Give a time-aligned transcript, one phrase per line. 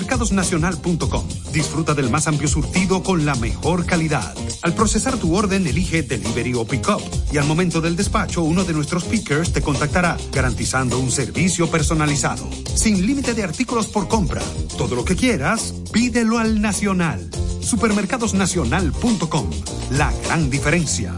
[0.00, 1.28] Supermercadosnacional.com.
[1.52, 4.34] Disfruta del más amplio surtido con la mejor calidad.
[4.62, 7.02] Al procesar tu orden, elige Delivery o Pickup.
[7.32, 12.48] Y al momento del despacho, uno de nuestros pickers te contactará, garantizando un servicio personalizado.
[12.74, 14.42] Sin límite de artículos por compra.
[14.78, 17.28] Todo lo que quieras, pídelo al Nacional.
[17.60, 19.50] Supermercadosnacional.com.
[19.90, 21.14] La gran diferencia.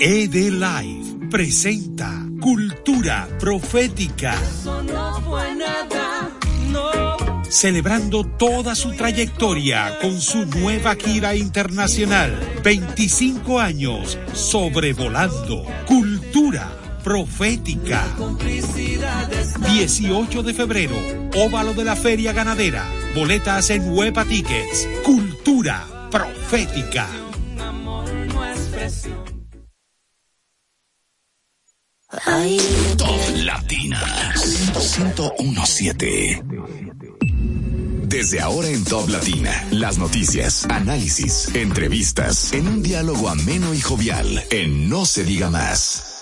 [0.00, 4.34] ED Live presenta Cultura Profética.
[7.48, 12.38] Celebrando toda su trayectoria con su nueva gira internacional.
[12.62, 15.64] 25 años sobrevolando.
[15.86, 16.70] Cultura
[17.02, 18.04] Profética.
[19.66, 20.96] 18 de febrero,
[21.36, 22.84] óvalo de la Feria Ganadera.
[23.14, 24.88] Boletas en Huepa Tickets.
[25.04, 27.08] Cultura Profética.
[32.10, 36.42] Top Latinas 1017.
[38.06, 44.42] Desde ahora en Top Latina, las noticias, análisis, entrevistas, en un diálogo ameno y jovial,
[44.48, 46.17] en No se diga más.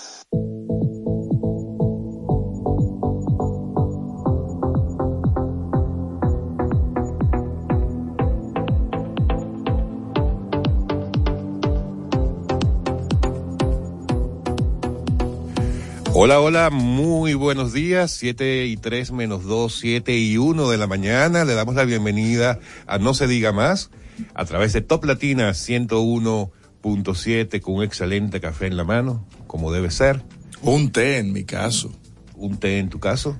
[16.19, 18.09] Hola, hola, muy buenos días.
[18.09, 21.45] Siete y tres menos dos, siete y uno de la mañana.
[21.45, 23.91] Le damos la bienvenida a No se diga más
[24.33, 29.91] a través de Top Latina 101.7 con un excelente café en la mano, como debe
[29.91, 30.23] ser.
[30.63, 31.91] Un té en mi caso.
[32.33, 33.37] Un té en tu caso.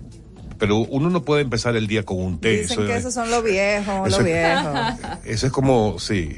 [0.59, 2.61] Pero uno no puede empezar el día con un té.
[2.61, 4.78] Dicen que esos son los viejos, los viejos.
[5.25, 6.38] Eso es como, sí.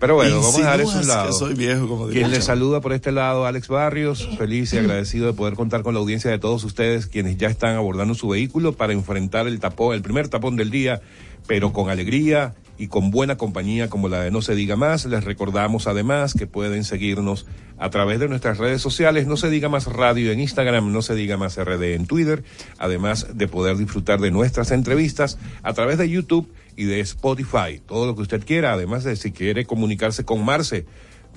[0.00, 1.32] Pero bueno, vamos a dar eso lado.
[1.32, 5.34] Soy viejo, como Quien le saluda por este lado, Alex Barrios, feliz y agradecido de
[5.34, 8.94] poder contar con la audiencia de todos ustedes, quienes ya están abordando su vehículo para
[8.94, 11.02] enfrentar el tapón, el primer tapón del día,
[11.46, 15.04] pero con alegría y con buena compañía como la de No se diga más.
[15.04, 17.46] Les recordamos además que pueden seguirnos
[17.78, 21.14] a través de nuestras redes sociales, No se diga más radio en Instagram, No se
[21.14, 22.42] diga más RD en Twitter,
[22.78, 26.48] además de poder disfrutar de nuestras entrevistas a través de YouTube
[26.80, 30.86] y de Spotify, todo lo que usted quiera, además de si quiere comunicarse con Marce,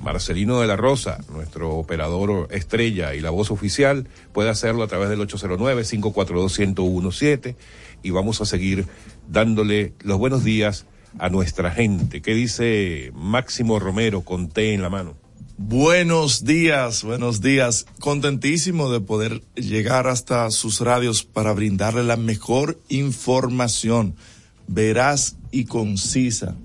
[0.01, 5.09] Marcelino de la Rosa, nuestro operador estrella y la voz oficial, puede hacerlo a través
[5.09, 7.57] del 809-542-1017
[8.03, 8.85] y vamos a seguir
[9.27, 10.85] dándole los buenos días
[11.19, 12.21] a nuestra gente.
[12.21, 15.17] ¿Qué dice Máximo Romero con té en la mano?
[15.57, 17.85] Buenos días, buenos días.
[17.99, 24.15] Contentísimo de poder llegar hasta sus radios para brindarle la mejor información
[24.67, 26.55] veraz y concisa.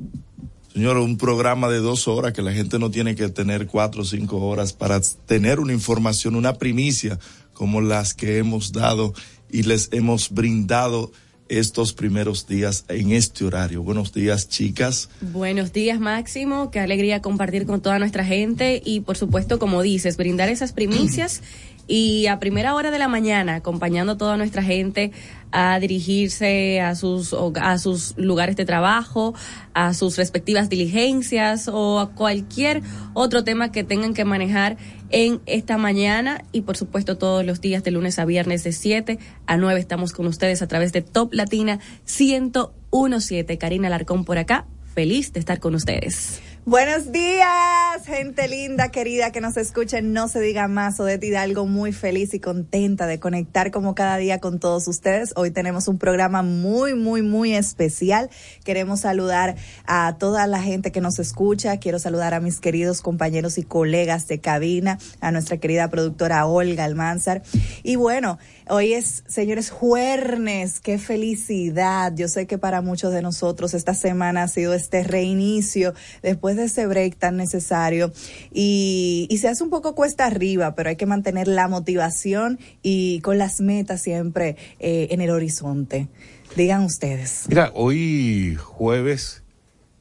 [0.73, 4.05] Señor, un programa de dos horas que la gente no tiene que tener cuatro o
[4.05, 7.19] cinco horas para tener una información, una primicia
[7.53, 9.13] como las que hemos dado
[9.51, 11.11] y les hemos brindado
[11.49, 13.83] estos primeros días en este horario.
[13.83, 15.09] Buenos días, chicas.
[15.21, 16.71] Buenos días, Máximo.
[16.71, 21.43] Qué alegría compartir con toda nuestra gente y, por supuesto, como dices, brindar esas primicias
[21.89, 25.11] y a primera hora de la mañana, acompañando a toda nuestra gente
[25.53, 29.35] a dirigirse a sus, a sus lugares de trabajo,
[29.75, 32.83] a sus respectivas diligencias o a cualquier
[33.15, 34.77] otro tema que tengan que manejar
[35.11, 39.19] en esta mañana y por supuesto todos los días de lunes a viernes de 7
[39.47, 43.59] a 9 estamos con ustedes a través de Top Latina 1017.
[43.59, 46.41] Karina Larcón por acá, feliz de estar con ustedes.
[46.69, 51.65] Buenos días, gente linda, querida, que nos escuchen, no se diga más, o de algo
[51.65, 55.33] muy feliz y contenta de conectar como cada día con todos ustedes.
[55.35, 58.29] Hoy tenemos un programa muy, muy, muy especial.
[58.65, 59.57] Queremos saludar
[59.87, 61.79] a toda la gente que nos escucha.
[61.79, 66.85] Quiero saludar a mis queridos compañeros y colegas de cabina, a nuestra querida productora Olga
[66.85, 67.41] Almanzar.
[67.83, 68.39] Y bueno,
[68.71, 72.13] Hoy es, señores, jueves, qué felicidad.
[72.15, 76.65] Yo sé que para muchos de nosotros esta semana ha sido este reinicio después de
[76.65, 78.13] ese break tan necesario
[78.53, 83.21] y, y se hace un poco cuesta arriba, pero hay que mantener la motivación y
[83.21, 86.09] con las metas siempre eh, en el horizonte.
[86.55, 87.47] Digan ustedes.
[87.49, 89.45] Mira, hoy jueves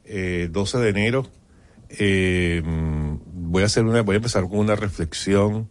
[0.03, 1.29] eh, 12 de enero
[1.89, 5.69] eh, voy a hacer una, voy a empezar con una reflexión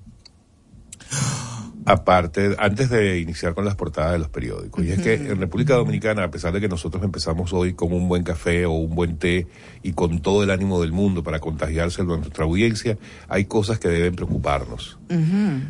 [1.86, 4.84] aparte, antes de iniciar con las portadas de los periódicos.
[4.84, 8.08] Y es que en República Dominicana, a pesar de que nosotros empezamos hoy con un
[8.08, 9.46] buen café o un buen té
[9.82, 12.98] y con todo el ánimo del mundo para contagiarse a nuestra audiencia,
[13.28, 14.98] hay cosas que deben preocuparnos.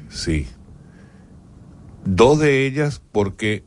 [0.09, 0.47] Sí.
[2.07, 3.65] Dos de ellas porque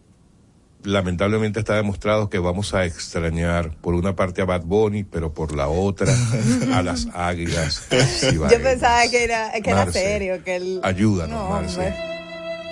[0.83, 5.55] lamentablemente está demostrado que vamos a extrañar por una parte a Bad Bunny, pero por
[5.55, 6.11] la otra
[6.73, 7.87] a las águilas.
[8.33, 10.79] Yo pensaba que era, que era serio, que el...
[10.81, 12.18] Ayúdanos, Marce.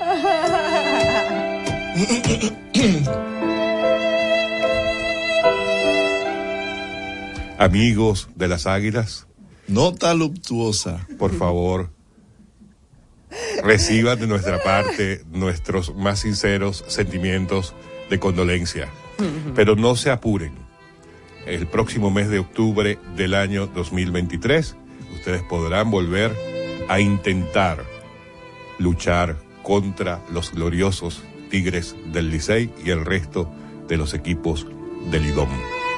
[7.58, 9.28] Amigos de las águilas.
[9.68, 11.06] Nota luctuosa.
[11.18, 11.90] Por favor,
[13.64, 17.76] reciban de nuestra parte nuestros más sinceros sentimientos
[18.10, 18.88] de condolencia.
[19.56, 20.54] Pero no se apuren.
[21.46, 24.78] El próximo mes de octubre del año 2023,
[25.16, 26.34] ustedes podrán volver
[26.88, 27.84] a intentar
[28.80, 33.52] luchar contra los gloriosos Tigres del Licey y el resto
[33.90, 34.66] de los equipos
[35.12, 35.50] del IDOM.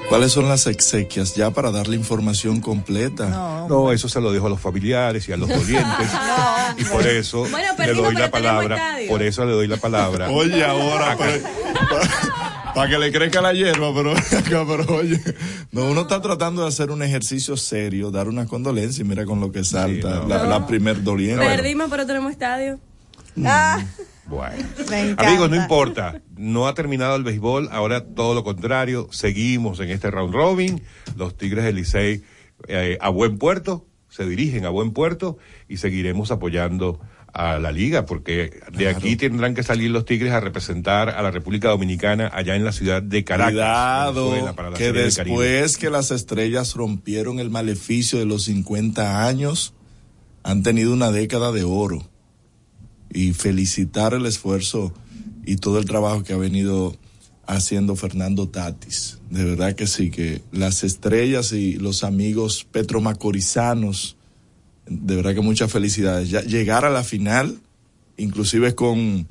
[0.10, 3.30] ¿Cuáles son las exequias ya para darle información completa?
[3.30, 6.10] No, No, eso se lo dejo a los familiares y a los dolientes.
[6.80, 8.98] y por eso Bueno, le doy la palabra.
[9.07, 10.30] Por eso le doy la palabra.
[10.31, 11.16] Oye, ahora,
[12.74, 14.16] para que le crezca la hierba, pero,
[14.68, 15.21] pero oye,
[15.71, 19.39] no, uno está tratando de hacer un ejercicio serio, dar una condolencia y mira con
[19.39, 20.27] lo que salta no.
[20.27, 21.45] la, la primer doliente.
[21.45, 22.80] Perdimos, pero tenemos estadio.
[23.45, 23.86] Ah,
[24.27, 24.63] Bueno.
[24.89, 25.27] me encanta.
[25.27, 26.21] Amigos, no importa.
[26.36, 27.69] No ha terminado el béisbol.
[27.71, 29.07] Ahora todo lo contrario.
[29.12, 30.81] Seguimos en este round robin.
[31.15, 32.24] Los Tigres del Licey
[32.68, 33.86] eh, a buen puerto.
[34.09, 35.38] Se dirigen a buen puerto
[35.68, 37.00] y seguiremos apoyando
[37.33, 41.31] a la liga porque de aquí tendrán que salir los Tigres a representar a la
[41.31, 43.53] República Dominicana allá en la ciudad de Caracas.
[43.53, 49.27] Cuidado, Venezuela, para la que después que las estrellas rompieron el maleficio de los 50
[49.27, 49.74] años,
[50.44, 52.09] han tenido una década de oro.
[53.13, 54.94] Y felicitar el esfuerzo
[55.45, 56.95] y todo el trabajo que ha venido
[57.50, 59.17] haciendo Fernando Tatis.
[59.31, 64.15] De verdad que sí, que las estrellas y los amigos petromacorizanos,
[64.88, 66.29] de verdad que muchas felicidades.
[66.47, 67.59] Llegar a la final,
[68.17, 69.27] inclusive con,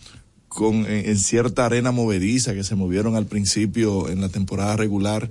[0.48, 5.30] con en cierta arena movediza que se movieron al principio en la temporada regular,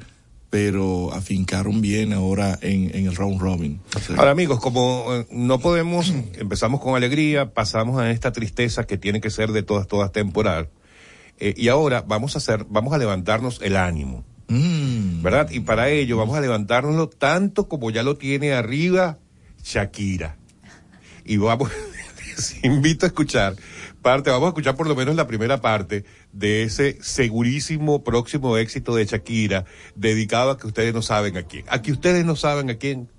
[0.49, 3.81] pero afincaron bien ahora en, en el round robin.
[4.17, 9.21] Ahora amigos, como eh, no podemos, empezamos con alegría, pasamos a esta tristeza que tiene
[9.21, 10.69] que ser de todas, todas temporal,
[11.39, 15.49] eh, y ahora vamos a hacer, vamos a levantarnos el ánimo, mm, ¿verdad?
[15.51, 19.17] Y para ello vamos a levantárnoslo tanto como ya lo tiene arriba
[19.63, 20.38] Shakira.
[21.25, 21.69] Y vamos,
[22.35, 23.55] les invito a escuchar
[24.07, 28.95] parte, vamos a escuchar por lo menos la primera parte de ese segurísimo próximo éxito
[28.95, 29.65] de Shakira,
[29.95, 31.65] dedicado a que ustedes no saben a quién.
[31.68, 33.09] A que ustedes no saben a quién.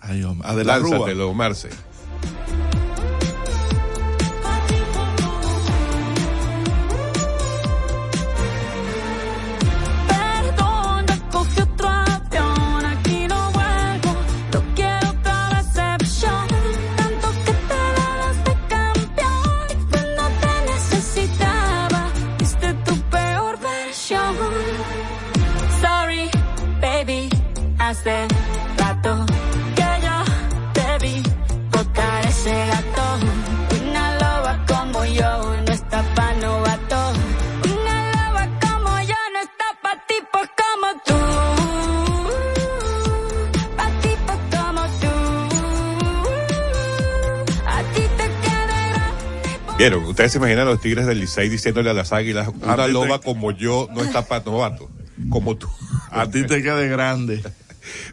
[0.00, 0.90] ay, hombre, a de la Rúa.
[0.90, 1.68] Lánzatelo, Marce.
[27.98, 28.28] Hace
[28.76, 29.26] rato
[29.74, 30.24] que yo
[30.72, 31.22] te vi
[31.70, 33.18] tocar ese gato.
[33.82, 37.12] Una loba como yo no está pa' novato.
[37.64, 41.18] Una loba como yo no está pa' tipos como tú.
[43.76, 45.14] Pa' tipos como tú.
[47.66, 49.76] A ti te queda grande.
[49.78, 53.20] Vieron, ustedes se imaginan a los tigres del Licey diciéndole a las águilas, una loba
[53.20, 54.88] como yo no está para novato,
[55.30, 55.68] como tú.
[56.10, 57.42] A ti te quede grande.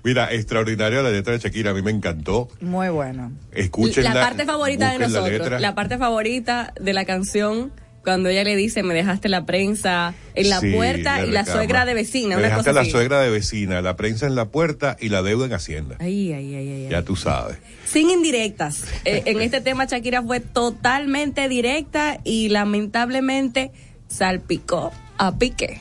[0.05, 2.47] Mira, extraordinaria la letra de Shakira, a mí me encantó.
[2.61, 3.31] Muy bueno.
[3.51, 5.59] Escuchen la parte favorita de la nosotros, letra.
[5.59, 7.71] la, parte favorita de la canción,
[8.03, 11.85] cuando ella le dice, me dejaste la prensa en la Sí, puerta y la suegra
[11.85, 12.91] de vecina, Me una dejaste cosa a la así.
[12.91, 15.95] suegra de vecina, la prensa en la puerta y la deuda en Hacienda.
[15.99, 16.89] Ay, ay, ay, ay, ay.
[16.91, 17.57] Ya tú sabes.
[17.87, 18.83] Sin indirectas.
[19.05, 23.71] Eh, en este tema Shakira fue totalmente directa y lamentablemente
[24.07, 25.79] salpicó a Piqué.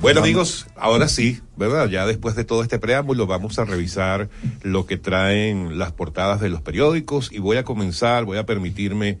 [0.00, 1.90] Bueno amigos, ahora sí, ¿verdad?
[1.90, 4.30] Ya después de todo este preámbulo vamos a revisar
[4.62, 9.18] lo que traen las portadas de los periódicos y voy a comenzar, voy a permitirme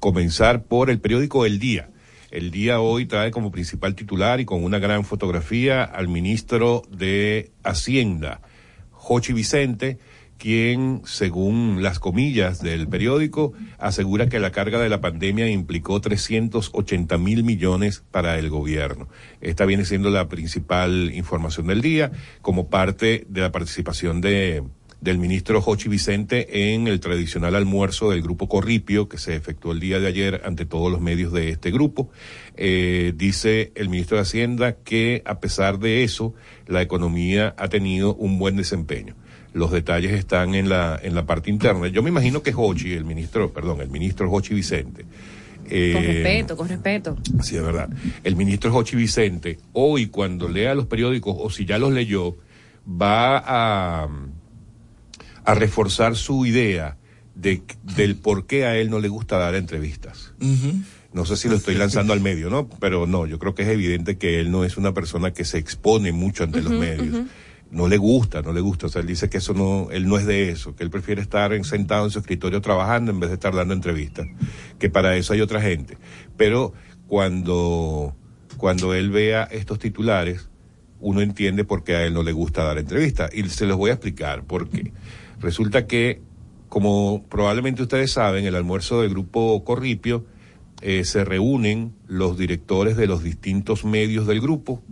[0.00, 1.90] comenzar por el periódico El Día.
[2.30, 7.50] El Día hoy trae como principal titular y con una gran fotografía al ministro de
[7.62, 8.40] Hacienda,
[8.90, 9.98] Jochi Vicente,
[10.42, 17.16] quien, según las comillas del periódico, asegura que la carga de la pandemia implicó 380
[17.16, 19.06] mil millones para el gobierno.
[19.40, 24.64] Esta viene siendo la principal información del día, como parte de la participación de
[25.00, 29.80] del ministro Jochi Vicente en el tradicional almuerzo del grupo Corripio que se efectuó el
[29.80, 32.10] día de ayer ante todos los medios de este grupo.
[32.56, 36.34] Eh, dice el ministro de Hacienda que a pesar de eso,
[36.68, 39.16] la economía ha tenido un buen desempeño.
[39.54, 41.88] Los detalles están en la, en la parte interna.
[41.88, 45.04] Yo me imagino que Jochi, el ministro, perdón, el ministro Jochi Vicente.
[45.68, 47.18] eh, Con respeto, con respeto.
[47.42, 47.90] Sí, es verdad.
[48.24, 52.36] El ministro Jochi Vicente, hoy cuando lea los periódicos, o si ya los leyó,
[52.88, 54.08] va a,
[55.44, 56.96] a reforzar su idea
[57.34, 57.62] de,
[57.96, 60.32] del por qué a él no le gusta dar entrevistas.
[61.12, 62.68] No sé si lo estoy lanzando al medio, ¿no?
[62.80, 65.58] Pero no, yo creo que es evidente que él no es una persona que se
[65.58, 67.26] expone mucho ante los medios.
[67.72, 68.86] No le gusta, no le gusta.
[68.86, 71.20] O sea, él dice que eso no, él no es de eso, que él prefiere
[71.22, 74.28] estar en- sentado en su escritorio trabajando en vez de estar dando entrevistas,
[74.78, 75.96] que para eso hay otra gente.
[76.36, 76.74] Pero
[77.08, 78.14] cuando,
[78.58, 80.48] cuando él vea estos titulares,
[81.00, 83.30] uno entiende por qué a él no le gusta dar entrevistas.
[83.34, 84.92] Y se los voy a explicar por qué.
[85.40, 86.20] Resulta que,
[86.68, 90.24] como probablemente ustedes saben, el almuerzo del grupo Corripio,
[90.82, 94.82] eh, se reúnen los directores de los distintos medios del grupo,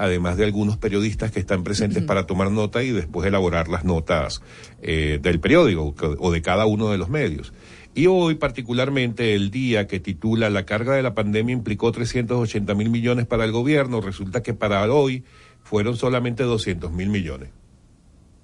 [0.00, 4.40] además de algunos periodistas que están presentes para tomar nota y después elaborar las notas
[4.80, 7.52] eh, del periódico o de cada uno de los medios.
[7.94, 12.88] Y hoy, particularmente, el día que titula La carga de la pandemia implicó 380 mil
[12.88, 15.22] millones para el gobierno, resulta que para hoy
[15.62, 17.50] fueron solamente 200 mil millones.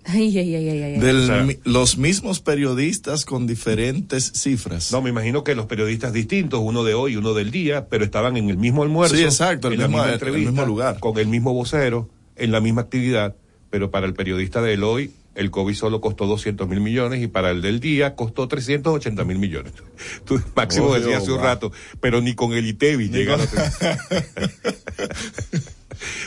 [0.09, 0.99] Ay, ay, ay, ay, ay.
[1.01, 4.93] De O sea- los mismos periodistas con diferentes cifras.
[4.93, 8.05] No, me imagino que los periodistas distintos, uno de hoy y uno del día, pero
[8.05, 9.17] estaban en el mismo almuerzo.
[9.17, 11.01] Sí, exacto, el en la mismo- misma el entrevista, mismo lugar.
[11.01, 13.35] Con el mismo vocero, en la misma actividad,
[13.69, 17.51] pero para el periodista del hoy, el COVID solo costó 200 mil millones y para
[17.51, 19.73] el del día costó 380 mil millones.
[20.25, 21.47] Tú, Máximo Oh, decía Dios, hace un wow.
[21.47, 23.49] rato, pero ni con el ITEVI llega a los-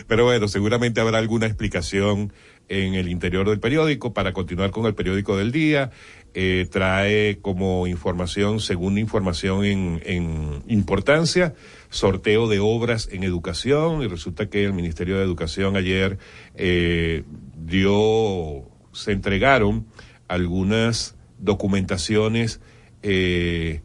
[0.08, 2.34] Pero bueno, seguramente habrá alguna explicación
[2.70, 5.92] en el interior del periódico para continuar con el periódico del día.
[6.36, 11.56] Eh, trae como información, segunda información en, importancia,
[11.90, 16.20] sorteo de obras en educación y resulta que el Ministerio de Educación ayer
[16.54, 17.24] eh,
[17.58, 19.88] dio, se entregaron
[20.28, 22.62] algunas documentaciones
[23.02, 23.82] eh,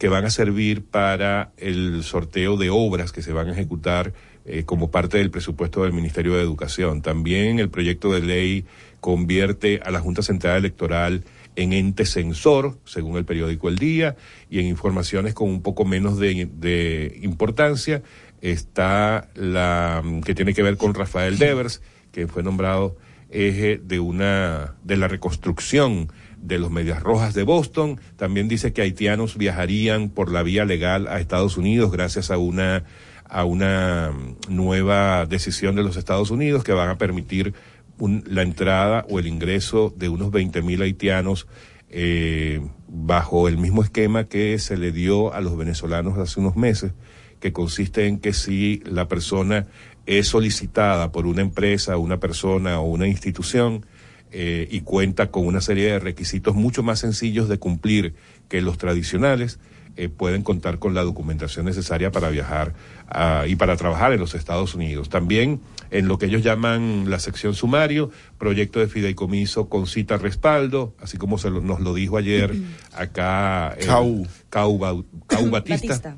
[0.00, 4.12] que van a servir para el sorteo de obras que se van a ejecutar
[4.44, 7.02] eh, como parte del presupuesto del Ministerio de Educación.
[7.02, 8.64] También el proyecto de ley
[9.00, 11.24] convierte a la Junta Central Electoral
[11.56, 14.16] en ente censor, según el periódico El Día,
[14.48, 18.02] y en informaciones con un poco menos de, de importancia
[18.40, 21.82] está la mm, que tiene que ver con Rafael Devers,
[22.12, 22.96] que fue nombrado
[23.30, 28.00] eje de una de la reconstrucción de los Medias Rojas de Boston.
[28.16, 32.84] También dice que haitianos viajarían por la vía legal a Estados Unidos gracias a una
[33.30, 37.54] a una mm, nueva decisión de los Estados Unidos que van a permitir
[37.98, 41.46] un- la entrada o el ingreso de unos 20 mil haitianos
[41.90, 46.92] eh, bajo el mismo esquema que se le dio a los venezolanos hace unos meses,
[47.40, 49.66] que consiste en que si la persona
[50.06, 53.86] es solicitada por una empresa, una persona o una institución
[54.32, 58.14] eh, y cuenta con una serie de requisitos mucho más sencillos de cumplir
[58.48, 59.58] que los tradicionales,
[60.02, 62.74] eh, pueden contar con la documentación necesaria para viajar
[63.08, 65.08] ah, y para trabajar en los Estados Unidos.
[65.08, 70.94] También en lo que ellos llaman la sección sumario, proyecto de fideicomiso con cita respaldo,
[71.00, 72.54] así como se lo- nos lo dijo ayer
[72.94, 74.26] acá el Cau.
[74.48, 74.78] Cau
[75.50, 76.16] Batista.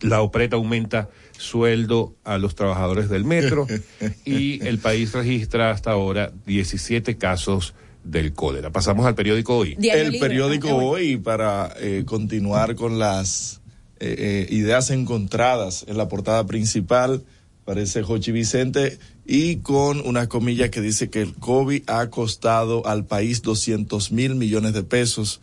[0.00, 3.66] La OPRETA aumenta sueldo a los trabajadores del metro
[4.24, 7.74] y el país registra hasta ahora 17 casos
[8.06, 8.70] del cólera.
[8.70, 9.74] Pasamos al periódico hoy.
[9.76, 10.28] Diario el Libre.
[10.28, 13.60] periódico hoy para eh, continuar con las
[14.00, 17.24] eh, eh, ideas encontradas en la portada principal
[17.66, 23.04] parece Jochi Vicente y con una comilla que dice que el COVID ha costado al
[23.04, 25.40] país 200 mil millones de pesos.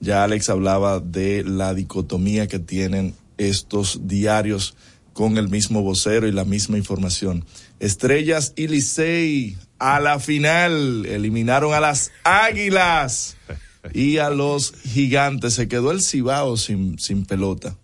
[0.00, 4.74] Ya Alex hablaba de la dicotomía que tienen estos diarios
[5.12, 7.44] con el mismo vocero y la misma información.
[7.78, 13.36] Estrellas y Licey a la final eliminaron a las Águilas
[13.92, 15.54] y a los Gigantes.
[15.54, 17.76] Se quedó el Cibao sin, sin pelota.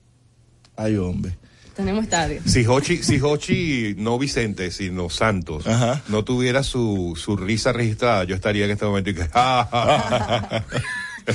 [0.76, 1.36] Ay, hombre.
[1.74, 2.40] Tenemos estadio.
[2.44, 6.02] Si Hochi, si Hochi, no Vicente, sino Santos, Ajá.
[6.08, 9.22] no tuviera su, su risa registrada, yo estaría en este momento y que.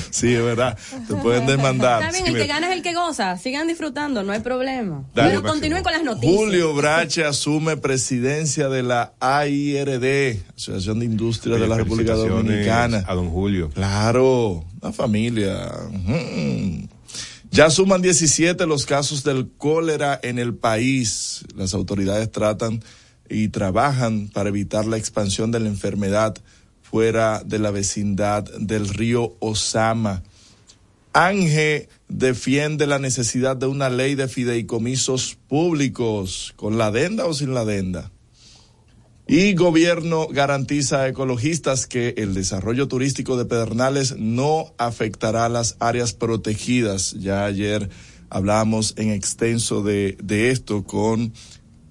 [0.10, 0.76] Sí, es verdad.
[1.06, 2.02] Te pueden demandar.
[2.02, 3.36] Está bien, Sí, el que gana es el que goza.
[3.36, 5.04] Sigan disfrutando, no hay problema.
[5.14, 6.36] Dale, Pero continúen con las noticias.
[6.36, 13.04] Julio Brache asume presidencia de la AIRD, Asociación de Industria de la República Dominicana.
[13.06, 13.70] A don Julio.
[13.70, 15.70] Claro, una familia.
[17.50, 21.44] Ya suman 17 los casos del cólera en el país.
[21.56, 22.82] Las autoridades tratan
[23.28, 26.36] y trabajan para evitar la expansión de la enfermedad
[26.90, 30.22] fuera de la vecindad del río Osama.
[31.12, 37.54] Ángel defiende la necesidad de una ley de fideicomisos públicos, con la adenda o sin
[37.54, 38.10] la adenda.
[39.26, 46.14] Y gobierno garantiza a ecologistas que el desarrollo turístico de Pedernales no afectará las áreas
[46.14, 47.12] protegidas.
[47.18, 47.90] Ya ayer
[48.30, 51.34] hablamos en extenso de, de esto con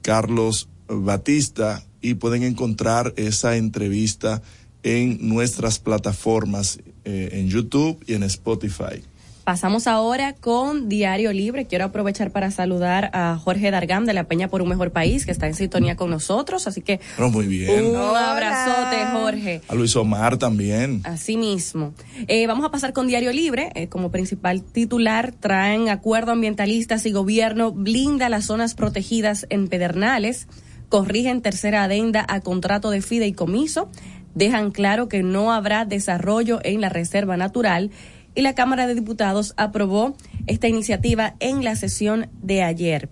[0.02, 4.42] Carlos Batista y pueden encontrar esa entrevista
[4.84, 9.04] en nuestras plataformas, eh, en YouTube y en Spotify.
[9.44, 11.68] Pasamos ahora con Diario Libre.
[11.68, 15.32] Quiero aprovechar para saludar a Jorge Dargam de la Peña por un Mejor País, que
[15.32, 16.68] está en sintonía con nosotros.
[16.68, 17.86] Así que Pero muy bien.
[17.86, 18.34] un Hola.
[18.34, 19.62] abrazote, Jorge.
[19.70, 21.00] A Luis Omar también.
[21.06, 21.94] Así mismo.
[22.28, 23.70] Eh, vamos a pasar con Diario Libre.
[23.76, 30.48] Eh, como principal titular, traen acuerdo ambientalistas y gobierno blinda las zonas protegidas en Pedernales,
[30.90, 33.90] corrigen tercera adenda a contrato de fideicomiso,
[34.38, 37.90] dejan claro que no habrá desarrollo en la reserva natural
[38.36, 40.16] y la Cámara de Diputados aprobó
[40.46, 43.10] esta iniciativa en la sesión de ayer.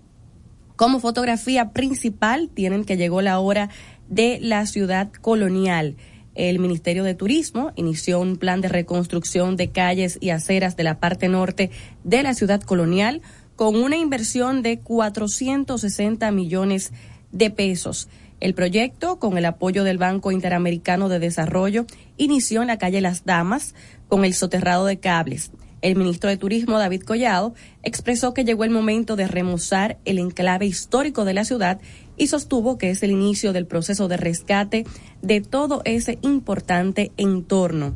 [0.76, 3.70] Como fotografía principal tienen que llegó la hora
[4.08, 5.96] de la ciudad colonial.
[6.36, 11.00] El Ministerio de Turismo inició un plan de reconstrucción de calles y aceras de la
[11.00, 11.70] parte norte
[12.04, 13.20] de la ciudad colonial
[13.56, 16.92] con una inversión de 460 millones
[17.32, 18.08] de pesos.
[18.38, 21.86] El proyecto, con el apoyo del Banco Interamericano de Desarrollo,
[22.18, 23.74] inició en la calle Las Damas
[24.08, 25.50] con el soterrado de cables.
[25.80, 30.66] El ministro de Turismo, David Collado, expresó que llegó el momento de remozar el enclave
[30.66, 31.80] histórico de la ciudad
[32.16, 34.84] y sostuvo que es el inicio del proceso de rescate
[35.22, 37.94] de todo ese importante entorno.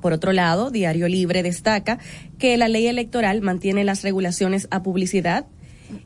[0.00, 1.98] Por otro lado, Diario Libre destaca
[2.38, 5.46] que la ley electoral mantiene las regulaciones a publicidad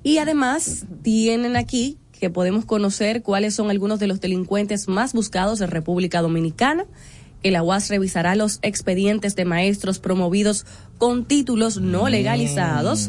[0.03, 5.61] y además tienen aquí que podemos conocer cuáles son algunos de los delincuentes más buscados
[5.63, 6.85] en República Dominicana.
[7.43, 10.67] que la UAS revisará los expedientes de maestros promovidos
[10.99, 13.09] con títulos no legalizados,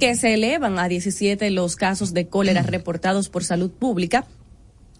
[0.00, 4.26] que se elevan a 17 los casos de cólera reportados por salud pública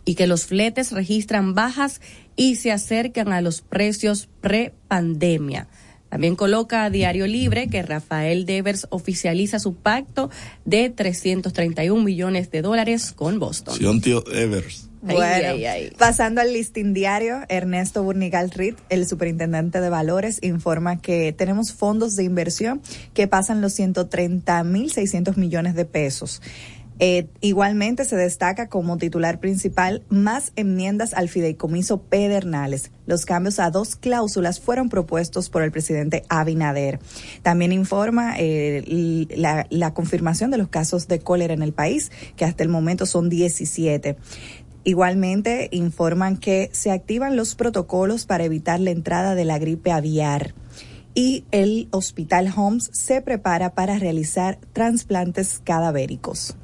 [0.04, 2.00] y que los fletes registran bajas
[2.36, 5.66] y se acercan a los precios pre-pandemia.
[6.10, 10.28] También coloca a Diario Libre que Rafael Devers oficializa su pacto
[10.64, 13.76] de 331 millones de dólares con Boston.
[13.76, 14.88] Sí, un tío Evers.
[15.06, 15.92] Ay, Bueno, ay, ay.
[15.96, 22.16] pasando al listín diario, Ernesto Burnigal Reed, el superintendente de valores, informa que tenemos fondos
[22.16, 22.82] de inversión
[23.14, 26.42] que pasan los 130 mil 600 millones de pesos.
[27.02, 32.90] Eh, igualmente se destaca como titular principal más enmiendas al fideicomiso Pedernales.
[33.06, 37.00] Los cambios a dos cláusulas fueron propuestos por el presidente Abinader.
[37.42, 42.44] También informa eh, la, la confirmación de los casos de cólera en el país, que
[42.44, 44.18] hasta el momento son 17.
[44.84, 50.54] Igualmente informan que se activan los protocolos para evitar la entrada de la gripe aviar
[51.14, 56.56] y el Hospital Homs se prepara para realizar trasplantes cadavéricos.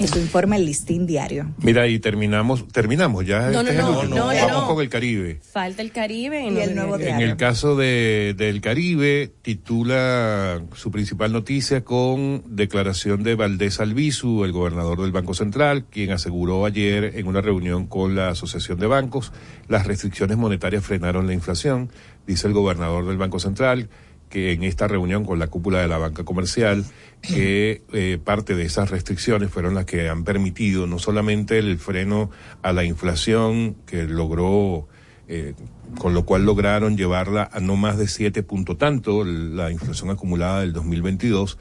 [0.00, 1.52] Eso informa el listín diario.
[1.58, 3.50] Mira, y terminamos, terminamos ya.
[3.50, 4.16] No, este no, es el no, último.
[4.16, 4.66] no, Vamos no.
[4.66, 5.40] con el Caribe.
[5.42, 7.26] Falta el Caribe Y el nuevo En Diario.
[7.26, 14.52] el caso de, del Caribe, titula su principal noticia con declaración de Valdés Albizu, el
[14.52, 19.32] gobernador del Banco Central, quien aseguró ayer en una reunión con la Asociación de Bancos,
[19.68, 21.90] las restricciones monetarias frenaron la inflación.
[22.26, 23.88] Dice el gobernador del Banco Central
[24.28, 26.84] que en esta reunión con la cúpula de la banca comercial,
[27.20, 32.30] que eh, parte de esas restricciones fueron las que han permitido no solamente el freno
[32.62, 34.88] a la inflación que logró
[35.26, 35.54] eh,
[35.98, 40.60] con lo cual lograron llevarla a no más de 7 punto tanto, la inflación acumulada
[40.60, 41.58] del 2022.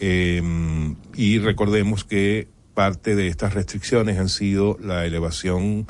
[0.00, 0.42] eh,
[1.14, 5.86] y recordemos que parte de estas restricciones han sido la elevación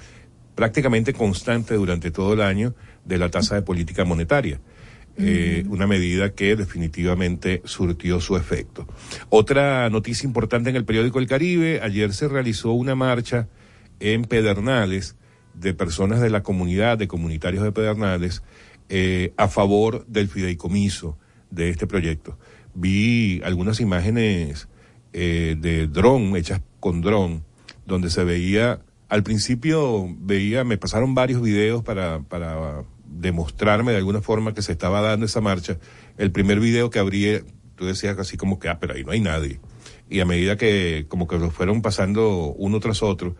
[0.56, 4.60] prácticamente constante durante todo el año de la tasa de política monetaria.
[5.22, 8.86] Eh, una medida que definitivamente surtió su efecto.
[9.28, 13.48] Otra noticia importante en el periódico El Caribe, ayer se realizó una marcha
[13.98, 15.16] en Pedernales
[15.54, 18.42] de personas de la comunidad, de comunitarios de Pedernales,
[18.88, 21.18] eh, a favor del fideicomiso
[21.50, 22.38] de este proyecto.
[22.74, 24.68] Vi algunas imágenes
[25.12, 27.44] eh, de dron, hechas con dron,
[27.86, 34.22] donde se veía, al principio veía, me pasaron varios videos para, para demostrarme de alguna
[34.22, 35.78] forma que se estaba dando esa marcha.
[36.16, 37.40] El primer video que abrí,
[37.76, 39.60] tú decías así como que, ah, pero ahí no hay nadie.
[40.08, 43.36] Y a medida que como que los fueron pasando uno tras otro,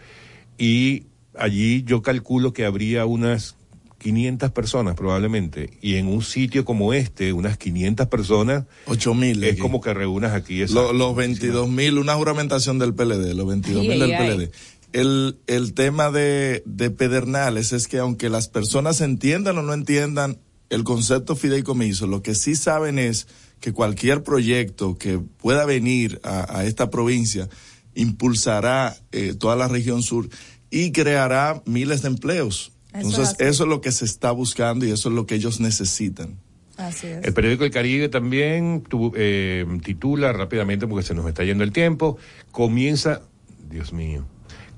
[0.58, 1.04] y
[1.38, 3.56] allí yo calculo que habría unas
[3.98, 9.42] 500 personas probablemente, y en un sitio como este, unas 500 personas, 8 mil.
[9.44, 13.46] es como que reúnas aquí esa- Lo- los 22 mil, una juramentación del PLD, los
[13.46, 14.26] 22 mil del ay.
[14.36, 14.50] PLD.
[14.92, 20.38] El, el tema de, de Pedernales es que aunque las personas entiendan o no entiendan
[20.68, 23.26] el concepto fideicomiso, lo que sí saben es
[23.60, 27.48] que cualquier proyecto que pueda venir a, a esta provincia
[27.94, 30.28] impulsará eh, toda la región sur
[30.70, 32.72] y creará miles de empleos.
[32.92, 35.34] Eso es Entonces, eso es lo que se está buscando y eso es lo que
[35.36, 36.38] ellos necesitan.
[36.76, 37.24] Así es.
[37.24, 41.72] El periódico El Caribe también tu- eh, titula rápidamente, porque se nos está yendo el
[41.72, 42.16] tiempo,
[42.52, 43.20] comienza,
[43.68, 44.24] Dios mío,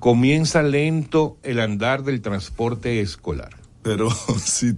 [0.03, 3.55] comienza lento el andar del transporte escolar.
[3.83, 4.09] Pero
[4.43, 4.73] sí,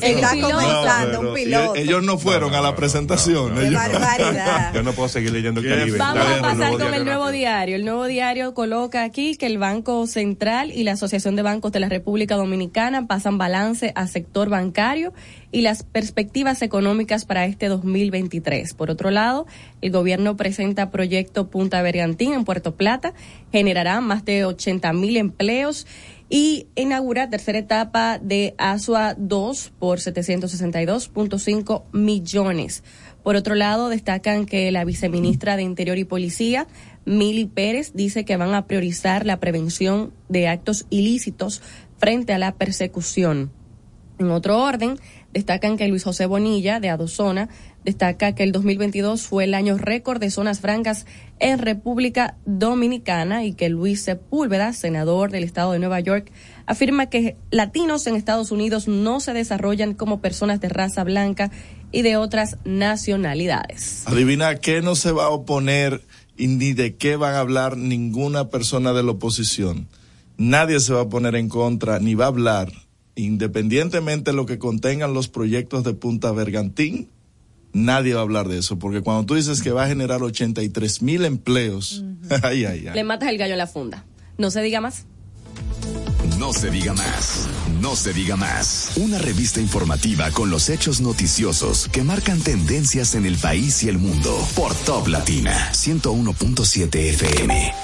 [0.00, 0.54] Está piloto.
[0.54, 1.74] comenzando, pero un piloto.
[1.74, 3.50] ellos- Ellos no fueron No, a la presentación.
[3.50, 4.72] no, no, Qué ellos- barbaridad.
[4.74, 5.98] Yo no puedo seguir leyendo el Caribe.
[5.98, 7.76] Vamos Dale, a pasar con el nuevo diario.
[7.76, 11.80] El nuevo diario coloca aquí que el Banco Central y la Asociación de Bancos de
[11.80, 15.12] la República Dominicana pasan balance al sector bancario
[15.50, 18.72] y las perspectivas económicas para este 2023.
[18.74, 19.46] Por otro lado,
[19.82, 23.12] el gobierno presenta proyecto Punta Bergantín en Puerto Plata,
[23.50, 25.86] generará más de 80 mil empleos
[26.34, 32.82] y inaugura tercera etapa de ASUA 2 por 762.5 millones.
[33.22, 36.66] Por otro lado, destacan que la viceministra de Interior y Policía,
[37.04, 41.60] Mili Pérez, dice que van a priorizar la prevención de actos ilícitos
[41.98, 43.52] frente a la persecución.
[44.18, 44.98] En otro orden,
[45.34, 47.50] destacan que Luis José Bonilla, de Adozona,
[47.84, 51.06] destaca que el 2022 fue el año récord de zonas francas
[51.38, 56.30] en República Dominicana y que Luis Sepúlveda, senador del estado de Nueva York,
[56.66, 61.50] afirma que latinos en Estados Unidos no se desarrollan como personas de raza blanca
[61.90, 64.04] y de otras nacionalidades.
[64.06, 66.02] Adivina qué no se va a oponer
[66.36, 69.88] y ni de qué van a hablar ninguna persona de la oposición.
[70.38, 72.72] Nadie se va a poner en contra ni va a hablar,
[73.14, 77.10] independientemente de lo que contengan los proyectos de Punta Bergantín.
[77.72, 81.02] Nadie va a hablar de eso, porque cuando tú dices que va a generar 83
[81.02, 82.04] mil empleos,
[82.42, 82.94] ay, ay, ay.
[82.94, 84.04] Le matas el gallo en la funda.
[84.38, 85.06] No se diga más.
[86.38, 87.48] No se diga más.
[87.80, 88.92] No se diga más.
[88.96, 93.98] Una revista informativa con los hechos noticiosos que marcan tendencias en el país y el
[93.98, 94.36] mundo.
[94.54, 97.74] Por Top Latina 101.7 FM.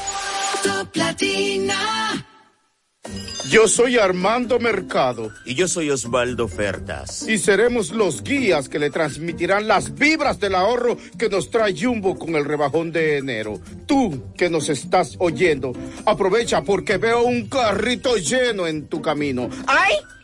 [0.62, 2.27] Top Latina.
[3.50, 7.26] Yo soy Armando Mercado Y yo soy Osvaldo Fertas.
[7.26, 12.18] y seremos los guías que le transmitirán las vibras del ahorro que nos trae Jumbo
[12.18, 13.60] con el rebajón de enero.
[13.86, 15.72] Tú que nos estás oyendo,
[16.04, 19.48] aprovecha porque veo un carrito lleno en tu camino.
[19.66, 19.94] ¡Ay!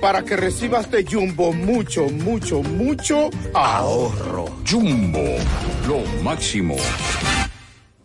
[0.00, 4.44] Para que recibas de Jumbo mucho, mucho, mucho ahorro.
[4.68, 5.24] Jumbo,
[5.88, 6.76] lo máximo.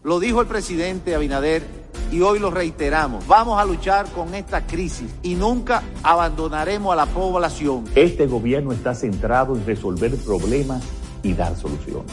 [0.03, 1.63] Lo dijo el presidente Abinader
[2.11, 3.27] y hoy lo reiteramos.
[3.27, 7.83] Vamos a luchar con esta crisis y nunca abandonaremos a la población.
[7.93, 10.83] Este gobierno está centrado en resolver problemas
[11.23, 12.11] y dar soluciones.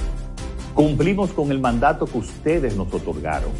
[0.74, 3.50] Cumplimos con el mandato que ustedes nos otorgaron.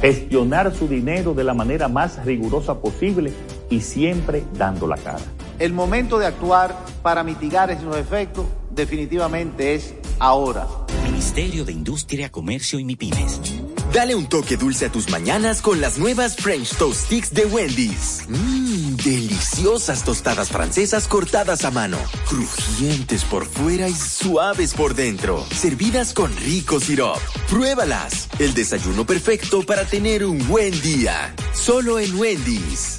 [0.00, 3.32] Gestionar su dinero de la manera más rigurosa posible
[3.68, 5.20] y siempre dando la cara.
[5.60, 10.66] El momento de actuar para mitigar esos efectos definitivamente es ahora.
[11.04, 13.40] Ministerio de Industria, Comercio y MIPIMES.
[13.92, 18.24] Dale un toque dulce a tus mañanas con las nuevas French Toast Sticks de Wendy's.
[18.28, 26.14] Mmm, deliciosas tostadas francesas cortadas a mano, crujientes por fuera y suaves por dentro, servidas
[26.14, 27.18] con rico sirop.
[27.50, 31.34] Pruébalas, el desayuno perfecto para tener un buen día.
[31.52, 32.98] Solo en Wendy's.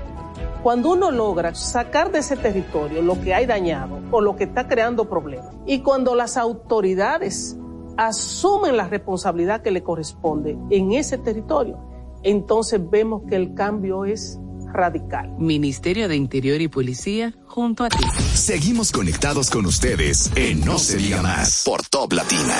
[0.63, 4.67] Cuando uno logra sacar de ese territorio lo que hay dañado o lo que está
[4.67, 7.57] creando problemas, y cuando las autoridades
[7.97, 11.79] asumen la responsabilidad que le corresponde en ese territorio,
[12.23, 14.39] entonces vemos que el cambio es
[14.73, 15.29] radical.
[15.37, 18.03] Ministerio de Interior y Policía, junto a ti.
[18.33, 22.57] Seguimos conectados con ustedes en No se diga más por Top Latina.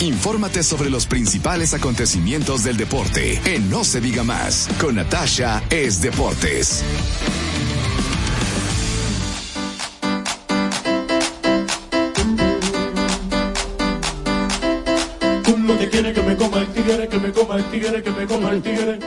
[0.00, 6.00] Infórmate sobre los principales acontecimientos del deporte en No se diga más con Natasha es
[6.00, 6.84] Deportes.
[15.54, 18.26] Uno que quiere que me coma el tigre, que me coma el tigre, que me
[18.26, 18.98] coma el tigre.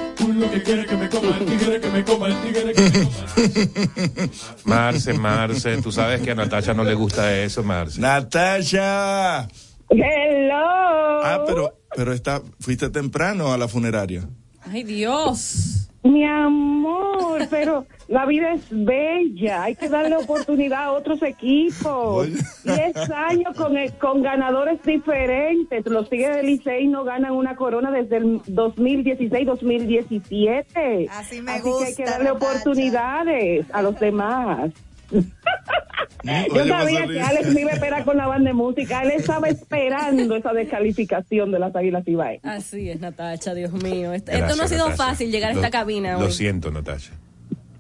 [0.50, 4.30] Que quiere que me coma el tigre, que me coma el tigre, que me coma
[4.66, 8.02] Marce, Marce, tú sabes que a Natasha no le gusta eso, Marce.
[8.02, 9.48] Natasha.
[9.90, 11.22] Hello.
[11.24, 14.28] Ah, pero, pero está, fuiste temprano a la funeraria.
[14.64, 15.91] Ay, Dios.
[16.04, 17.48] Mi amor.
[17.50, 19.64] pero la vida es bella.
[19.64, 22.28] Hay que darle oportunidad a otros equipos.
[22.64, 25.84] Diez años con, con ganadores diferentes.
[25.86, 31.08] Los Tigres del Licey no ganan una corona desde el 2016-2017.
[31.10, 34.72] Así me Así que hay que gusta, darle oportunidades a los demás.
[35.12, 37.20] Yo sabía que.
[37.22, 39.02] Alex me iba a esperar con la banda de música.
[39.04, 42.46] Él estaba esperando esa descalificación de las Águilas Ibaeñas.
[42.46, 44.14] Así es, Natacha, Dios mío.
[44.14, 45.04] Esto, Gracias, esto no ha sido Natasha.
[45.10, 46.32] fácil llegar a Lo- esta cabina Lo hoy.
[46.32, 47.14] siento, Natasha.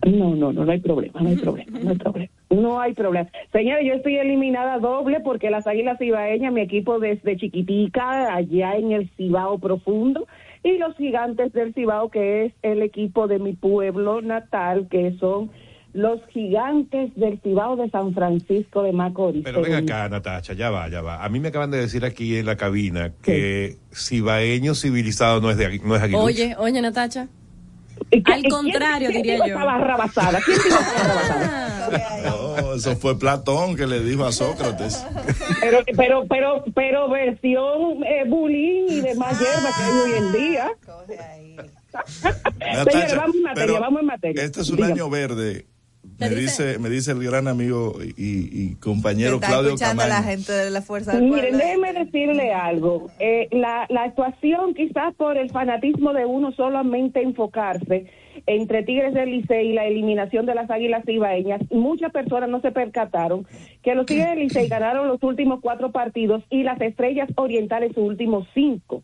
[0.04, 2.32] No, no, no, no hay problema, no hay problema, no hay problema.
[2.50, 3.30] No hay problema.
[3.52, 8.94] Señores, yo estoy eliminada doble porque las Águilas Ibaeñas, mi equipo desde chiquitica, allá en
[8.94, 10.26] el Cibao profundo,
[10.63, 15.52] y los Gigantes del Cibao, que es el equipo de mi pueblo natal, que son
[15.93, 19.43] los Gigantes del Cibao de San Francisco de Macorís.
[19.43, 21.23] Pero ven acá, Natacha, ya va, ya va.
[21.23, 25.58] A mí me acaban de decir aquí en la cabina que cibaeño civilizado no es,
[25.58, 26.23] de, no es aguilucho.
[26.23, 27.27] Oye, oye, Natacha.
[28.10, 29.43] ¿Y qué- Al contrario, quién diría yo.
[29.43, 29.67] ¿Quién dijo?
[32.23, 35.06] No, eso fue Platón que le dijo a Sócrates.
[35.60, 40.71] Pero, pero, pero, pero versión eh, bullying y demás hierba que hay hoy en día.
[42.60, 44.43] Natacha, Señores, vamos en materia, pero vamos en materia.
[44.43, 44.93] Este es un Dígame.
[44.93, 45.65] año verde.
[46.19, 50.23] Me dice, me dice el gran amigo y, y compañero Está Claudio escuchando a la
[50.23, 51.57] gente de la Fuerza del Miren, Pueblo.
[51.57, 53.09] déjeme decirle algo.
[53.19, 58.05] Eh, la, la actuación, quizás por el fanatismo de uno solamente enfocarse
[58.45, 62.71] entre Tigres del Licey y la eliminación de las Águilas Ibaeñas, muchas personas no se
[62.71, 63.45] percataron
[63.83, 68.03] que los Tigres del Licey ganaron los últimos cuatro partidos y las Estrellas Orientales sus
[68.03, 69.03] últimos cinco.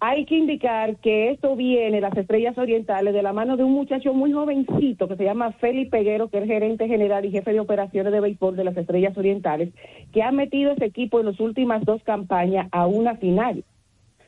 [0.00, 4.12] Hay que indicar que esto viene, las estrellas orientales, de la mano de un muchacho
[4.12, 8.12] muy jovencito que se llama Félix Peguero, que es gerente general y jefe de operaciones
[8.12, 9.72] de béisbol de las estrellas orientales,
[10.12, 13.64] que ha metido ese equipo en las últimas dos campañas a una final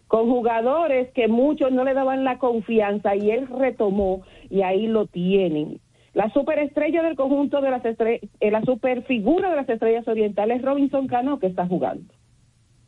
[0.09, 5.07] con jugadores que muchos no le daban la confianza y él retomó y ahí lo
[5.07, 5.81] tienen.
[6.15, 11.09] La superestrella del conjunto de las estrellas, la superfigura de las estrellas orientales es Robinson
[11.09, 12.15] Cano que está jugando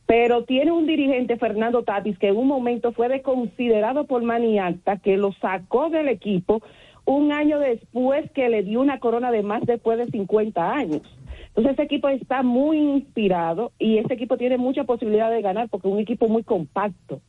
[0.08, 5.18] pero tiene un dirigente, Fernando Tatis, que en un momento fue desconsiderado por Maniacta, que
[5.18, 6.62] lo sacó del equipo
[7.04, 11.02] un año después que le dio una corona de más después de 50 años.
[11.48, 15.88] Entonces ese equipo está muy inspirado y ese equipo tiene mucha posibilidad de ganar porque
[15.88, 17.20] es un equipo muy compacto,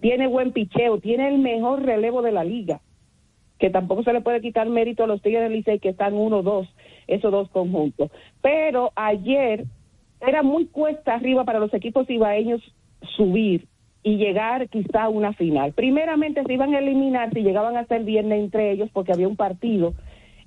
[0.00, 2.80] tiene buen picheo, tiene el mejor relevo de la liga,
[3.58, 6.42] que tampoco se le puede quitar mérito a los Tigres del Licey que están uno
[6.42, 6.66] dos,
[7.08, 8.10] esos dos conjuntos.
[8.40, 9.66] Pero ayer
[10.26, 12.60] era muy cuesta arriba para los equipos ibaeños
[13.16, 13.66] subir
[14.02, 15.72] y llegar quizá a una final.
[15.72, 19.36] Primeramente se iban a eliminar si llegaban a ser viernes entre ellos porque había un
[19.36, 19.94] partido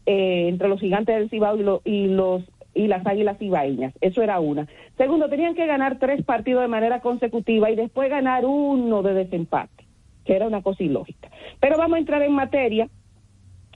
[0.05, 3.93] eh, entre los gigantes del Cibao y, lo- y los y las águilas ibaeñas.
[4.01, 4.67] Eso era una.
[4.97, 9.85] Segundo, tenían que ganar tres partidos de manera consecutiva y después ganar uno de desempate,
[10.25, 11.29] que era una cosa ilógica.
[11.61, 12.89] Pero vamos a entrar en materia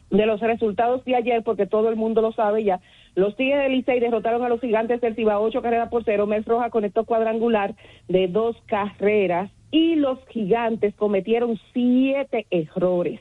[0.10, 2.82] de los resultados de ayer, porque todo el mundo lo sabe ya.
[3.16, 6.28] Los Tigres del Licey derrotaron a los Gigantes del Cibao ocho carreras por cero.
[6.28, 7.76] Mes Roja conectó cuadrangular
[8.08, 13.20] de dos carreras y los Gigantes cometieron siete errores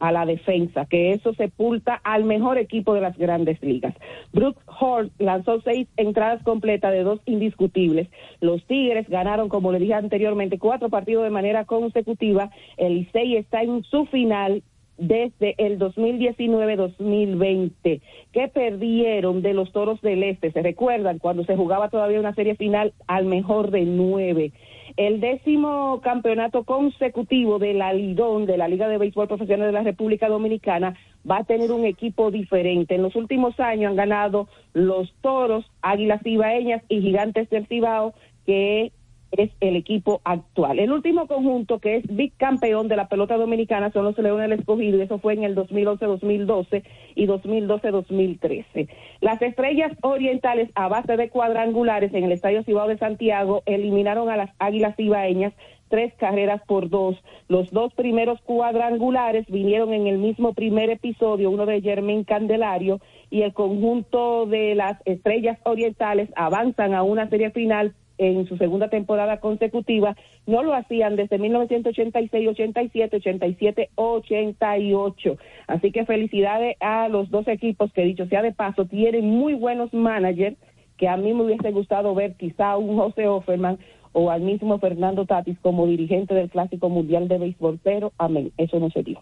[0.00, 3.94] a la defensa, que eso sepulta al mejor equipo de las grandes ligas.
[4.32, 8.08] Brooke Hort lanzó seis entradas completas de dos indiscutibles.
[8.40, 12.50] Los Tigres ganaron, como le dije anteriormente, cuatro partidos de manera consecutiva.
[12.76, 14.62] El Licey está en su final
[14.98, 18.00] desde el 2019-2020,
[18.32, 20.52] que perdieron de los Toros del Este.
[20.52, 24.52] ¿Se recuerdan cuando se jugaba todavía una serie final al mejor de nueve?
[24.96, 29.82] El décimo campeonato consecutivo de la Lidón, de la Liga de Béisbol Profesional de la
[29.82, 30.96] República Dominicana,
[31.28, 32.94] va a tener un equipo diferente.
[32.94, 38.14] En los últimos años han ganado los Toros, Águilas Ibaeñas y Gigantes del Cibao,
[38.46, 38.92] que
[39.36, 40.78] es el equipo actual.
[40.78, 44.98] El último conjunto que es bicampeón de la pelota dominicana son los Leones del Escogido,
[44.98, 46.82] y eso fue en el 2011-2012
[47.14, 48.88] y 2012-2013.
[49.20, 54.36] Las estrellas orientales a base de cuadrangulares en el Estadio Cibao de Santiago eliminaron a
[54.36, 55.52] las Águilas Ibaeñas
[55.88, 57.16] tres carreras por dos.
[57.48, 63.42] Los dos primeros cuadrangulares vinieron en el mismo primer episodio, uno de Germán Candelario, y
[63.42, 67.94] el conjunto de las estrellas orientales avanzan a una serie final
[68.28, 70.16] en su segunda temporada consecutiva.
[70.46, 75.36] No lo hacían desde 1986, 87, 87, 88.
[75.66, 79.92] Así que felicidades a los dos equipos que, dicho sea de paso, tienen muy buenos
[79.92, 80.56] managers
[80.96, 83.78] que a mí me hubiese gustado ver quizá un José Offerman
[84.12, 88.78] o al mismo Fernando Tatis como dirigente del Clásico Mundial de Béisbol, pero amén, eso
[88.78, 89.20] no se dio.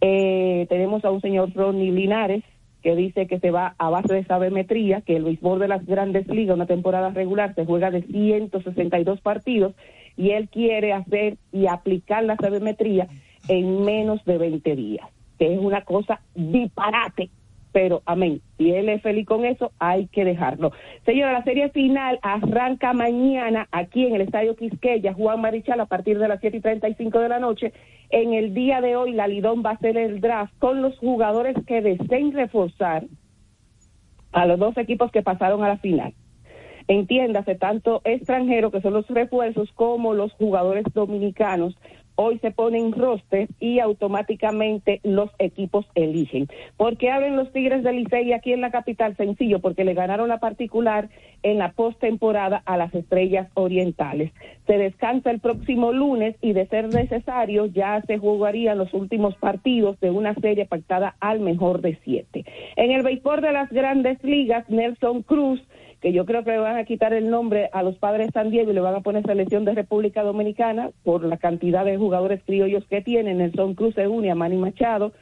[0.00, 2.44] Eh, tenemos a un señor Ronnie Linares
[2.82, 6.28] que dice que se va a base de sabermetría, que el béisbol de las grandes
[6.28, 9.74] ligas, una temporada regular, se juega de 162 partidos
[10.16, 13.08] y él quiere hacer y aplicar la sabermetría
[13.48, 15.08] en menos de 20 días.
[15.38, 17.30] que es una cosa disparate.
[17.72, 20.72] Pero, amén, si él es feliz con eso, hay que dejarlo.
[21.04, 26.18] Señora, la serie final arranca mañana aquí en el Estadio Quisqueya, Juan Marichal, a partir
[26.18, 27.72] de las 7 y 35 de la noche.
[28.10, 31.56] En el día de hoy, la Lidón va a hacer el draft con los jugadores
[31.66, 33.04] que deseen reforzar
[34.32, 36.14] a los dos equipos que pasaron a la final.
[36.86, 41.76] Entiéndase, tanto extranjeros, que son los refuerzos, como los jugadores dominicanos,
[42.20, 46.48] hoy se ponen roster y automáticamente los equipos eligen.
[46.76, 49.16] ¿Por qué abren los Tigres del Licey aquí en la capital?
[49.16, 51.10] Sencillo, porque le ganaron la particular
[51.44, 54.32] en la postemporada a las Estrellas Orientales.
[54.66, 60.00] Se descansa el próximo lunes y de ser necesario ya se jugarían los últimos partidos
[60.00, 62.44] de una serie pactada al mejor de siete.
[62.74, 65.62] En el béisbol de las grandes ligas, Nelson Cruz
[66.00, 68.50] que yo creo que le van a quitar el nombre a los padres de San
[68.50, 72.42] Diego y le van a poner selección de República Dominicana por la cantidad de jugadores
[72.44, 73.38] criollos que tienen.
[73.38, 75.12] Nelson Cruz se une a Manny Machado,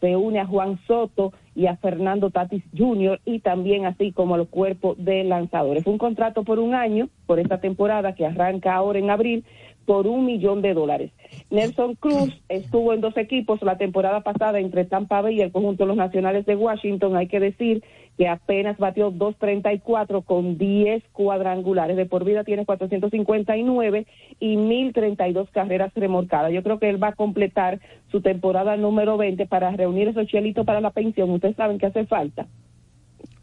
[0.00, 3.20] se une a Juan Soto y a Fernando Tatis Jr.
[3.24, 5.86] y también así como a los cuerpos de lanzadores.
[5.86, 9.44] Un contrato por un año, por esta temporada que arranca ahora en abril,
[9.86, 11.12] por un millón de dólares.
[11.50, 15.84] Nelson Cruz estuvo en dos equipos la temporada pasada entre Tampa Bay y el conjunto
[15.84, 17.16] de los Nacionales de Washington.
[17.16, 17.84] Hay que decir
[18.16, 21.96] que apenas batió 2.34 con 10 cuadrangulares.
[21.96, 24.06] De por vida tiene 459
[24.40, 26.52] y 1.032 carreras remorcadas.
[26.52, 30.64] Yo creo que él va a completar su temporada número 20 para reunir esos chelitos
[30.64, 31.30] para la pensión.
[31.30, 32.46] Ustedes saben que hace falta.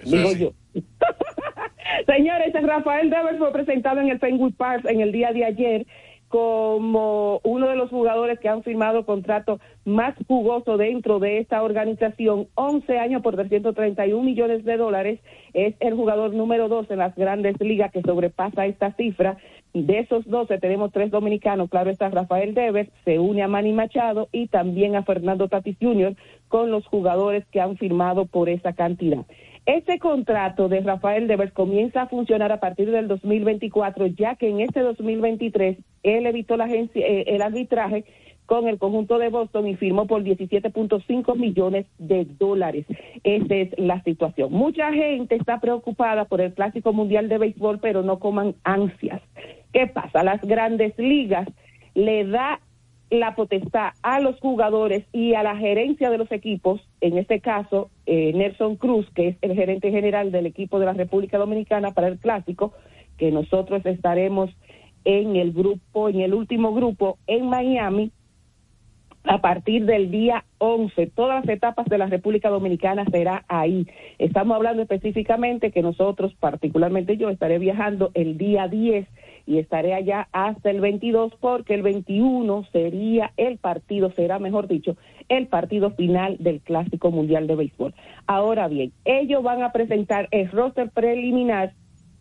[0.04, 0.54] Digo yo.
[2.08, 5.86] Señores, Rafael Devers fue presentado en el Fenway Park en el día de ayer
[6.34, 12.48] como uno de los jugadores que han firmado contrato más jugoso dentro de esta organización,
[12.56, 15.20] 11 años por 331 millones de dólares,
[15.54, 19.38] es el jugador número dos en las grandes ligas que sobrepasa esta cifra.
[19.76, 24.28] De esos 12 tenemos tres dominicanos, claro está Rafael Devers, se une a Manny Machado
[24.32, 26.16] y también a Fernando Tatis Jr.
[26.48, 29.24] con los jugadores que han firmado por esa cantidad.
[29.66, 34.60] Este contrato de Rafael Devers comienza a funcionar a partir del 2024, ya que en
[34.60, 38.04] este 2023 él evitó la agencia, eh, el arbitraje
[38.46, 42.86] con el conjunto de Boston y firmó por 17.5 millones de dólares.
[43.24, 44.52] Esa es la situación.
[44.52, 49.22] Mucha gente está preocupada por el Clásico Mundial de Béisbol, pero no coman ansias.
[49.72, 50.24] ¿Qué pasa?
[50.24, 51.48] Las grandes ligas
[51.96, 52.60] le da
[53.14, 57.92] la potestad a los jugadores y a la gerencia de los equipos, en este caso
[58.08, 62.08] eh, Nelson Cruz, que es el gerente general del equipo de la República Dominicana para
[62.08, 62.74] el clásico,
[63.18, 64.50] que nosotros estaremos
[65.06, 68.12] en el grupo, en el último grupo en Miami,
[69.26, 71.08] a partir del día 11.
[71.08, 73.88] Todas las etapas de la República Dominicana será ahí.
[74.18, 79.08] Estamos hablando específicamente que nosotros, particularmente yo, estaré viajando el día 10
[79.46, 84.96] y estaré allá hasta el 22 porque el 21 sería el partido, será mejor dicho,
[85.30, 87.94] el partido final del Clásico Mundial de Béisbol.
[88.26, 91.74] Ahora bien, ellos van a presentar el roster preliminar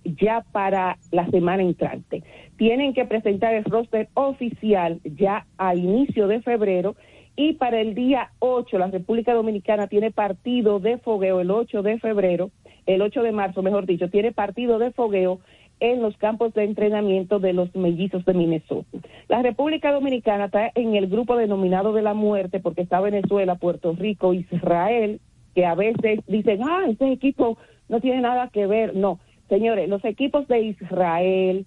[0.04, 2.22] ya para la semana entrante.
[2.56, 6.96] Tienen que presentar el roster oficial ya a inicio de febrero
[7.36, 11.98] y para el día 8 la República Dominicana tiene partido de fogueo el 8 de
[11.98, 12.50] febrero,
[12.84, 15.40] el 8 de marzo, mejor dicho, tiene partido de fogueo
[15.82, 18.98] en los campos de entrenamiento de los mellizos de Minnesota.
[19.28, 23.92] La República Dominicana está en el grupo denominado de la muerte porque está Venezuela, Puerto
[23.92, 25.20] Rico, Israel,
[25.56, 28.94] que a veces dicen, ah, ese equipo no tiene nada que ver.
[28.94, 29.18] No,
[29.48, 31.66] señores, los equipos de Israel,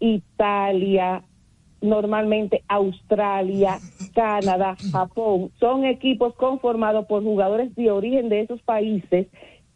[0.00, 1.22] Italia,
[1.82, 3.76] normalmente Australia,
[4.14, 9.26] Canadá, Japón, son equipos conformados por jugadores de origen de esos países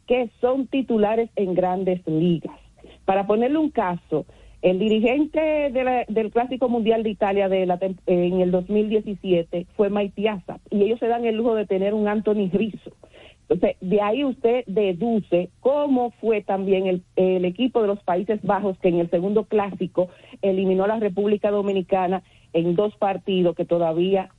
[0.06, 2.65] que son titulares en grandes ligas.
[3.06, 4.26] Para ponerle un caso,
[4.62, 9.90] el dirigente de la- del Clásico Mundial de Italia de la en el 2017 fue
[9.90, 12.90] Mike Piazza y ellos se dan el lujo de tener un Anthony Rizzo.
[13.48, 18.76] Entonces, de ahí usted deduce cómo fue también el, el equipo de los Países Bajos
[18.80, 20.08] que en el segundo clásico
[20.42, 24.30] eliminó a la República Dominicana en dos partidos que todavía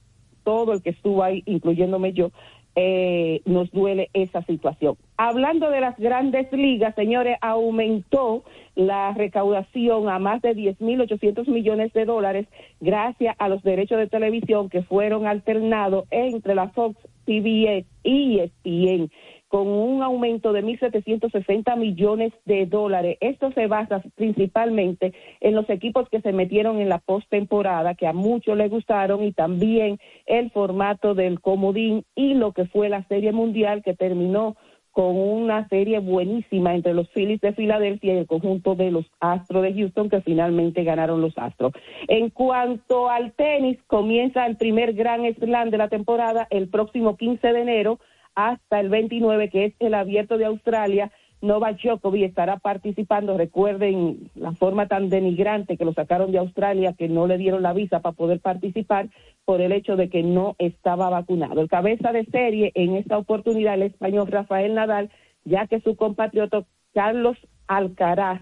[0.44, 2.32] todo el que estuvo ahí, incluyéndome yo,
[2.80, 4.98] eh, nos duele esa situación.
[5.18, 8.44] Hablando de las grandes ligas, señores, aumentó
[8.76, 12.46] la recaudación a más de 10.800 millones de dólares
[12.80, 19.10] gracias a los derechos de televisión que fueron alternados entre la Fox, CBS y ESPN
[19.48, 23.18] con un aumento de 1.760 millones de dólares.
[23.22, 28.14] Esto se basa principalmente en los equipos que se metieron en la postemporada, que a
[28.14, 33.32] muchos les gustaron, y también el formato del comodín y lo que fue la Serie
[33.32, 34.56] Mundial, que terminó
[34.98, 39.62] con una serie buenísima entre los Phillies de Filadelfia y el conjunto de los Astros
[39.62, 41.74] de Houston, que finalmente ganaron los Astros.
[42.08, 47.48] En cuanto al tenis, comienza el primer Gran Slam de la temporada el próximo 15
[47.48, 48.00] de enero
[48.38, 51.12] hasta el 29, que es el abierto de Australia.
[51.42, 53.36] Novak Djokovic estará participando.
[53.36, 57.74] Recuerden la forma tan denigrante que lo sacaron de Australia, que no le dieron la
[57.74, 59.10] visa para poder participar
[59.44, 61.62] por el hecho de que no estaba vacunado.
[61.62, 65.10] El cabeza de serie en esta oportunidad, el español Rafael Nadal,
[65.44, 66.64] ya que su compatriota
[66.94, 68.42] Carlos Alcaraz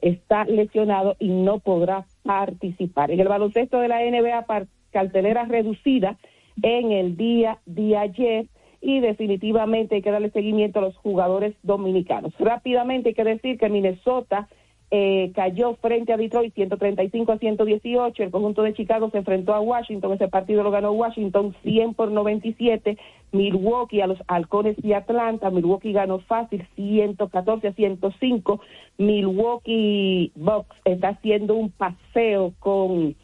[0.00, 3.10] está lesionado y no podrá participar.
[3.10, 4.46] En el baloncesto de la NBA,
[4.92, 6.16] cartelera reducida
[6.62, 8.46] en el día de ayer
[8.82, 12.34] y definitivamente hay que darle seguimiento a los jugadores dominicanos.
[12.38, 14.48] Rápidamente hay que decir que Minnesota
[14.90, 18.22] eh, cayó frente a Detroit 135 a 118.
[18.24, 20.12] El conjunto de Chicago se enfrentó a Washington.
[20.12, 22.98] Ese partido lo ganó Washington 100 por 97.
[23.30, 25.50] Milwaukee a los Halcones de Atlanta.
[25.50, 28.60] Milwaukee ganó fácil 114 a 105.
[28.98, 33.14] Milwaukee Bucks está haciendo un paseo con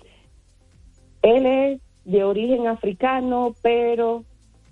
[1.22, 4.24] él es de origen africano, pero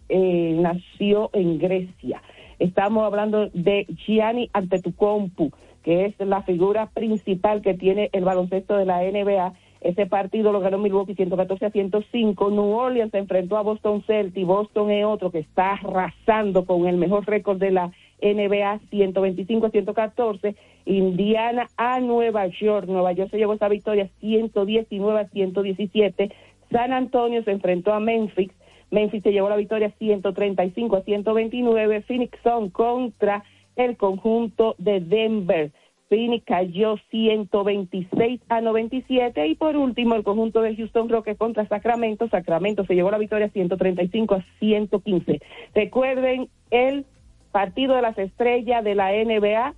[0.08, 2.22] eh, nació en Grecia.
[2.58, 5.50] Estamos hablando de Gianni Antetokounmpo,
[5.82, 9.52] que es la figura principal que tiene el baloncesto de la NBA.
[9.80, 12.50] Ese partido lo ganó Milwaukee 114 a 105.
[12.50, 14.46] New Orleans se enfrentó a Boston Celtics.
[14.46, 17.92] Boston es otro que está arrasando con el mejor récord de la
[18.22, 20.56] NBA 125 a 114.
[20.86, 22.88] Indiana a Nueva York.
[22.88, 26.32] Nueva York se llevó esa victoria 119 a 117.
[26.70, 28.50] San Antonio se enfrentó a Memphis.
[28.90, 32.02] Memphis se llevó la victoria 135 a 129.
[32.02, 33.44] Phoenix Sun contra
[33.76, 35.72] el conjunto de Denver.
[36.08, 42.28] Phoenix cayó 126 a 97 y por último el conjunto de Houston Rockets contra Sacramento.
[42.28, 45.40] Sacramento se llevó la victoria 135 a 115.
[45.74, 47.06] Recuerden el
[47.50, 49.74] partido de las estrellas de la NBA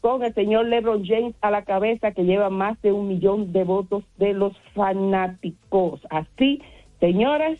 [0.00, 3.64] con el señor LeBron James a la cabeza que lleva más de un millón de
[3.64, 6.00] votos de los fanáticos.
[6.10, 6.62] Así,
[7.00, 7.58] señores,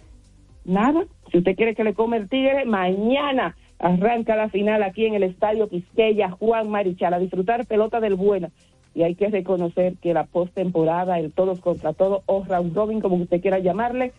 [0.69, 5.15] nada, si usted quiere que le come el tigre, mañana arranca la final aquí en
[5.15, 8.51] el Estadio Quisqueya Juan Marichal a disfrutar pelota del bueno.
[8.95, 13.17] Y hay que reconocer que la postemporada, el todos contra todos, o round robin, como
[13.17, 14.13] usted quiera llamarle,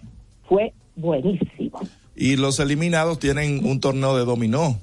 [0.47, 1.79] fue buenísimo.
[2.15, 4.75] Y los eliminados tienen un torneo de dominó.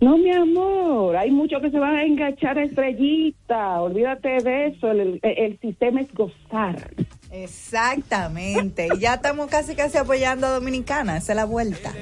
[0.00, 3.80] No, mi amor, hay muchos que se van a enganchar a estrellita.
[3.80, 4.90] Olvídate de eso.
[4.90, 6.90] El, el- el sistema es gozar.
[7.30, 8.88] Exactamente.
[8.94, 11.16] Y ya estamos casi casi apoyando a Dominicana.
[11.16, 11.92] Esa es la vuelta.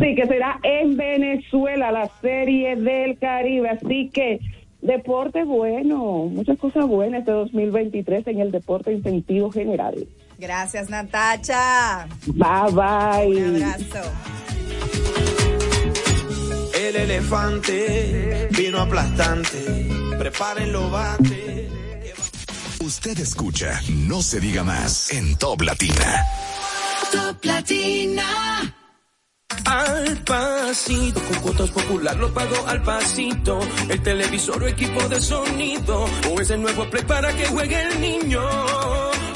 [0.00, 3.70] Sí, que será en Venezuela la serie del Caribe.
[3.70, 4.40] Así que
[4.80, 10.06] deporte bueno, muchas cosas buenas este 2023 en el deporte en sentido general.
[10.38, 12.06] Gracias, Natacha.
[12.26, 13.42] Bye bye.
[13.44, 14.12] Un abrazo.
[16.80, 19.88] El elefante vino aplastante.
[20.16, 21.87] Preparen los bates.
[22.88, 26.24] Usted escucha No se diga más en Top Latina.
[27.12, 28.74] Top Latina.
[29.66, 33.60] Al pasito, con cuotas popular lo pago al pasito.
[33.90, 36.06] El televisor o equipo de sonido.
[36.32, 38.40] O ese nuevo play para que juegue el niño.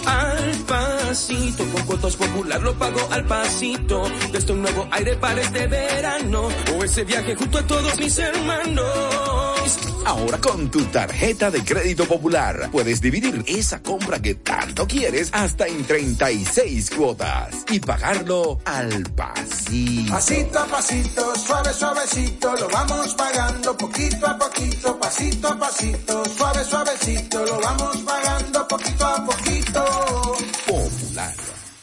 [0.07, 0.32] Al
[0.73, 4.05] pasito, con cuotas popular lo pago al pasito.
[4.33, 6.49] Desde un nuevo aire para este verano.
[6.75, 9.53] O ese viaje junto a todos mis hermanos.
[10.05, 15.67] Ahora con tu tarjeta de crédito popular puedes dividir esa compra que tanto quieres hasta
[15.67, 20.13] en 36 cuotas y pagarlo al pasito.
[20.13, 26.65] Pasito a pasito, suave suavecito, lo vamos pagando poquito a poquito, pasito a pasito, suave
[26.65, 30.33] suavecito, lo vamos pagando poquito a poquito.
[30.67, 31.35] Popular,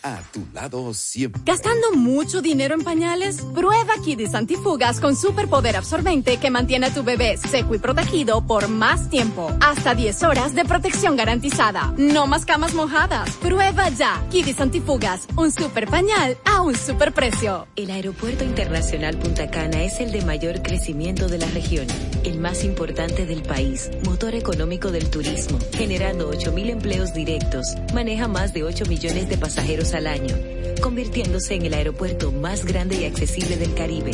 [0.04, 1.41] a tu lado siempre.
[1.45, 3.41] ¿Gastando mucho dinero en pañales?
[3.54, 8.68] Prueba Kidis Antifugas con superpoder absorbente que mantiene a tu bebé seco y protegido por
[8.68, 9.52] más tiempo.
[9.62, 11.93] Hasta 10 horas de protección garantizada.
[11.97, 13.30] No más camas mojadas.
[13.38, 14.24] Prueba ya.
[14.30, 17.68] Kidis Antifugas, un super pañal a un super precio.
[17.76, 21.88] El Aeropuerto Internacional Punta Cana es el de mayor crecimiento de la región,
[22.24, 28.54] el más importante del país, motor económico del turismo, generando 8.000 empleos directos, maneja más
[28.54, 30.35] de 8 millones de pasajeros al año,
[30.81, 34.11] convirtiéndose en el aeropuerto más grande y accesible del Caribe.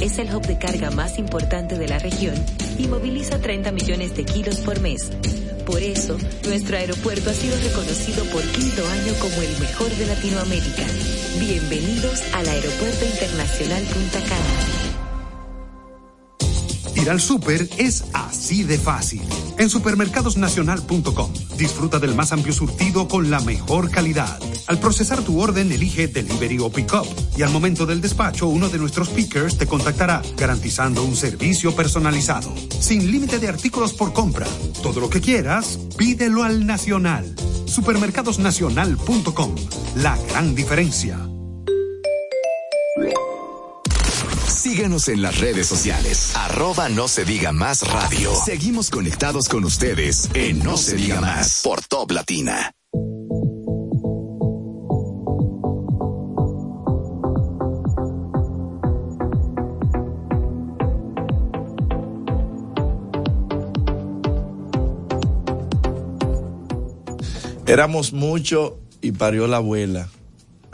[0.00, 2.34] Es el hub de carga más importante de la región
[2.78, 5.10] y moviliza 30 millones de kilos por mes.
[5.64, 10.84] Por eso, nuestro aeropuerto ha sido reconocido por quinto año como el mejor de Latinoamérica.
[11.38, 14.73] Bienvenidos al Aeropuerto Internacional Punta Cana.
[16.96, 19.22] Ir al súper es así de fácil.
[19.58, 24.38] En supermercadosnacional.com disfruta del más amplio surtido con la mejor calidad.
[24.66, 28.78] Al procesar tu orden, elige delivery o pick-up y al momento del despacho, uno de
[28.78, 32.54] nuestros pickers te contactará, garantizando un servicio personalizado.
[32.80, 34.46] Sin límite de artículos por compra.
[34.82, 37.34] Todo lo que quieras, pídelo al Nacional.
[37.66, 39.54] Supermercadosnacional.com.
[39.96, 41.33] La gran diferencia.
[44.74, 46.34] Síganos en las redes sociales.
[46.34, 48.34] Arroba no se diga más radio.
[48.34, 52.72] Seguimos conectados con ustedes en No se diga más por Top Latina.
[67.64, 70.08] Éramos mucho y parió la abuela.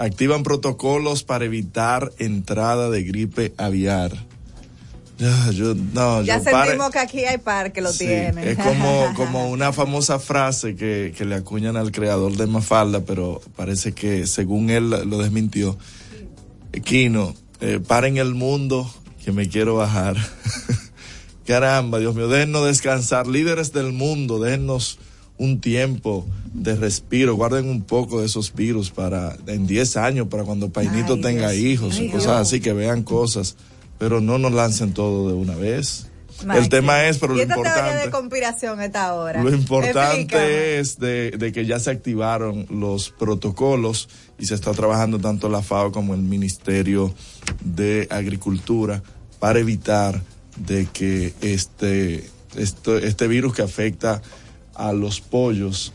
[0.00, 4.12] Activan protocolos para evitar entrada de gripe aviar.
[5.18, 8.52] Ya, yo, no, Ya yo pare- sentimos que aquí hay par que lo Sí, tiene.
[8.52, 13.42] Es como, como una famosa frase que, que le acuñan al creador de Mafalda, pero
[13.56, 15.76] parece que según él lo desmintió.
[16.82, 18.90] Kino, eh, paren el mundo
[19.22, 20.16] que me quiero bajar.
[21.46, 23.26] Caramba, Dios mío, déjennos descansar.
[23.26, 24.98] Líderes del mundo, déjennos
[25.40, 27.34] un tiempo de respiro.
[27.34, 31.50] Guarden un poco de esos virus para en 10 años, para cuando Painito Ay, tenga
[31.50, 31.64] Dios.
[31.64, 32.36] hijos Ay, y cosas Dios.
[32.36, 33.56] así, que vean cosas.
[33.98, 36.06] Pero no nos lancen todo de una vez.
[36.54, 38.04] El tema es, pero lo esta teoría importante.
[38.06, 39.42] de conspiración esta hora.
[39.42, 39.82] Lo Explícame.
[39.84, 45.48] importante es de, de que ya se activaron los protocolos y se está trabajando tanto
[45.50, 47.12] la FAO como el Ministerio
[47.62, 49.02] de Agricultura
[49.38, 50.22] para evitar
[50.56, 52.24] de que este,
[52.56, 54.22] este virus que afecta
[54.80, 55.92] a los pollos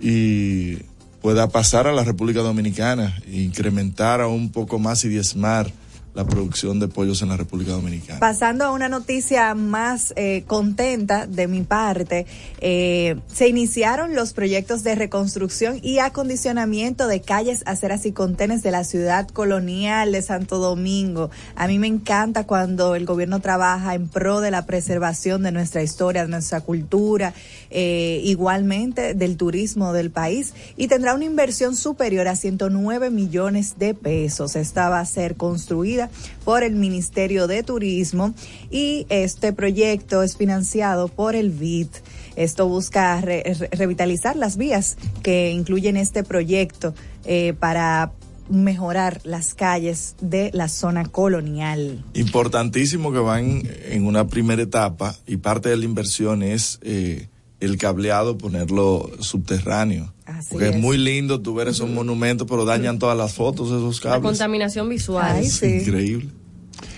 [0.00, 0.76] y
[1.22, 5.72] pueda pasar a la República Dominicana incrementar aún un poco más y diezmar
[6.14, 8.20] la producción de pollos en la República Dominicana.
[8.20, 12.26] Pasando a una noticia más eh, contenta de mi parte,
[12.60, 18.70] eh, se iniciaron los proyectos de reconstrucción y acondicionamiento de calles, aceras y contenes de
[18.70, 21.30] la ciudad colonial de Santo Domingo.
[21.56, 25.82] A mí me encanta cuando el gobierno trabaja en pro de la preservación de nuestra
[25.82, 27.32] historia, de nuestra cultura,
[27.70, 33.94] eh, igualmente del turismo del país y tendrá una inversión superior a 109 millones de
[33.94, 34.56] pesos.
[34.56, 36.01] Esta va a ser construida
[36.44, 38.34] por el Ministerio de Turismo
[38.70, 41.88] y este proyecto es financiado por el BID.
[42.36, 46.94] Esto busca re- re- revitalizar las vías que incluyen este proyecto
[47.24, 48.12] eh, para
[48.48, 52.04] mejorar las calles de la zona colonial.
[52.14, 57.28] Importantísimo que van en una primera etapa y parte de la inversión es eh,
[57.62, 60.12] el cableado, ponerlo subterráneo.
[60.50, 60.74] Porque es.
[60.74, 60.80] es.
[60.80, 64.30] muy lindo tú ver esos monumentos, pero dañan todas las fotos de esos La cables.
[64.30, 65.38] contaminación visual.
[65.38, 66.28] Es Increíble.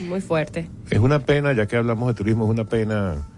[0.09, 0.69] Muy fuerte.
[0.91, 3.29] Es una pena, ya que hablamos de turismo, es una pena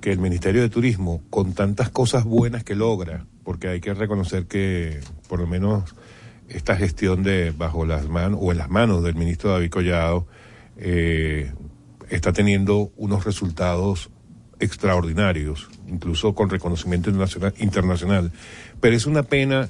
[0.00, 4.46] que el Ministerio de Turismo, con tantas cosas buenas que logra, porque hay que reconocer
[4.46, 5.94] que por lo menos
[6.48, 10.26] esta gestión de bajo las manos o en las manos del ministro David Collado
[10.76, 11.52] eh,
[12.10, 14.10] está teniendo unos resultados
[14.62, 18.32] extraordinarios, incluso con reconocimiento internacional, internacional.
[18.80, 19.68] Pero es una pena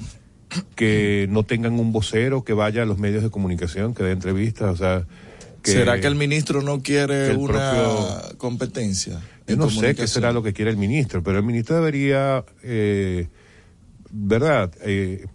[0.77, 4.71] que no tengan un vocero que vaya a los medios de comunicación, que dé entrevistas,
[4.71, 5.07] o sea...
[5.63, 9.21] Que, ¿Será que el ministro no quiere una propio- competencia?
[9.47, 13.29] Yo no sé qué será lo que quiere el ministro, pero el ministro debería, eh,
[14.11, 14.73] ¿verdad?
[14.83, 15.27] Eh,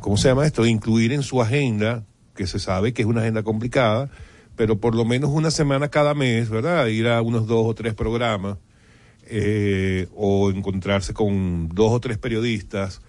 [0.00, 0.66] ¿Cómo se llama esto?
[0.66, 2.04] Incluir en su agenda,
[2.34, 4.10] que se sabe que es una agenda complicada,
[4.56, 6.86] pero por lo menos una semana cada mes, ¿verdad?
[6.86, 8.58] Ir a unos dos o tres programas,
[9.26, 13.00] eh, o encontrarse con dos o tres periodistas,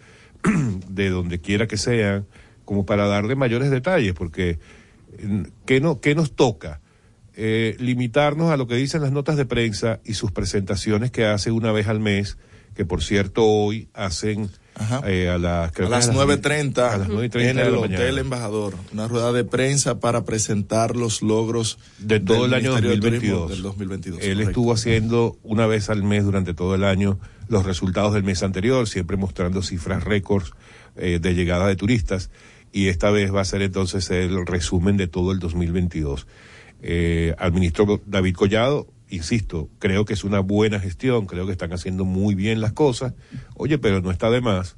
[0.90, 2.26] de donde quiera que sean,
[2.66, 4.60] como para darle mayores detalles, porque
[5.18, 6.82] eh, ¿qué, no, qué nos toca?
[7.36, 11.52] Eh, limitarnos a lo que dicen las notas de prensa y sus presentaciones que hace
[11.52, 12.38] una vez al mes,
[12.76, 14.50] que por cierto hoy hacen
[15.06, 18.18] eh, a las, creo a que las a 9.30 a las 9:30 en el Hotel.
[18.18, 22.90] Embajador, una rueda de prensa para presentar los logros de todo del el año Ministerio
[22.90, 23.22] de 2022.
[23.22, 24.20] Turismo del 2022.
[24.22, 24.50] Él correcto.
[24.50, 28.88] estuvo haciendo una vez al mes durante todo el año los resultados del mes anterior,
[28.88, 30.52] siempre mostrando cifras récords
[30.96, 32.30] eh, de llegada de turistas.
[32.72, 36.26] Y esta vez va a ser entonces el resumen de todo el 2022.
[36.82, 41.72] Eh, al ministro David Collado, insisto, creo que es una buena gestión, creo que están
[41.74, 43.14] haciendo muy bien las cosas.
[43.56, 44.76] Oye, pero no está de más.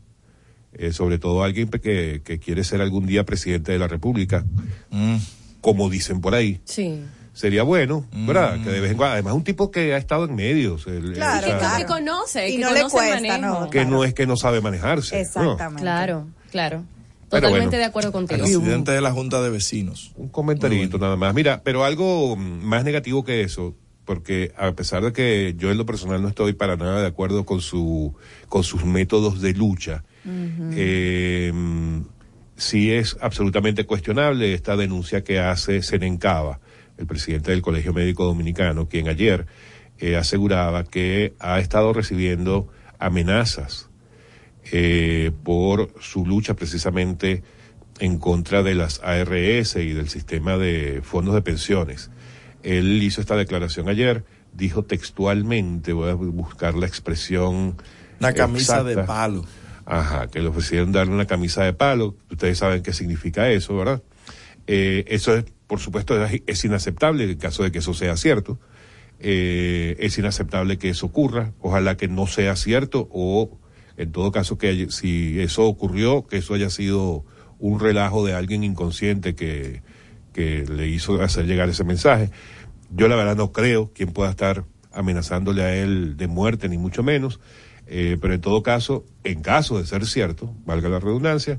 [0.77, 4.43] eh, sobre todo alguien que, que quiere ser algún día presidente de la República,
[4.91, 5.15] Mm.
[5.61, 6.99] como dicen por ahí Sí.
[7.31, 8.61] sería bueno, ¿verdad?
[8.61, 11.47] Que de vez en cuando, además un tipo que ha estado en medios, el- Claro,
[11.47, 13.59] que, que conoce, Y que no le conoce el cuesta, manejo.
[13.61, 13.69] ¿no?
[13.69, 15.25] que no es que no sabe manejarse.
[15.37, 15.55] ¿no?
[15.77, 16.83] Claro, claro.
[17.29, 17.77] Totalmente bueno.
[17.79, 18.41] de acuerdo contigo.
[18.41, 20.11] Presidente de la Junta de Vecinos.
[20.17, 21.33] Un comentarito nada más.
[21.33, 23.75] Mira, pero algo mm, más negativo que eso,
[24.05, 27.45] porque a pesar de que yo en lo personal no estoy para nada de acuerdo
[27.45, 28.13] con su
[28.47, 30.03] con sus métodos de lucha,
[30.73, 31.51] eh,
[32.55, 36.59] sí es absolutamente cuestionable esta denuncia que hace Senencaba,
[36.97, 39.45] el presidente del Colegio Médico Dominicano, quien ayer
[39.99, 42.67] eh, aseguraba que ha estado recibiendo
[42.99, 43.89] amenazas
[44.71, 47.43] eh, por su lucha precisamente
[47.99, 52.09] en contra de las ARS y del sistema de fondos de pensiones.
[52.65, 57.77] Él hizo esta declaración ayer, dijo textualmente, voy a buscar la expresión.
[58.19, 59.01] Una camisa exacta.
[59.01, 59.45] de palo.
[59.85, 62.15] Ajá, que le ofrecieron darle una camisa de palo.
[62.31, 64.01] Ustedes saben qué significa eso, ¿verdad?
[64.65, 68.59] Eh, eso es, por supuesto, es, es inaceptable en caso de que eso sea cierto.
[69.19, 71.53] Eh, es inaceptable que eso ocurra.
[71.59, 73.59] Ojalá que no sea cierto o,
[73.95, 77.25] en todo caso, que si eso ocurrió, que eso haya sido
[77.59, 79.83] un relajo de alguien inconsciente que,
[80.35, 82.29] que le hizo hacer llegar ese mensaje.
[82.93, 87.03] Yo la verdad no creo quien pueda estar amenazándole a él de muerte, ni mucho
[87.03, 87.39] menos.
[87.87, 91.57] Eh, pero en todo caso, en caso de ser cierto, valga la redundancia,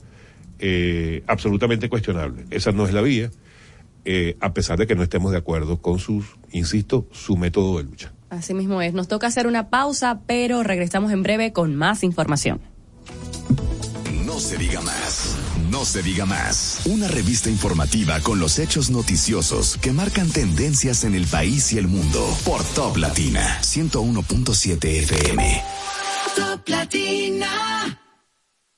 [0.59, 2.45] eh, absolutamente cuestionable.
[2.51, 3.31] Esa no es la vía,
[4.05, 7.85] eh, a pesar de que no estemos de acuerdo con sus, insisto, su método de
[7.85, 8.13] lucha.
[8.29, 8.93] Así mismo es.
[8.93, 12.61] Nos toca hacer una pausa, pero regresamos en breve con más información.
[14.27, 15.46] No se diga más.
[15.71, 16.81] No se diga más.
[16.85, 21.89] Una revista informativa con los hechos noticiosos que marcan tendencias en el país y el
[21.89, 22.27] mundo.
[22.45, 25.65] Por Top Latina 101.7 FM.
[26.37, 28.01] Top Latina.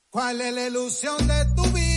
[0.09, 1.88] ¿Cuál es la ilusión de tu vida?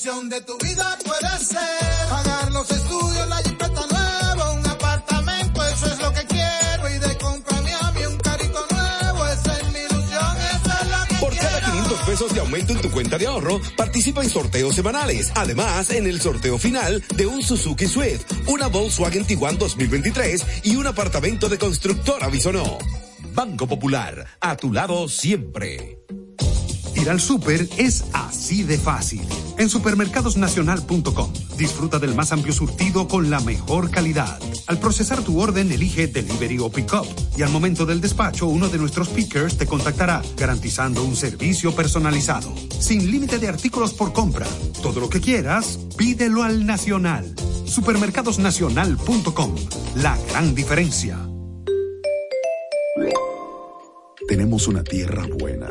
[0.00, 5.98] De tu vida puede ser pagar los estudios, la jipeta nueva, un apartamento, eso es
[6.00, 10.36] lo que quiero y de comprarme a mí un carrito nuevo, esa es mi ilusión,
[10.38, 13.60] esa es la que Por cada 500 pesos de aumento en tu cuenta de ahorro,
[13.76, 15.32] participa en sorteos semanales.
[15.34, 20.86] Además, en el sorteo final de un Suzuki Swift, una Volkswagen Tiguan 2023 y un
[20.86, 22.78] apartamento de constructora Bisonó.
[23.34, 25.98] Banco Popular, a tu lado siempre.
[26.94, 29.22] Ir al súper es así de fácil.
[29.58, 34.40] En supermercadosnacional.com disfruta del más amplio surtido con la mejor calidad.
[34.66, 38.78] Al procesar tu orden, elige delivery o pick-up y al momento del despacho, uno de
[38.78, 42.52] nuestros pickers te contactará, garantizando un servicio personalizado.
[42.78, 44.46] Sin límite de artículos por compra.
[44.82, 47.34] Todo lo que quieras, pídelo al Nacional.
[47.66, 49.54] Supermercadosnacional.com.
[49.96, 51.18] La gran diferencia.
[54.28, 55.70] Tenemos una tierra buena,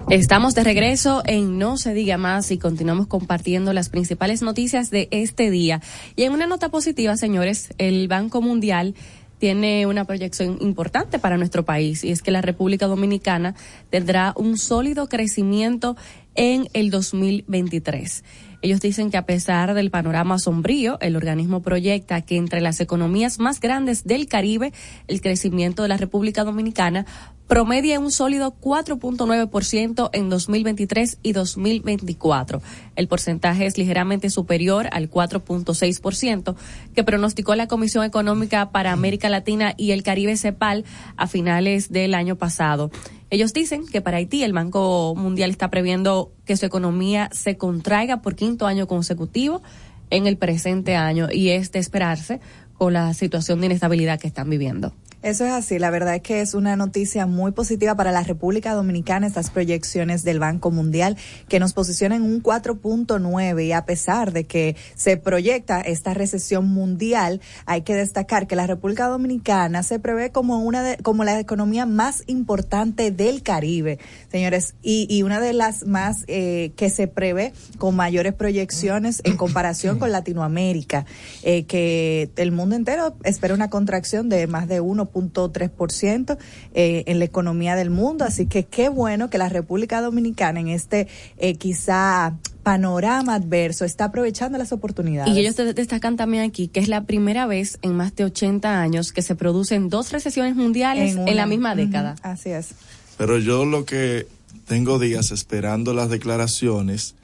[0.08, 5.08] Estamos de regreso en No se diga más y continuamos compartiendo las principales noticias de
[5.10, 5.82] este día.
[6.16, 8.94] Y en una nota positiva, señores, el Banco Mundial
[9.38, 13.54] tiene una proyección importante para nuestro país y es que la República Dominicana
[13.90, 15.96] tendrá un sólido crecimiento
[16.34, 18.24] en el 2023.
[18.62, 23.38] Ellos dicen que a pesar del panorama sombrío, el organismo proyecta que entre las economías
[23.38, 24.72] más grandes del Caribe,
[25.08, 27.06] el crecimiento de la República Dominicana
[27.46, 32.60] promedia un sólido 4.9% en 2023 y 2024.
[32.96, 36.56] El porcentaje es ligeramente superior al 4.6%
[36.94, 40.84] que pronosticó la Comisión Económica para América Latina y el Caribe CEPAL
[41.16, 42.90] a finales del año pasado.
[43.28, 48.22] Ellos dicen que para Haití el Banco Mundial está previendo que su economía se contraiga
[48.22, 49.62] por quinto año consecutivo
[50.10, 52.40] en el presente año y es de esperarse
[52.74, 54.94] con la situación de inestabilidad que están viviendo.
[55.22, 58.74] Eso es así, la verdad es que es una noticia muy positiva para la República
[58.74, 61.16] Dominicana estas proyecciones del Banco Mundial
[61.48, 67.40] que nos posicionan un 4.9 y a pesar de que se proyecta esta recesión mundial,
[67.64, 71.86] hay que destacar que la República Dominicana se prevé como una de, como la economía
[71.86, 73.98] más importante del Caribe,
[74.30, 79.36] señores, y, y una de las más eh, que se prevé con mayores proyecciones en
[79.36, 81.06] comparación con Latinoamérica,
[81.42, 84.80] eh, que el mundo entero espera una contracción de más de
[85.12, 86.38] 1.3%
[86.74, 88.24] eh, en la economía del mundo.
[88.24, 94.06] Así que qué bueno que la República Dominicana en este eh, quizá panorama adverso está
[94.06, 95.32] aprovechando las oportunidades.
[95.34, 98.80] Y ellos te- destacan también aquí que es la primera vez en más de 80
[98.80, 102.16] años que se producen dos recesiones mundiales en, la misma década.
[102.22, 102.70] Así es.
[103.18, 104.26] Pero yo lo que
[104.66, 107.14] tengo días esperando las declaraciones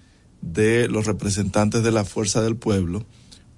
[0.40, 3.04] de los representantes de la Fuerza del Pueblo,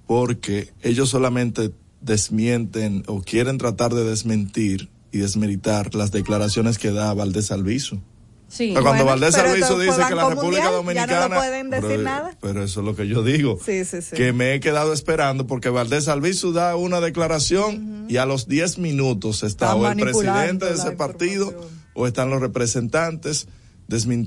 [0.07, 1.71] porque ellos solamente
[2.05, 8.01] desmienten o quieren tratar de desmentir y desmeritar las declaraciones que da Valdés Alviso.
[8.49, 8.71] Sí.
[8.73, 11.29] Pero cuando Bueno, Valdés Alviso dice que la República Mundial, ya no Dominicana...
[11.29, 12.37] lo pueden decir pero, nada.
[12.41, 13.59] pero eso es lo que yo digo.
[13.65, 14.15] Sí, sí, sí.
[14.15, 18.79] Que me he quedado esperando porque Valdés Alviso da una declaración y a los 10
[18.79, 21.53] minutos está o el presidente de ese partido
[21.95, 23.49] o están los representantes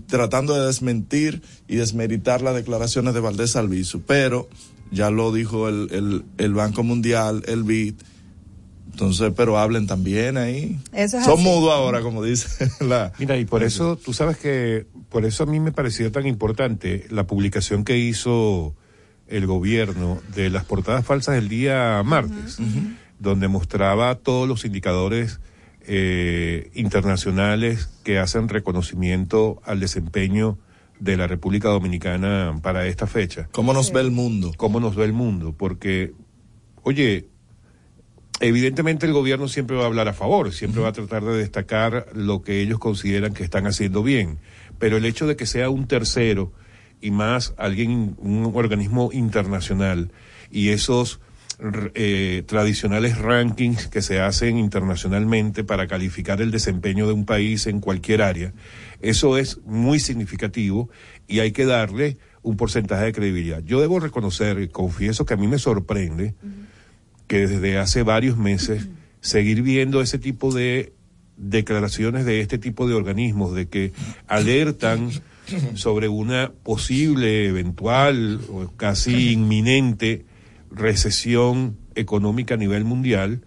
[0.07, 4.01] tratando de desmentir y desmeritar las declaraciones de Valdés Alviso.
[4.05, 4.49] Pero
[4.91, 7.95] ya lo dijo el, el, el Banco Mundial, el BID.
[8.91, 10.79] Entonces, pero hablen también ahí.
[10.91, 13.13] Eso es Son mudos ahora, como dice la...
[13.19, 17.05] Mira, y por eso, tú sabes que, por eso a mí me pareció tan importante
[17.11, 18.75] la publicación que hizo
[19.27, 22.57] el gobierno de las portadas falsas el día martes,
[23.19, 25.41] donde mostraba todos los indicadores
[25.81, 30.57] eh, internacionales que hacen reconocimiento al desempeño
[30.99, 33.47] de la República Dominicana para esta fecha.
[33.51, 34.51] ¿Cómo nos ve el mundo?
[34.57, 35.53] ¿Cómo nos ve el mundo?
[35.57, 36.13] Porque,
[36.83, 37.27] oye,
[38.39, 42.07] evidentemente el gobierno siempre va a hablar a favor, siempre va a tratar de destacar
[42.13, 44.39] lo que ellos consideran que están haciendo bien,
[44.79, 46.51] pero el hecho de que sea un tercero
[47.01, 50.11] y más alguien, un organismo internacional
[50.51, 51.19] y esos
[51.95, 57.79] eh, tradicionales rankings que se hacen internacionalmente para calificar el desempeño de un país en
[57.79, 58.53] cualquier área,
[59.01, 60.89] eso es muy significativo
[61.27, 63.63] y hay que darle un porcentaje de credibilidad.
[63.63, 66.33] Yo debo reconocer, y confieso que a mí me sorprende
[67.27, 68.87] que desde hace varios meses
[69.21, 70.93] seguir viendo ese tipo de
[71.35, 73.91] declaraciones de este tipo de organismos, de que
[74.27, 75.11] alertan
[75.75, 80.25] sobre una posible, eventual o casi inminente
[80.71, 83.41] recesión económica a nivel mundial,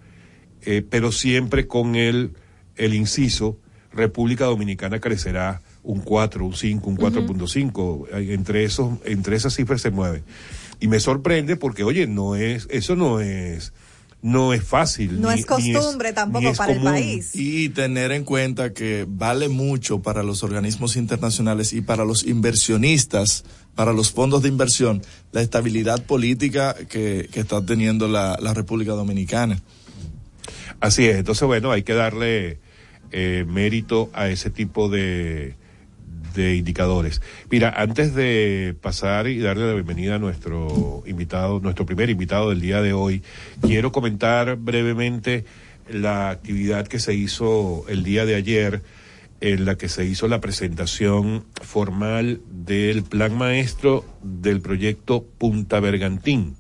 [0.63, 2.33] eh, pero siempre con el,
[2.77, 3.59] el inciso,
[3.93, 9.81] República Dominicana crecerá un 4, un 5, un 4.5, eh, entre esos, entre esas cifras
[9.83, 10.23] se mueve.
[10.79, 13.73] Y me sorprende porque, oye, no es, eso no es,
[14.23, 15.21] no es fácil.
[15.21, 17.31] No ni- es costumbre ni tampoco es para el país.
[17.35, 23.45] Y tener en cuenta que vale mucho para los organismos internacionales y para los inversionistas,
[23.75, 28.93] para los fondos de inversión, la estabilidad política que, que está teniendo la, la República
[28.93, 29.61] Dominicana.
[30.81, 32.59] Así es, entonces bueno, hay que darle
[33.13, 35.55] eh, mérito a ese tipo de,
[36.35, 37.21] de indicadores.
[37.51, 42.61] Mira, antes de pasar y darle la bienvenida a nuestro invitado, nuestro primer invitado del
[42.61, 43.23] día de hoy,
[43.61, 45.45] quiero comentar brevemente
[45.89, 48.83] la actividad que se hizo el día de ayer
[49.41, 56.57] en la que se hizo la presentación formal del plan maestro del proyecto Punta Bergantín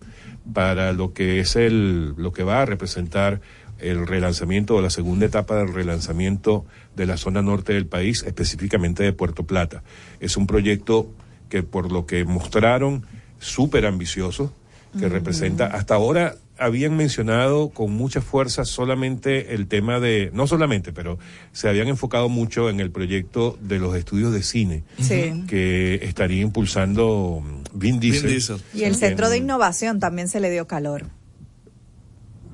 [0.54, 3.40] para lo que es el lo que va a representar
[3.82, 6.64] el relanzamiento o la segunda etapa del relanzamiento
[6.96, 9.82] de la zona norte del país, específicamente de Puerto Plata.
[10.20, 11.10] Es un proyecto
[11.48, 13.04] que por lo que mostraron
[13.38, 14.52] súper ambicioso,
[14.98, 20.92] que representa hasta ahora habían mencionado con mucha fuerza solamente el tema de, no solamente,
[20.92, 21.18] pero
[21.52, 25.44] se habían enfocado mucho en el proyecto de los estudios de cine Sí.
[25.48, 28.60] que estaría impulsando mm, Vin Diesel.
[28.74, 31.06] Y el centro de innovación también se le dio calor.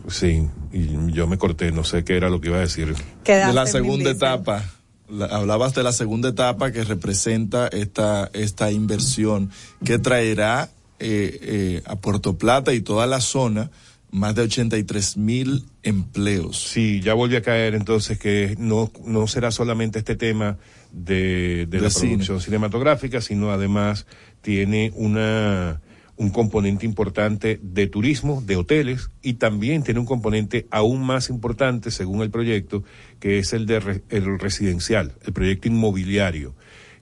[0.09, 2.95] Sí, y yo me corté, no sé qué era lo que iba a decir.
[3.25, 4.65] Quedaste de la segunda etapa.
[5.09, 9.51] La- hablabas de la segunda etapa que representa esta, esta inversión
[9.85, 13.71] que traerá eh, eh, a Puerto Plata y toda la zona
[14.11, 16.57] más de 83 mil empleos.
[16.71, 20.57] Sí, ya volví a caer entonces que no, no será solamente este tema
[20.93, 22.11] de, de De la cine.
[22.13, 24.07] producción cinematográfica, sino además
[24.41, 25.81] tiene una
[26.17, 31.91] un componente importante de turismo, de hoteles, y también tiene un componente aún más importante,
[31.91, 32.85] según el proyecto,
[33.21, 36.55] que es el de re- el residencial, el proyecto inmobiliario,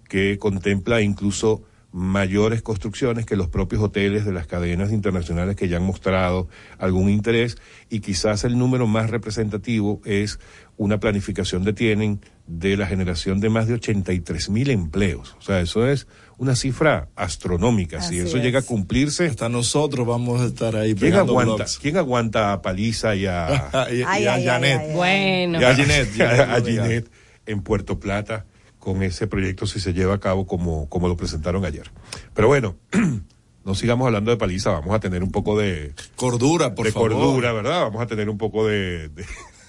[0.09, 1.63] que contempla incluso
[1.97, 6.49] mayores construcciones que los propios hoteles de las cadenas internacionales que ya han mostrado
[6.79, 7.57] algún interés
[7.89, 10.41] y quizás el número más representativo es
[10.77, 15.37] una planificación de tienen de la generación de más de 83 mil empleos.
[15.39, 16.09] O sea, eso es
[16.39, 18.01] una cifra astronómica.
[18.01, 18.43] si eso es.
[18.43, 19.27] llega a cumplirse.
[19.27, 21.79] Hasta nosotros vamos a estar ahí ¿Quién pegando aguanta, blogs.
[21.79, 24.81] ¿Quién aguanta a Paliza y a, Y- y Ay, a ay, Janet?
[24.81, 24.93] ay.
[24.95, 25.61] Bueno.
[25.61, 27.09] Y a Ginette, a Ginette
[27.47, 28.47] en Puerto Plata
[28.79, 31.91] con ese proyecto si se lleva a cabo como, como lo presentaron ayer.
[32.35, 32.77] Pero bueno,
[33.65, 37.13] no sigamos hablando de Paliza, vamos a tener un poco de cordura, por de favor.
[37.13, 37.83] cordura, ¿verdad?
[37.83, 39.25] Vamos a tener un poco de, de-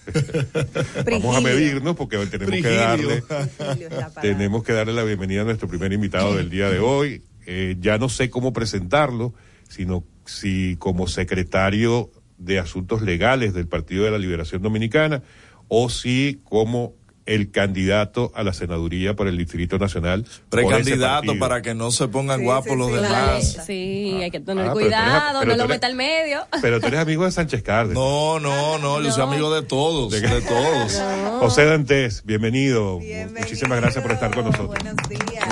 [1.06, 3.24] vamos a medirnos porque hoy tenemos que darle
[4.22, 7.24] tenemos que darle la bienvenida a nuestro primer invitado del día de hoy.
[7.46, 9.34] Eh, ya no sé cómo presentarlo,
[9.70, 15.24] sino si como secretario de Asuntos Legales del Partido de la Liberación Dominicana
[15.68, 16.94] o si como
[17.26, 20.26] el candidato a la senaduría por el Distrito Nacional.
[20.50, 23.64] Precandidato para que no se pongan guapos los demás.
[23.66, 26.46] Sí, hay que tener Ah, pero tú eres- cuidado, pero no lo meta al medio.
[26.62, 27.96] Pero tú eres amigo de Sánchez Cárdenas.
[27.96, 31.02] No, no, no, yo soy amigo de todos, de, todos.
[31.40, 33.00] José Dantes, bienvenido.
[33.40, 34.84] Muchísimas gracias por estar con nosotros.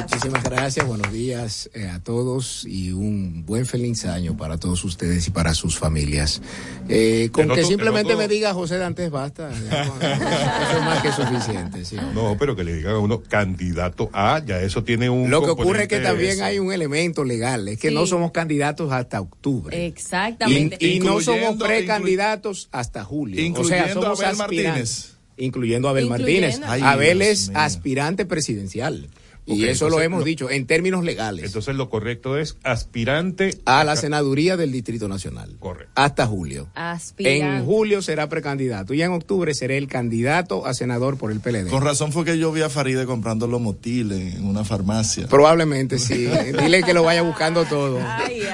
[0.02, 5.28] Muchísimas gracias, buenos días eh, a todos y un buen feliz año para todos ustedes
[5.28, 6.42] y para sus familias.
[6.88, 11.63] Eh, con que simplemente me diga José Dantes basta, ya eso es más que suficiente.
[11.84, 11.98] Sí.
[12.14, 15.30] No, pero que le digan a uno candidato a, ya eso tiene un.
[15.30, 17.94] Lo que ocurre es que también hay un elemento legal, es que Sí.
[17.96, 19.86] no somos candidatos hasta octubre.
[19.86, 20.78] Exactamente.
[20.80, 23.42] y no somos precandidatos hasta julio.
[23.42, 24.74] o incluyendo sea, somos a Abel aspirantes.
[24.76, 25.14] Martínez.
[25.38, 26.48] Incluyendo a Abel Incluyendo.
[26.50, 26.70] Martínez.
[26.70, 27.60] Ay, Abel Dios es mío.
[27.60, 29.08] aspirante presidencial.
[29.46, 31.46] Y eso lo hemos lo- dicho en términos legales.
[31.46, 35.56] Entonces lo correcto es aspirante a la senaduría del Distrito Nacional.
[35.60, 35.92] Correcto.
[35.96, 36.70] Hasta julio.
[36.76, 37.58] Aspirante.
[37.58, 41.70] En julio será precandidato y en octubre será el candidato a senador por el PLD.
[41.70, 45.28] Con razón fue que yo vi a Faride comprando los motiles en una farmacia.
[45.28, 46.28] Probablemente sí.
[46.62, 48.00] Dile que lo vaya buscando todo.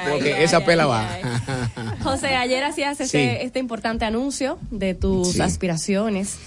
[0.09, 1.07] porque esa pela va.
[2.01, 3.37] José, ayer hacías este, Sí.
[3.45, 5.41] este importante anuncio de tus Sí.
[5.41, 6.37] aspiraciones.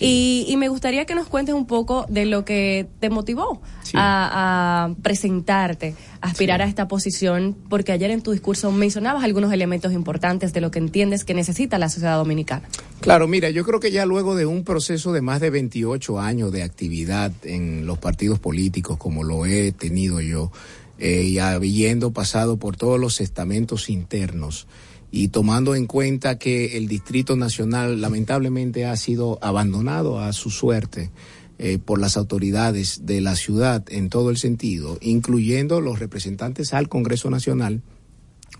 [0.00, 3.60] Y, y me gustaría que nos cuentes un poco de lo que te motivó
[3.94, 9.52] a, a presentarte, a aspirar a esta posición, porque ayer en tu discurso mencionabas algunos
[9.52, 12.68] elementos importantes de lo que entiendes que necesita la sociedad dominicana.
[13.00, 16.52] Claro, mira, yo creo que ya luego de un proceso de más de 28 años
[16.52, 20.52] de actividad en los partidos políticos, como lo he tenido yo,
[20.98, 24.68] eh, y habiendo pasado por todos los estamentos internos,
[25.14, 31.10] y tomando en cuenta que el Distrito Nacional lamentablemente ha sido abandonado a su suerte
[31.58, 36.88] eh, por las autoridades de la ciudad en todo el sentido, incluyendo los representantes al
[36.88, 37.82] Congreso Nacional,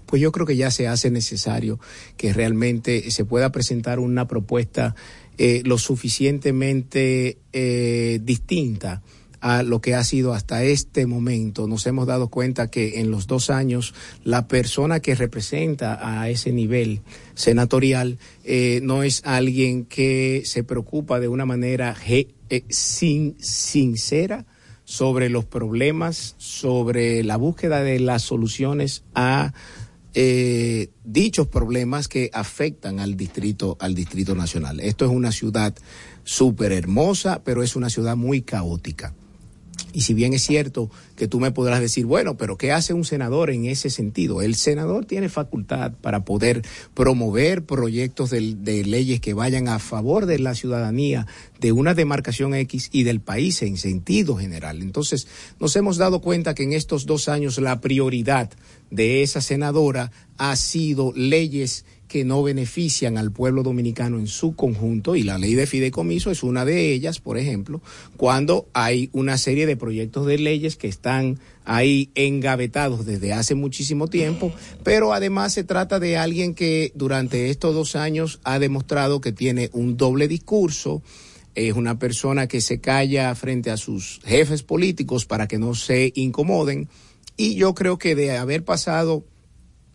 [0.04, 1.80] pues yo creo que ya se hace necesario
[2.18, 4.94] que realmente se pueda presentar una propuesta
[5.38, 9.02] eh, lo suficientemente eh, distinta
[9.42, 11.66] a lo que ha sido hasta este momento.
[11.66, 16.52] Nos hemos dado cuenta que en los dos años la persona que representa a ese
[16.52, 17.00] nivel
[17.34, 22.28] senatorial eh, no es alguien que se preocupa de una manera eh,
[22.68, 24.46] sin, sincera
[24.84, 29.52] sobre los problemas, sobre la búsqueda de las soluciones a
[30.14, 34.78] eh, dichos problemas que afectan al distrito, al distrito nacional.
[34.78, 35.74] Esto es una ciudad
[36.22, 39.14] súper hermosa, pero es una ciudad muy caótica.
[39.92, 43.04] Y si bien es cierto que tú me podrás decir, bueno, pero ¿qué hace un
[43.04, 44.42] senador en ese sentido?
[44.42, 46.62] El senador tiene facultad para poder
[46.94, 48.42] promover proyectos de,
[48.84, 51.26] leyes que vayan a favor de la ciudadanía,
[51.60, 54.82] de una demarcación X y del país en sentido general.
[54.82, 55.28] Entonces,
[55.60, 58.50] nos hemos dado cuenta que en estos dos años la prioridad
[58.90, 65.16] de esa senadora ha sido leyes que no benefician al pueblo dominicano en su conjunto
[65.16, 67.80] y la ley de fideicomiso es una de ellas, por ejemplo,
[68.18, 74.08] cuando hay una serie de proyectos de leyes que están ahí engavetados desde hace muchísimo
[74.08, 74.52] tiempo,
[74.84, 79.70] pero además se trata de alguien que durante estos dos años ha demostrado que tiene
[79.72, 81.02] un doble discurso,
[81.54, 86.12] es una persona que se calla frente a sus jefes políticos para que no se
[86.14, 86.90] incomoden
[87.38, 89.24] y yo creo que de haber pasado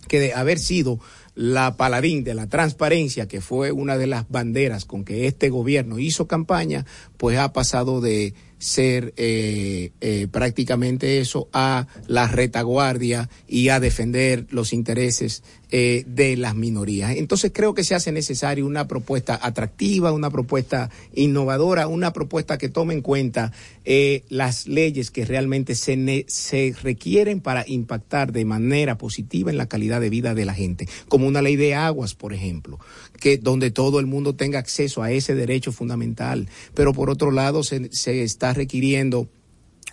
[0.07, 0.99] que de haber sido
[1.37, 5.99] la paladín de la transparencia, que fue una de las banderas con que este gobierno
[5.99, 6.83] hizo campaña,
[7.17, 14.47] pues ha pasado de ser eh, eh, prácticamente eso a la retaguardia y a defender
[14.49, 17.15] los intereses eh, de las minorías.
[17.17, 22.69] Entonces creo que se hace necesario una propuesta atractiva, una propuesta innovadora, una propuesta que
[22.69, 23.51] tome en cuenta
[23.83, 29.57] eh, las leyes que realmente se, ne- se requieren para impactar de manera positiva en
[29.57, 32.79] la calidad de vida de la gente, como una ley de aguas, por ejemplo,
[33.19, 37.63] que donde todo el mundo tenga acceso a ese derecho fundamental, pero por otro lado
[37.63, 39.27] se, se está requiriendo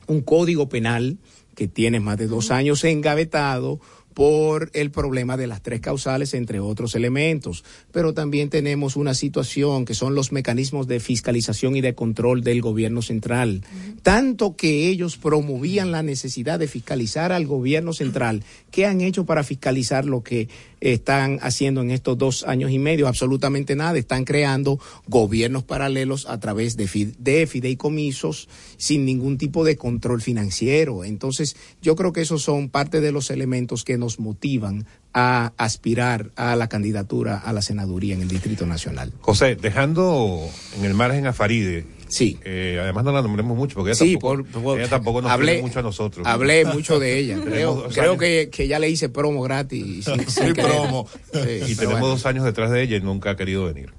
[0.06, 1.18] un código penal
[1.54, 3.80] que tiene más de dos años engavetado
[4.14, 7.64] por el problema de las tres causales, entre otros elementos.
[7.92, 12.62] Pero también tenemos una situación que son los mecanismos de fiscalización y de control del
[12.62, 13.62] gobierno central.
[14.02, 19.42] Tanto que ellos promovían la necesidad de fiscalizar al gobierno central, ¿qué han hecho para
[19.42, 20.48] fiscalizar lo que
[20.80, 23.08] están haciendo en estos dos años y medio?
[23.08, 23.98] Absolutamente nada.
[23.98, 31.04] Están creando gobiernos paralelos a través de, de fideicomisos sin ningún tipo de control financiero.
[31.04, 36.32] Entonces, yo creo que esos son parte de los elementos que nos motivan a aspirar
[36.36, 39.12] a la candidatura a la senaduría en el Distrito Nacional.
[39.20, 40.40] José, dejando
[40.78, 41.86] en el margen a Faride.
[42.08, 42.38] Sí.
[42.44, 45.32] eh, además no la nombremos mucho porque ella Sí, tampoco, por- por- ella tampoco nos
[45.32, 46.26] hablé- mucho a nosotros.
[46.26, 47.40] Hablé mucho de ella.
[47.44, 50.04] Creo, creo que, que ya le hice promo gratis.
[50.04, 51.08] sin- sin Sí, promo.
[51.32, 51.38] Sí,
[51.68, 52.08] y tenemos bueno.
[52.08, 53.92] dos años detrás de ella y nunca ha querido venir.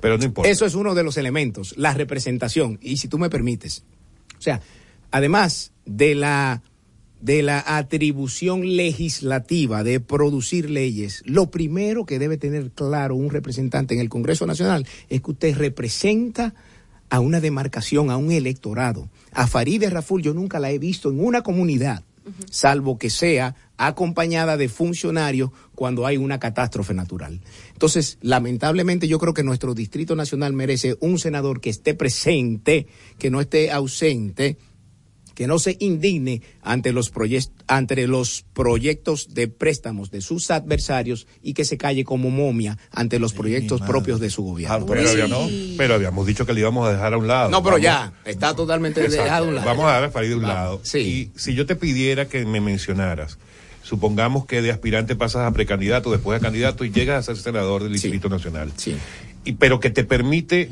[0.00, 0.48] Pero no importa.
[0.50, 2.78] Eso es uno de los elementos, la representación.
[2.80, 3.84] Y si tú me permites,
[4.38, 4.60] o sea,
[5.10, 6.62] además de la
[7.20, 13.94] de la atribución legislativa de producir leyes, lo primero que debe tener claro un representante
[13.94, 16.54] en el Congreso Nacional es que usted representa
[17.10, 19.08] a una demarcación, a un electorado.
[19.32, 22.04] A Farideh Raful yo nunca la he visto en una comunidad,
[22.50, 27.40] salvo que sea acompañada de funcionarios cuando hay una catástrofe natural.
[27.72, 32.86] Entonces, lamentablemente yo creo que nuestro Distrito Nacional merece un senador que esté presente,
[33.18, 34.58] que no esté ausente,
[35.38, 41.28] que no se indigne ante los, proyec- ante los proyectos de préstamos de sus adversarios
[41.44, 44.84] y que se calle como momia ante los proyectos propios de su gobierno.
[44.84, 47.50] pero, habíamos, pero habíamos dicho que le íbamos a dejar a un lado.
[47.50, 49.22] No, pero Vamos- ya, está totalmente Exacto.
[49.22, 49.66] dejado a un lado.
[49.68, 50.56] Vamos a Farid de un Vamos,
[50.92, 50.98] lado.
[50.98, 53.38] Y si yo te pidiera que me mencionaras,
[53.84, 57.84] supongamos que de aspirante pasas a precandidato, después a candidato y llegas a ser senador
[57.84, 58.72] del Distrito Nacional.
[59.44, 60.68] Y, pero que te permite,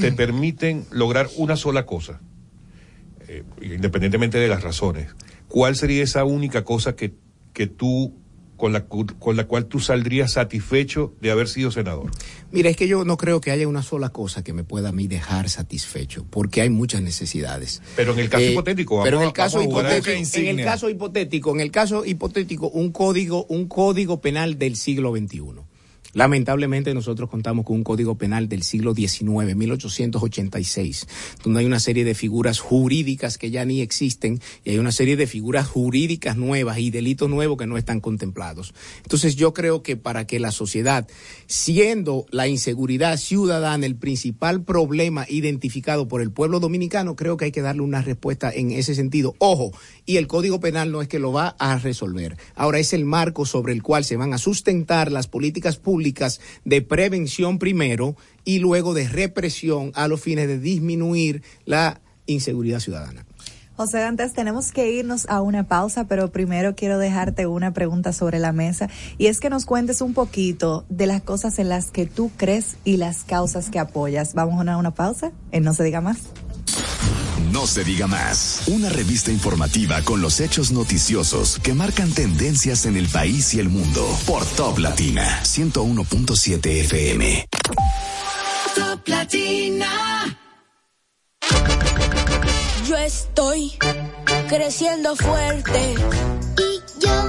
[0.00, 2.20] te permiten lograr una sola cosa,
[3.28, 5.14] eh, independientemente de las razones.
[5.48, 7.12] ¿Cuál sería esa única cosa que,
[7.52, 8.14] que tú,
[8.56, 12.10] con la, con la cual tú saldrías satisfecho de haber sido senador?
[12.50, 14.92] Mira, es que yo no creo que haya una sola cosa que me pueda a
[14.92, 17.82] mí dejar satisfecho, porque hay muchas necesidades.
[17.96, 20.64] Pero en el caso Eh, hipotético, pero en vamos el caso vamos hipotético, en el
[20.64, 25.42] caso hipotético, en el caso hipotético, un código, un código penal del siglo XXI.
[26.14, 31.06] Lamentablemente nosotros contamos con un código penal del siglo XIX, 1886,
[31.44, 35.16] donde hay una serie de figuras jurídicas que ya ni existen y hay una serie
[35.16, 38.72] de figuras jurídicas nuevas y delitos nuevos que no están contemplados.
[39.02, 41.06] Entonces yo creo que para que la sociedad,
[41.46, 47.52] siendo la inseguridad ciudadana el principal problema identificado por el pueblo dominicano, creo que hay
[47.52, 49.34] que darle una respuesta en ese sentido.
[49.38, 49.72] Ojo,
[50.06, 52.38] y el Código Penal no es que lo va a resolver.
[52.54, 55.97] Ahora es el marco sobre el cual se van a sustentar las políticas públicas
[56.64, 63.24] de prevención primero y luego de represión a los fines de disminuir la inseguridad ciudadana.
[63.78, 68.40] José Dantes, tenemos que irnos a una pausa, pero primero quiero dejarte una pregunta sobre
[68.40, 72.04] la mesa y es que nos cuentes un poquito de las cosas en las que
[72.04, 74.34] tú crees y las causas que apoyas.
[74.34, 76.18] Vamos a una, pausa, en No se diga más.
[77.52, 78.62] No se diga más.
[78.66, 83.68] Una revista informativa con los hechos noticiosos que marcan tendencias en el país y el
[83.68, 84.06] mundo.
[84.26, 87.48] Por Top Latina 101.7 FM.
[88.74, 90.38] Top Latina.
[92.86, 93.72] Yo estoy
[94.48, 95.94] creciendo fuerte.
[96.58, 97.24] Y yo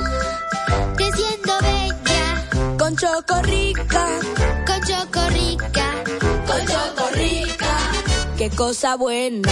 [0.95, 2.77] creciendo bella.
[2.77, 3.83] Con Chocorrica.
[3.87, 4.08] Con
[8.49, 9.49] Qué cosa buena.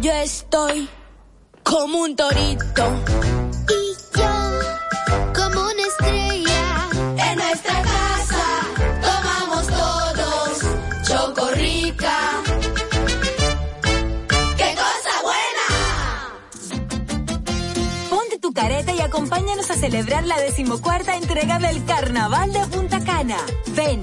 [0.00, 0.88] Yo estoy
[1.62, 2.84] como un torito.
[3.68, 4.32] Y yo
[5.34, 6.88] como una estrella.
[7.30, 8.44] En nuestra casa
[9.00, 10.58] tomamos todos
[11.06, 12.18] Chocorrica.
[14.56, 15.66] ¡Qué cosa buena!
[18.10, 23.38] Ponte tu careta y acompáñanos a celebrar la decimocuarta entrega del Carnaval de Punta Cana.
[23.68, 24.02] Ven,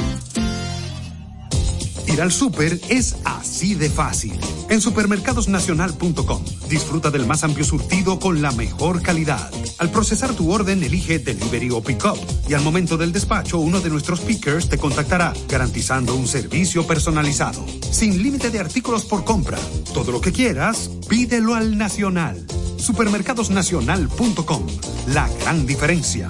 [2.11, 4.37] Ir al súper es así de fácil.
[4.69, 9.51] En supermercadosnacional.com disfruta del más amplio surtido con la mejor calidad.
[9.77, 13.89] Al procesar tu orden, elige delivery o pick-up y al momento del despacho, uno de
[13.89, 17.65] nuestros pickers te contactará, garantizando un servicio personalizado.
[17.91, 19.57] Sin límite de artículos por compra.
[19.93, 22.45] Todo lo que quieras, pídelo al Nacional.
[22.77, 24.67] Supermercadosnacional.com.
[25.07, 26.29] La gran diferencia.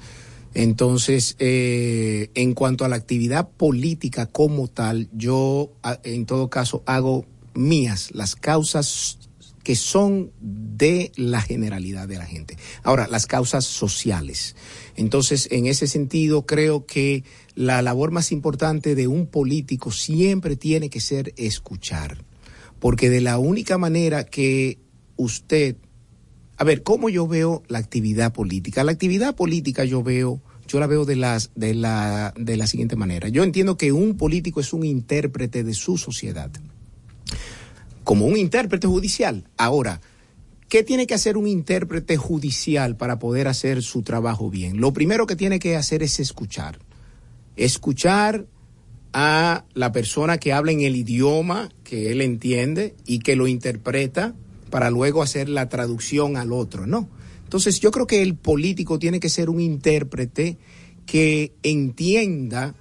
[0.54, 7.26] Entonces, eh, en cuanto a la actividad política como tal, yo en todo caso hago
[7.54, 9.18] mías las causas
[9.64, 12.56] que son de la generalidad de la gente.
[12.82, 14.54] Ahora, las causas sociales.
[14.94, 20.90] Entonces, en ese sentido, creo que la labor más importante de un político siempre tiene
[20.90, 22.24] que ser escuchar,
[22.78, 24.78] porque de la única manera que
[25.16, 25.76] usted,
[26.58, 28.84] a ver, ¿cómo yo veo la actividad política?
[28.84, 32.96] La actividad política yo veo, yo la veo de, las, de, la, de la siguiente
[32.96, 33.28] manera.
[33.30, 36.50] Yo entiendo que un político es un intérprete de su sociedad,
[38.04, 39.48] como un intérprete judicial.
[39.56, 40.00] Ahora,
[40.74, 44.80] ¿Qué tiene que hacer un intérprete judicial para poder hacer su trabajo bien?
[44.80, 46.80] Lo primero que tiene que hacer es escuchar.
[47.54, 48.46] Escuchar
[49.12, 54.34] a la persona que habla en el idioma que él entiende y que lo interpreta
[54.70, 57.08] para luego hacer la traducción al otro, ¿no?
[57.44, 60.58] Entonces yo creo que el político tiene que ser un intérprete
[61.06, 62.74] que entienda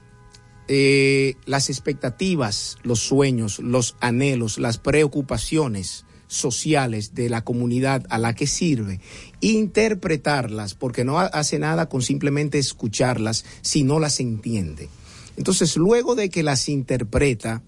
[0.68, 8.34] eh, las expectativas, los sueños, los anhelos, las preocupaciones sociales de la comunidad a la
[8.34, 9.00] que sirve,
[9.42, 14.90] interpretarlas, porque no hace nada con simplemente escucharlas si no las entiende.
[15.38, 17.62] Entonces, luego de que las interpreta,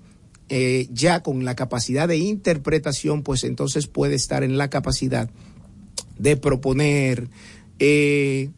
[0.49, 5.29] eh, ya con la capacidad de interpretación, pues entonces puede estar en la capacidad
[6.17, 7.29] de proponer
[7.79, 8.51] eh,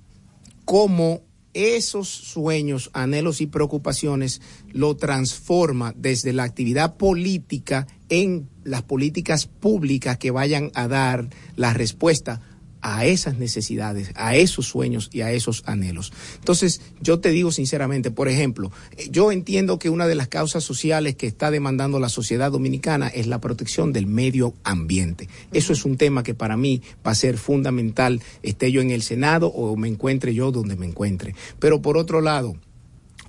[0.65, 1.21] cómo
[1.58, 4.41] esos sueños, anhelos y preocupaciones
[4.72, 11.74] lo transforma desde la actividad política en las políticas públicas que vayan a dar la
[11.74, 12.41] respuesta
[12.82, 16.13] a esas necesidades, a esos sueños y a esos anhelos.
[16.36, 18.71] Entonces, yo te digo sinceramente, por ejemplo,
[19.09, 23.28] yo entiendo que una de las causas sociales que está demandando la sociedad dominicana es
[23.28, 25.30] la protección del medio ambiente.
[25.53, 29.01] Eso es un tema que para mí va a ser fundamental, esté yo en el
[29.01, 31.36] Senado o me encuentre yo donde me encuentre.
[31.59, 32.55] Pero por otro lado,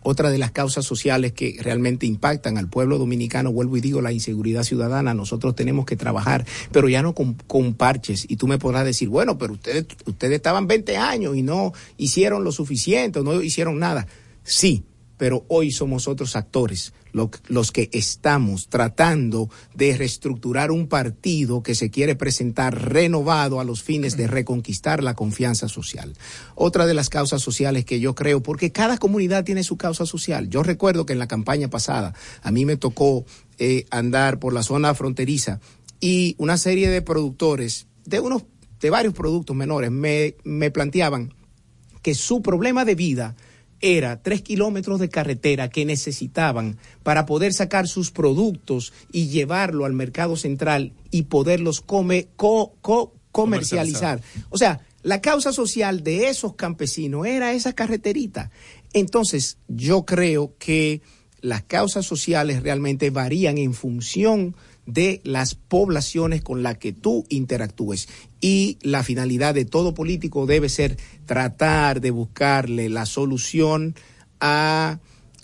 [0.09, 4.13] otra de las causas sociales que realmente impactan al pueblo dominicano, vuelvo y digo, la
[4.13, 8.25] inseguridad ciudadana, nosotros tenemos que trabajar, pero ya no con, parches.
[8.29, 12.43] Y tú me podrás decir, bueno, pero ustedes, ustedes estaban 20 años y no hicieron
[12.43, 14.07] lo suficiente, no hicieron nada.
[14.45, 14.85] Sí,
[15.19, 21.91] pero hoy somos otros actores los que estamos tratando de reestructurar un partido que se
[21.91, 26.15] quiere presentar renovado a los fines de reconquistar la confianza social.
[26.55, 30.49] Otra de las causas sociales que yo creo, porque cada comunidad tiene su causa social.
[30.49, 33.25] Yo recuerdo que en la campaña pasada a mí me tocó
[33.59, 35.61] eh, andar por la zona fronteriza
[36.01, 38.45] y una serie de productores de unos
[38.81, 41.35] de varios productos menores me, me planteaban
[42.03, 43.35] que su problema de vida
[43.81, 49.93] era tres kilómetros de carretera que necesitaban para poder sacar sus productos y llevarlo al
[49.93, 54.21] mercado central y poderlos come, co- co- comercializar.
[54.51, 58.51] O sea, la causa social de esos campesinos era esa carreterita.
[58.93, 61.03] Entonces, yo creo que
[61.41, 64.57] las causas sociales realmente varían en función
[64.89, 68.09] de las poblaciones con las que tú interactúes.
[68.41, 70.97] Y la finalidad de todo político debe ser
[71.27, 73.95] tratar de buscarle la solución
[74.41, 74.99] a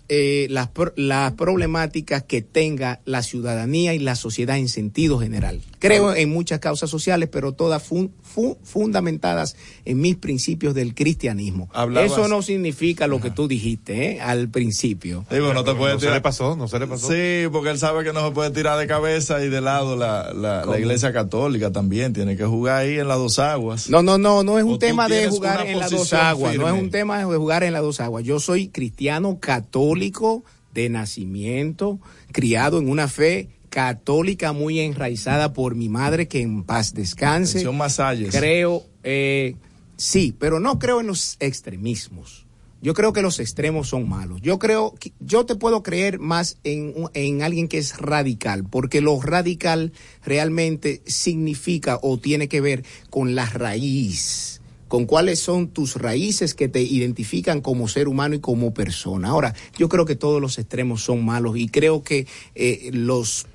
[0.08, 5.60] eh, las, las problemáticas que tenga la ciudadanía y la sociedad en sentido general.
[5.89, 11.69] Creo en muchas causas sociales, pero todas fun- fu- fundamentadas en mis principios del cristianismo.
[11.74, 14.20] Hablabas- Eso no significa lo que tú dijiste ¿eh?
[14.20, 15.24] al principio.
[15.31, 17.09] Digo, no te puede no se le pasó, no se le pasó.
[17.09, 20.32] Sí, porque él sabe que no se puede tirar de cabeza y de lado la,
[20.32, 22.12] la, iglesia católica también.
[22.12, 23.90] Tiene que jugar ahí en las dos aguas.
[23.90, 26.81] No, no, no, no es un tema de jugar en las dos aguas, no es
[26.81, 28.24] un tema de jugar en las dos aguas.
[28.24, 32.01] Yo soy cristiano católico de nacimiento,
[32.32, 37.68] criado en una fe católica muy enraizada por mi madre, que en paz descanse.
[37.72, 38.32] Masalles.
[38.32, 39.56] Creo, eh,
[39.96, 42.46] sí, pero no creo en los extremismos.
[42.80, 44.40] Yo creo que los extremos son malos.
[44.42, 49.20] Yo creo, yo te puedo creer más en, en alguien que es radical, porque lo
[49.20, 49.92] radical
[50.24, 56.68] realmente significa o tiene que ver con la raíz, con cuáles son tus raíces que
[56.68, 59.30] te identifican como ser humano y como persona.
[59.30, 63.48] Ahora, yo creo que todos los extremos son malos y creo que eh, los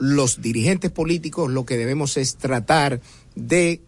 [0.00, 3.00] los dirigentes políticos lo que debemos es tratar
[3.36, 3.82] de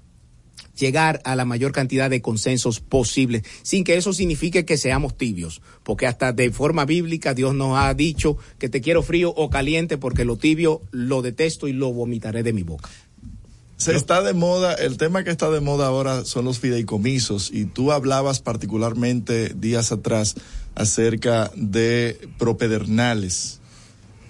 [0.78, 5.62] llegar a la mayor cantidad de consensos posibles, sin que eso signifique que seamos tibios,
[5.82, 9.98] porque hasta de forma bíblica Dios nos ha dicho que te quiero frío o caliente,
[9.98, 12.90] porque lo tibio lo detesto y lo vomitaré de mi boca.
[13.76, 17.64] Se está de moda, el tema que está de moda ahora son los fideicomisos y
[17.64, 20.36] tú hablabas particularmente días atrás
[20.76, 23.61] acerca de propedernales.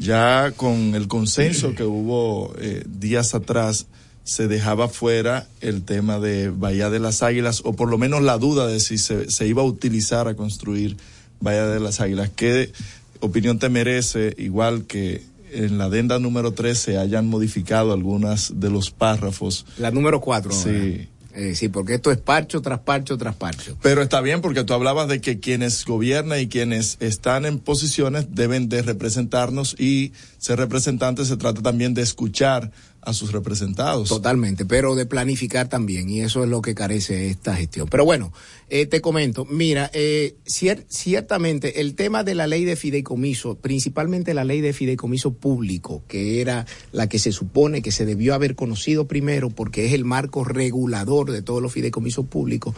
[0.03, 3.87] Ya con el consenso que hubo eh, días atrás
[4.25, 8.39] se dejaba fuera el tema de Bahía de las Águilas o por lo menos la
[8.39, 10.97] duda de si se, se iba a utilizar a construir
[11.41, 12.31] Bahía de las Águilas.
[12.35, 12.73] ¿Qué
[13.21, 15.23] opinión te merece, igual que
[15.53, 19.67] en la adenda número 3 se hayan modificado algunas de los párrafos?
[19.79, 20.53] La número cuatro.
[20.53, 21.09] Sí.
[21.35, 23.77] Eh, sí, porque esto es parcho tras parcho tras parcho.
[23.81, 28.35] Pero está bien porque tú hablabas de que quienes gobiernan y quienes están en posiciones
[28.35, 32.71] deben de representarnos y ser representantes se trata también de escuchar
[33.05, 34.09] a sus representados.
[34.09, 37.89] Totalmente, pero de planificar también, y eso es lo que carece esta gestión.
[37.89, 38.33] Pero bueno,
[38.71, 44.35] eh, te comento, mira, eh, cier- ciertamente el tema de la ley de fideicomiso, principalmente
[44.35, 48.55] la ley de fideicomiso público, que era la que se supone que se debió haber
[48.55, 52.75] conocido primero porque es el marco regulador de todos los fideicomisos públicos,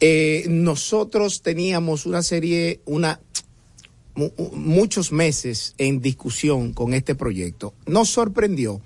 [0.00, 3.18] eh, nosotros teníamos una serie, una
[4.14, 7.72] mu- muchos meses en discusión con este proyecto.
[7.86, 8.80] Nos sorprendió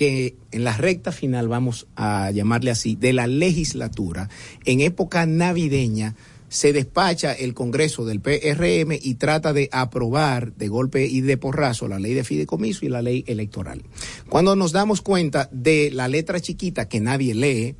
[0.00, 4.30] que en la recta final, vamos a llamarle así, de la legislatura,
[4.64, 6.16] en época navideña,
[6.48, 11.86] se despacha el Congreso del PRM y trata de aprobar de golpe y de porrazo
[11.86, 13.82] la ley de fideicomiso y la ley electoral.
[14.30, 17.76] Cuando nos damos cuenta de la letra chiquita que nadie lee,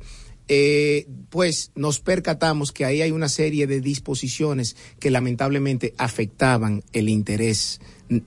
[0.47, 7.09] eh, pues nos percatamos que ahí hay una serie de disposiciones que lamentablemente afectaban el
[7.09, 7.81] interés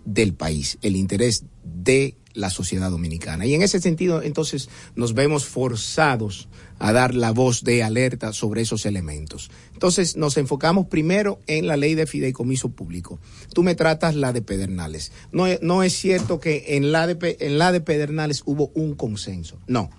[0.04, 3.46] del país, el interés de la sociedad dominicana.
[3.46, 6.48] Y en ese sentido, entonces, nos vemos forzados
[6.78, 9.50] a dar la voz de alerta sobre esos elementos.
[9.72, 13.20] Entonces, nos enfocamos primero en la ley de fideicomiso público.
[13.54, 15.12] Tú me tratas la de Pedernales.
[15.32, 19.58] No, no es cierto que en la de, en la de Pedernales hubo un consenso.
[19.66, 19.90] No.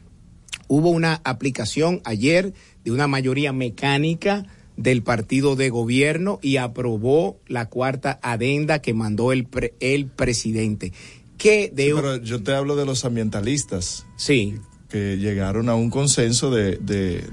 [0.68, 2.53] Hubo una aplicación ayer
[2.84, 4.45] de una mayoría mecánica
[4.78, 9.48] del partido de gobierno y aprobó la cuarta adenda que mandó el,
[9.80, 10.91] el presidente.
[11.38, 14.06] Que de Sí, pero yo te hablo de los ambientalistas.
[14.16, 14.56] Sí.
[14.90, 17.24] Que llegaron a un consenso de, de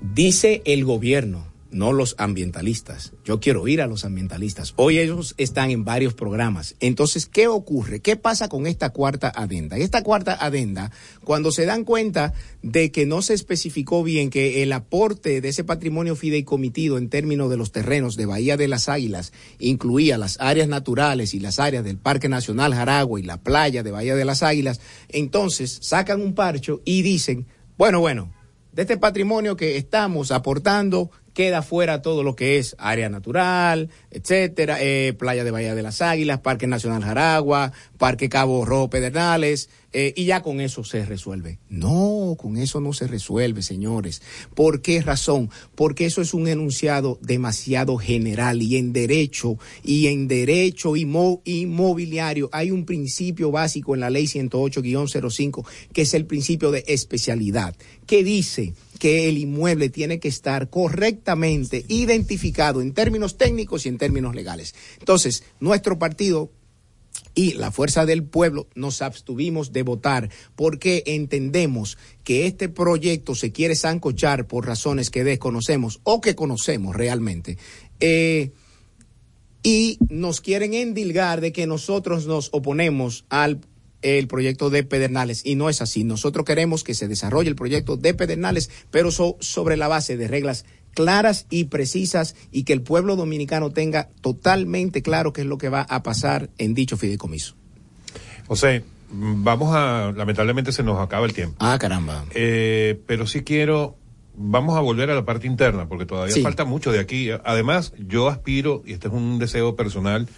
[0.00, 3.12] Dice el gobierno, no los ambientalistas.
[3.24, 4.74] Yo quiero ir a los ambientalistas.
[4.76, 6.76] Hoy ellos están en varios programas.
[6.80, 8.00] Entonces, ¿qué ocurre?
[8.00, 9.76] ¿Qué pasa con esta cuarta adenda?
[9.78, 10.92] Esta cuarta adenda,
[11.24, 15.64] cuando se dan cuenta de que no se especificó bien que el aporte de ese
[15.64, 20.68] patrimonio fideicomitido en términos de los terrenos de Bahía de las Águilas incluía las áreas
[20.68, 24.42] naturales y las áreas del Parque Nacional Jaragua y la playa de Bahía de las
[24.42, 27.46] Águilas, entonces sacan un parcho y dicen,
[27.78, 28.32] bueno, bueno,
[28.72, 34.78] de este patrimonio que estamos aportando, queda fuera todo lo que es área natural, etcétera,
[34.80, 40.14] eh, playa de Bahía de las Águilas, Parque Nacional Jaragua, Parque Cabo Rojo Pedernales, eh,
[40.16, 41.58] y ya con eso se resuelve.
[41.68, 44.22] No, con eso no se resuelve, señores.
[44.54, 45.50] ¿Por qué razón?
[45.74, 52.48] Porque eso es un enunciado demasiado general y en derecho y en derecho inmo- inmobiliario
[52.52, 57.74] hay un principio básico en la ley 108-05 que es el principio de especialidad,
[58.06, 58.72] que dice
[59.02, 64.76] que el inmueble tiene que estar correctamente identificado en términos técnicos y en términos legales.
[65.00, 66.52] Entonces, nuestro partido
[67.34, 73.50] y la fuerza del pueblo nos abstuvimos de votar porque entendemos que este proyecto se
[73.50, 77.58] quiere zancochar por razones que desconocemos o que conocemos realmente.
[77.98, 78.52] Eh,
[79.64, 83.62] y nos quieren endilgar de que nosotros nos oponemos al
[84.02, 86.04] el proyecto de Pedernales y no es así.
[86.04, 90.28] Nosotros queremos que se desarrolle el proyecto de Pedernales, pero so- sobre la base de
[90.28, 90.64] reglas
[90.94, 95.68] claras y precisas y que el pueblo dominicano tenga totalmente claro qué es lo que
[95.70, 97.54] va a pasar en dicho fideicomiso.
[98.46, 101.56] José, vamos a, lamentablemente se nos acaba el tiempo.
[101.60, 102.24] Ah, caramba.
[102.34, 103.96] Eh, pero sí quiero,
[104.36, 106.42] vamos a volver a la parte interna, porque todavía Sí.
[106.42, 107.30] falta mucho de aquí.
[107.44, 110.28] Además, yo aspiro, y este es un deseo personal,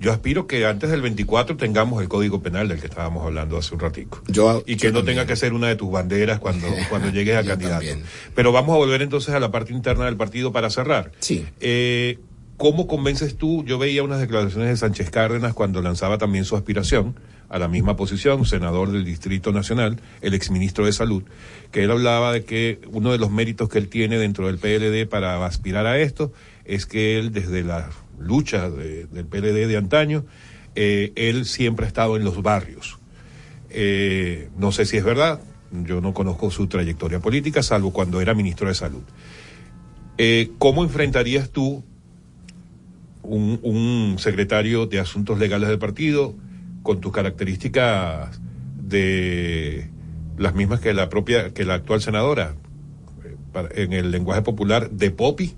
[0.00, 3.74] yo aspiro que antes del 24 tengamos el Código Penal del que estábamos hablando hace
[3.74, 4.22] un ratico.
[4.28, 5.16] Yo, y que yo no también.
[5.18, 7.84] tenga que ser una de tus banderas cuando, cuando llegues a candidato.
[7.84, 8.02] también.
[8.34, 11.12] Pero vamos a volver entonces a la parte interna del partido para cerrar.
[11.20, 11.44] Sí.
[11.60, 12.18] Eh,
[12.56, 13.64] ¿Cómo convences tú?
[13.64, 17.18] Yo veía unas declaraciones de Sánchez Cárdenas cuando lanzaba también su aspiración
[17.48, 21.24] a la misma posición, senador del Distrito Nacional, el exministro de Salud,
[21.72, 25.08] que él hablaba de que uno de los méritos que él tiene dentro del PLD
[25.08, 26.32] para aspirar a esto
[26.64, 27.90] es que él, desde la
[28.20, 30.24] lucha de- del PLD de antaño,
[30.74, 32.98] eh, él siempre ha estado en los barrios.
[33.70, 35.40] Eh, no sé si es verdad,
[35.84, 39.02] yo no conozco su trayectoria política, salvo cuando era ministro de Salud.
[40.18, 41.82] Eh, ¿Cómo enfrentarías tú
[43.22, 46.34] un, un secretario de Asuntos Legales del partido
[46.82, 48.40] con tus características
[48.82, 49.88] de
[50.36, 52.54] las mismas que la propia, que la actual senadora,
[53.74, 55.54] en el lenguaje popular, de Popi?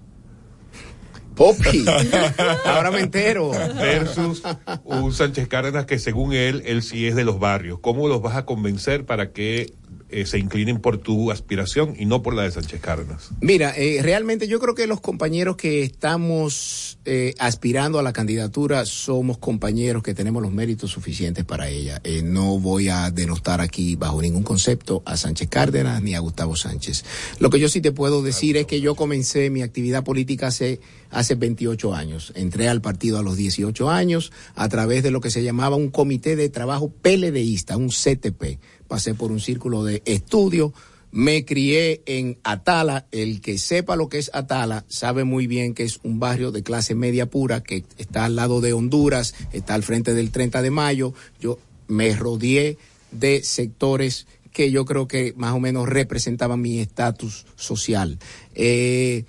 [1.42, 1.84] Popi,
[2.66, 3.50] ahora me entero.
[3.50, 4.44] Versus
[4.84, 7.80] un Sánchez Cárdenas que según él, él sí es de los barrios.
[7.80, 9.74] ¿Cómo los vas a convencer para que
[10.12, 13.30] eh, se inclinen por tu aspiración y no por la de Sánchez Cárdenas?
[13.40, 18.86] Mira, eh, realmente yo creo que los compañeros que estamos eh, aspirando a la candidatura
[18.86, 22.00] somos compañeros que tenemos los méritos suficientes para ella.
[22.04, 26.54] Eh, no voy a denostar aquí bajo ningún concepto a Sánchez Cárdenas ni a Gustavo
[26.54, 27.04] Sánchez.
[27.40, 30.78] Lo que yo sí te puedo decir es que yo comencé mi actividad política hace,
[31.10, 32.32] hace 28 años.
[32.36, 35.90] Entré al partido a los 18 años a través de lo que se llamaba un
[35.90, 38.60] comité de trabajo PLDista, un CTP.
[38.92, 40.74] Pasé por un círculo de estudio,
[41.12, 43.06] me crié en Atala.
[43.10, 46.62] El que sepa lo que es Atala sabe muy bien que es un barrio de
[46.62, 50.70] clase media pura que está al lado de Honduras, está al frente del 30 de
[50.70, 51.14] mayo.
[51.40, 51.58] Yo
[51.88, 52.76] me rodeé
[53.12, 58.18] de sectores que yo creo que más o menos representaban mi estatus social.
[58.54, 59.24] Eh,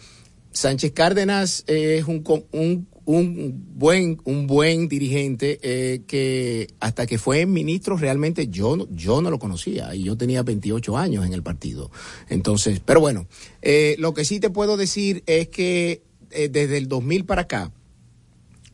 [0.51, 2.21] Sánchez Cárdenas es un,
[2.51, 9.21] un, un buen un buen dirigente eh, que hasta que fue ministro realmente yo yo
[9.21, 9.93] no lo conocía.
[9.95, 11.91] Y yo tenía 28 años en el partido.
[12.29, 13.27] Entonces pero bueno
[13.61, 16.01] eh, lo que sí te puedo decir es que
[16.31, 17.71] eh, desde el 2000 para acá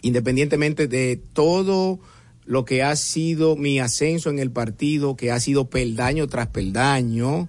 [0.02, 2.00] independientemente de todo
[2.46, 7.48] lo que ha sido mi ascenso en el partido, que ha sido peldaño tras peldaño,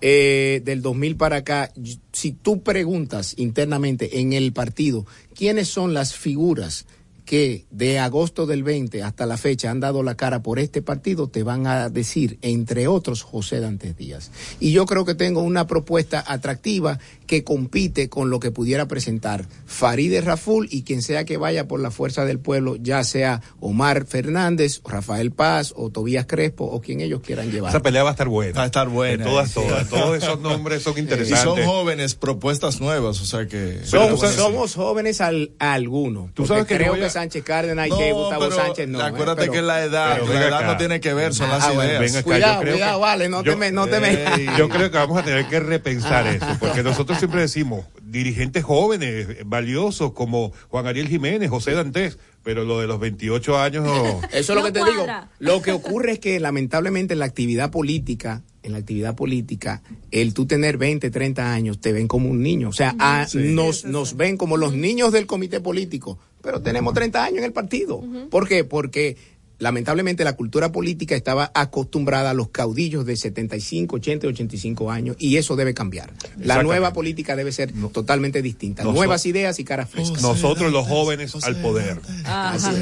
[0.00, 1.72] eh, del 2000 para acá,
[2.12, 6.86] si tú preguntas internamente en el partido, ¿quiénes son las figuras
[7.28, 11.28] que de agosto del 20 hasta la fecha han dado la cara por este partido,
[11.28, 14.30] te van a decir, entre otros, José Dantes Díaz.
[14.60, 16.98] Y yo creo que tengo una propuesta atractiva
[17.28, 21.78] que compite con lo que pudiera presentar Farideh Raful y quien sea que vaya por
[21.78, 27.00] la fuerza del pueblo, ya sea Omar Fernández, Rafael Paz o Tobías Crespo o quien
[27.00, 27.68] ellos quieran llevar.
[27.70, 28.54] Esa pelea va a estar buena.
[28.56, 29.24] Va a estar buena.
[29.24, 29.54] De todas, Sí.
[29.60, 29.88] todas.
[29.88, 31.44] Todos esos nombres son Y interesantes.
[31.44, 33.80] son jóvenes, propuestas nuevas, o sea que...
[33.84, 36.32] Somos, somos jóvenes al, a algunos.
[36.34, 39.00] Tú sabes que creo que Sánchez Cárdenas y que Gustavo pero Sánchez no.
[39.00, 39.02] ¿eh?
[39.02, 40.66] acuérdate Pero- que la edad, Pero la edad acá.
[40.66, 42.14] no tiene que ver, son Ah, las bueno, ideas.
[42.16, 44.46] acá, Cuidado, cuidado, que- vale, no te me, no te me.
[44.56, 49.28] Yo creo que vamos a tener que repensar eso, porque nosotros siempre decimos dirigentes jóvenes,
[49.46, 54.20] valiosos, como Juan Ariel Jiménez, José Dantes, pero lo de los 28 años no.
[54.32, 55.06] Eso es lo que te digo.
[55.38, 60.34] Lo que ocurre es que lamentablemente en la actividad política, en la actividad política, el
[60.34, 62.70] tú tener 20, 30 años, te ven como un niño.
[62.70, 62.94] O sea,
[63.34, 67.52] nos, nos ven como los niños del comité político, pero tenemos 30 años en el
[67.52, 68.02] partido.
[68.30, 68.64] ¿Por qué?
[68.64, 69.16] Porque
[69.58, 75.36] lamentablemente la cultura política estaba acostumbrada a los caudillos de 75, 80, 85 años y
[75.36, 76.12] eso debe cambiar.
[76.38, 78.84] La nueva política debe ser totalmente distinta.
[78.84, 80.22] Nuevas ideas y caras frescas.
[80.22, 82.00] Nosotros los jóvenes al poder.
[82.24, 82.72] Ajá.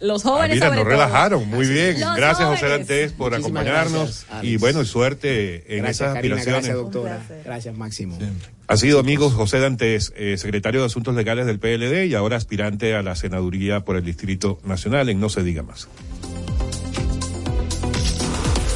[0.00, 0.84] Los Ah, jóvenes mira, sobre nos todo.
[0.84, 1.48] relajaron.
[1.48, 2.00] Muy bien.
[2.00, 2.68] Los gracias, José.
[2.68, 4.24] Dantes, por Muchísimas acompañarnos.
[4.28, 6.36] gracias, y bueno, suerte en Gracias, esas Karina.
[6.36, 6.66] aspiraciones.
[6.66, 7.42] Gracias, doctora.
[7.44, 8.18] Gracias, Máximo.
[8.66, 12.94] Ha sido, amigos, José Dantes, eh, secretario de Asuntos Legales del PLD y ahora aspirante
[12.94, 15.88] a la senaduría por el Distrito Nacional en No se diga más.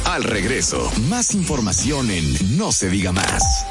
[0.05, 3.65] Al regreso, más información en No se diga más.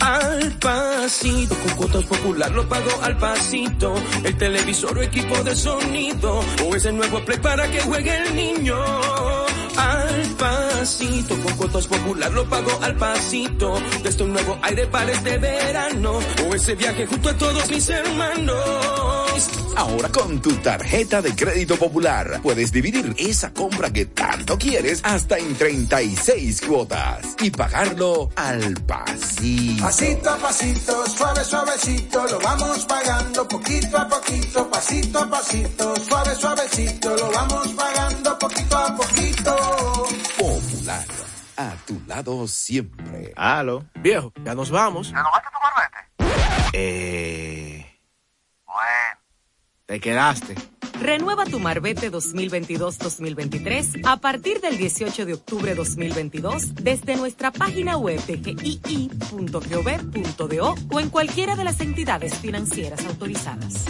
[0.00, 3.94] Al pasito, con cuotas popular lo pago al pasito.
[4.24, 8.76] El televisor o equipo de sonido, o ese nuevo play para que juegue el niño.
[9.76, 10.09] Al
[10.80, 13.74] pasito, con cuotas popular lo pago al pasito.
[14.02, 19.50] Desde un nuevo aire para este verano, o ese viaje junto a todos mis hermanos.
[19.76, 25.38] Ahora con tu tarjeta de crédito popular puedes dividir esa compra que tanto quieres hasta
[25.38, 29.82] en 36 cuotas y pagarlo al pasito.
[29.82, 36.34] Pasito a pasito, suave, suavecito, lo vamos pagando poquito a poquito, pasito a pasito, suave,
[36.34, 40.00] suavecito, lo vamos pagando poquito a poquito.
[41.56, 43.32] A tu lado siempre.
[43.36, 45.12] Aló, viejo, ya nos vamos.
[45.12, 45.98] ¿Renovaste tu marbete?
[46.72, 48.00] Eh.
[48.64, 49.20] Bueno.
[49.86, 50.54] Te quedaste.
[51.00, 58.20] Renueva tu Marbete 2022-2023 a partir del 18 de octubre 2022 desde nuestra página web
[58.26, 59.14] de gii.gov.do
[60.90, 63.86] o en cualquiera de las entidades financieras autorizadas.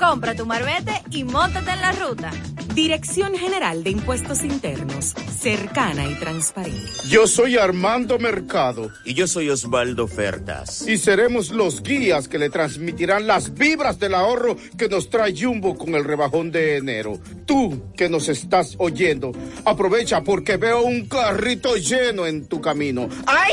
[0.00, 2.30] Compra tu marbete y móntate en la ruta.
[2.74, 6.90] Dirección General de Impuestos Internos, cercana y transparente.
[7.10, 10.88] Yo soy Armando Mercado Y yo soy Osvaldo Fertas.
[10.88, 15.76] y seremos los guías que le transmitirán las vibras del ahorro que nos trae Jumbo
[15.76, 17.20] con el rebajón de enero.
[17.44, 19.32] Tú que nos estás oyendo,
[19.66, 23.06] aprovecha porque veo un carrito lleno en tu camino.
[23.26, 23.52] ¡Ay!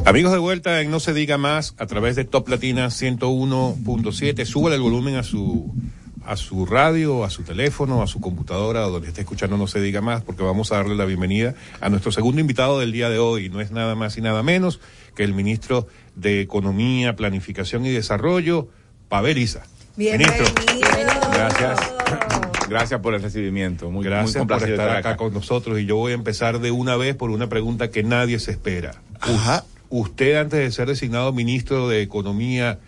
[0.06, 4.46] Amigos de vuelta en No se diga más a través de Top Latina 101.7.
[4.46, 5.74] Súbale el volumen a su
[6.26, 9.82] a su radio, a su teléfono, a su computadora, o donde esté escuchando No se
[9.82, 13.20] diga más, porque vamos a darle la bienvenida a nuestro segundo invitado del día de
[13.20, 13.50] hoy.
[13.50, 14.80] No es nada más y nada menos
[15.16, 18.70] que el ministro de Economía, Planificación y Desarrollo,
[19.10, 19.64] Pavel Isa.
[19.98, 20.46] Ministro.
[21.34, 21.80] Gracias.
[22.70, 23.92] Gracias por el recibimiento.
[23.92, 26.72] Muy, Gracias muy por complacido estar acá con nosotros y yo voy a empezar de
[26.72, 29.02] una vez por una pregunta que nadie se espera.
[29.20, 29.66] Ajá.
[29.90, 32.80] ¿Usted antes de ser designado ministro de Economía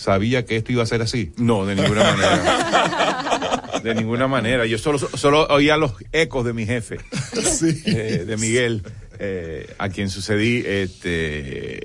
[0.00, 1.32] sabía que esto iba a ser así?
[1.36, 3.80] No, de ninguna manera.
[3.82, 4.66] De ninguna manera.
[4.66, 6.98] Yo solo, solo oía los ecos de mi jefe,
[7.86, 8.82] eh, de Miguel,
[9.18, 10.62] eh, a quien sucedí.
[10.66, 11.80] Este,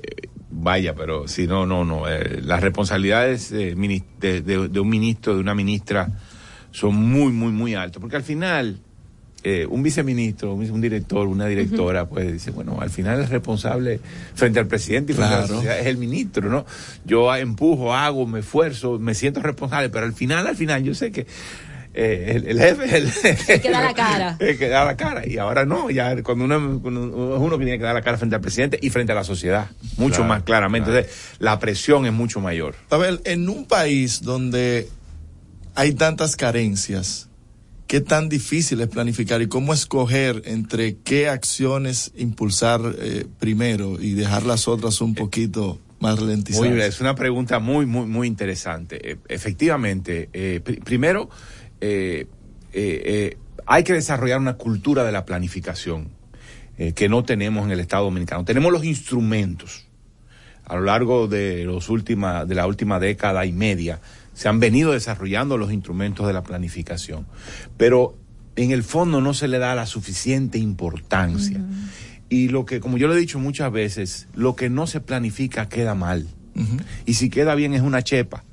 [0.50, 2.08] vaya, pero si no, no, no.
[2.08, 3.74] eh, las responsabilidades eh,
[4.20, 6.08] de- de un ministro, de una ministra,
[6.70, 8.00] son muy, muy, muy altas.
[8.00, 8.80] Porque al final,
[9.48, 14.00] eh, un viceministro, un, director, una directora, pues dice, bueno, al final el responsable
[14.34, 15.54] frente al presidente y frente a la Claro.
[15.54, 16.66] sociedad es el ministro, ¿no?
[17.04, 21.12] Yo empujo, hago, me esfuerzo, me siento responsable, pero al final, al final, yo sé
[21.12, 21.28] que
[21.94, 24.36] eh, el, el jefe es el, El que da la cara.
[24.40, 25.24] el que da la cara.
[25.28, 27.02] Y ahora no, ya cuando uno, cuando
[27.38, 29.68] uno que tiene que dar la cara frente al presidente y frente a la sociedad,
[29.96, 30.90] mucho Claro, más claramente.
[30.90, 32.74] Entonces, la presión es mucho mayor.
[32.90, 34.88] A ver, en un país donde
[35.76, 37.25] hay tantas carencias,
[37.86, 44.12] ¿qué tan difícil es planificar y cómo escoger entre qué acciones impulsar eh, primero y
[44.14, 46.68] dejar las otras un poquito más ralentizarse.
[46.68, 49.12] Muy es una pregunta muy, muy, muy interesante.
[49.12, 51.30] Eh, efectivamente, eh, pri- primero,
[51.80, 52.26] eh,
[53.66, 56.08] hay que desarrollar una cultura de la planificación
[56.94, 58.44] que no tenemos en el Estado Dominicano.
[58.44, 59.86] Tenemos los instrumentos.
[60.66, 64.00] A lo largo de, los última, de la última década y media
[64.36, 67.26] se han venido desarrollando los instrumentos de la planificación,
[67.78, 68.14] pero
[68.54, 71.58] en el fondo no se le da la suficiente importancia.
[72.28, 75.68] Y lo que, como yo lo he dicho muchas veces, lo que no se planifica
[75.70, 76.26] queda mal.
[77.06, 78.44] Y si queda bien es una chepa.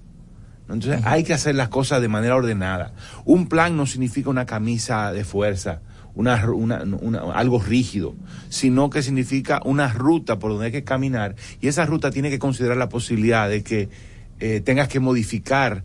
[0.69, 2.93] Entonces hay que hacer las cosas de manera ordenada.
[3.25, 5.81] Un plan no significa una camisa de fuerza,
[6.15, 8.15] una, una- una- algo rígido,
[8.49, 11.35] sino que significa una ruta por donde hay que caminar.
[11.59, 13.89] Y esa ruta tiene que considerar la posibilidad de que
[14.43, 15.83] eh, tengas que modificar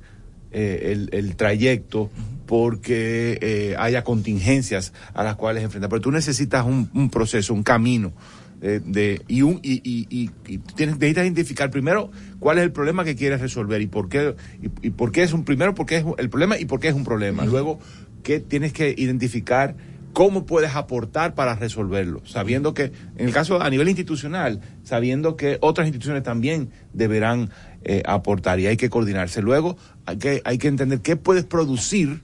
[0.50, 2.10] eh, el, el trayecto
[2.46, 5.88] porque eh, haya contingencias a las cuales enfrentar.
[5.90, 8.12] Pero tú necesitas un, un proceso, un camino.
[8.60, 12.10] de, y, un, y, y, y- y tienes, necesitas identificar primero
[12.40, 15.32] cuál es el problema que quieres resolver y por qué, y, y por qué es
[15.32, 17.44] un, primero por qué es el problema y por qué es un problema.
[17.44, 17.78] Luego,
[18.24, 19.76] que tienes que identificar
[20.12, 25.58] cómo puedes aportar para resolverlo, sabiendo que, en el caso a nivel institucional, sabiendo que
[25.60, 27.50] otras instituciones también deberán
[27.84, 29.40] eh, aportar y hay que coordinarse.
[29.40, 29.76] Luego,
[30.06, 32.22] hay que, hay que entender qué puedes producir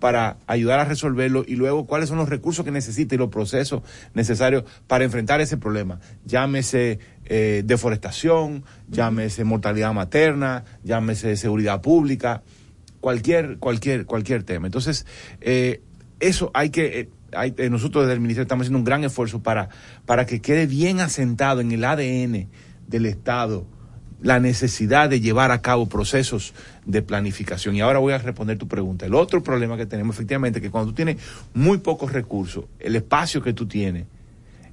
[0.00, 3.82] para ayudar a resolverlo y luego cuáles son los recursos que necesita y los procesos
[4.14, 6.00] necesarios para enfrentar ese problema.
[6.24, 12.42] Llámese eh, deforestación, llámese mortalidad materna, llámese seguridad pública,
[13.00, 14.66] cualquier, cualquier, cualquier tema.
[14.66, 15.06] Entonces,
[15.40, 15.80] eh,
[16.18, 17.08] eso hay que,
[17.70, 19.68] nosotros desde el Ministerio estamos haciendo un gran esfuerzo para,
[20.04, 22.48] para que quede bien asentado en el ADN
[22.88, 23.68] del Estado
[24.22, 26.54] la necesidad de llevar a cabo procesos
[26.86, 27.74] de planificación.
[27.76, 29.04] Y ahora voy a responder tu pregunta.
[29.04, 31.16] El otro problema que tenemos efectivamente es que cuando tú tienes
[31.54, 34.06] muy pocos recursos, el espacio que tú tienes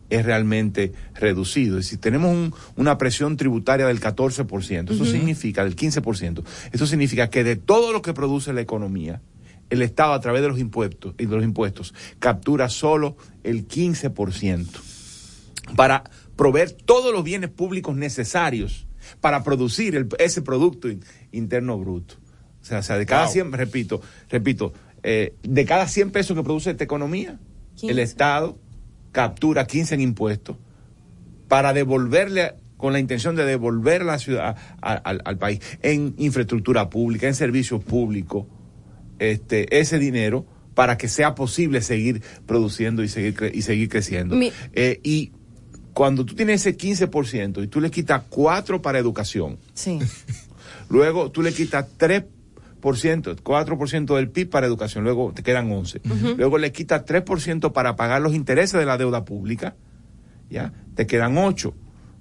[0.10, 1.78] es realmente reducido.
[1.80, 7.30] Y si tenemos un- una presión tributaria del 14%, eso significa, del 15%, eso significa
[7.30, 9.22] que de todo lo que produce la economía,
[9.70, 14.80] el Estado a través de los impuestos y de los impuestos captura solo el 15%
[15.76, 16.04] para
[16.36, 18.88] proveer todos los bienes públicos necesarios
[19.22, 22.16] para producir el- ese producto in- interno bruto.
[22.62, 23.32] O sea, o sea, de cada Wow.
[23.34, 24.74] 100, repito, repito,
[25.04, 27.40] eh, de cada 100 pesos que produce esta economía,
[27.84, 28.58] el Estado
[29.12, 30.58] captura 15 en impuestos
[31.48, 36.90] para devolverle con la intención de devolver la ciudad a- al, al país en infraestructura
[36.90, 38.46] pública, en servicios públicos,
[39.20, 40.46] este, ese dinero
[40.76, 44.36] para que sea posible seguir produciendo y seguir, cre- y seguir creciendo.
[44.36, 45.32] Mi- Eh, y
[46.00, 50.00] cuando tú tienes ese 15% y tú le quitas 4 para educación, Sí.
[50.90, 52.26] luego tú le quitas 3%,
[52.82, 56.00] 4% del PIB para educación, luego te quedan 11.
[56.06, 56.36] Ujú.
[56.38, 59.76] Luego le quitas 3% para pagar los intereses de la deuda pública,
[60.50, 60.72] ¿ya?
[60.96, 61.74] Te quedan 8,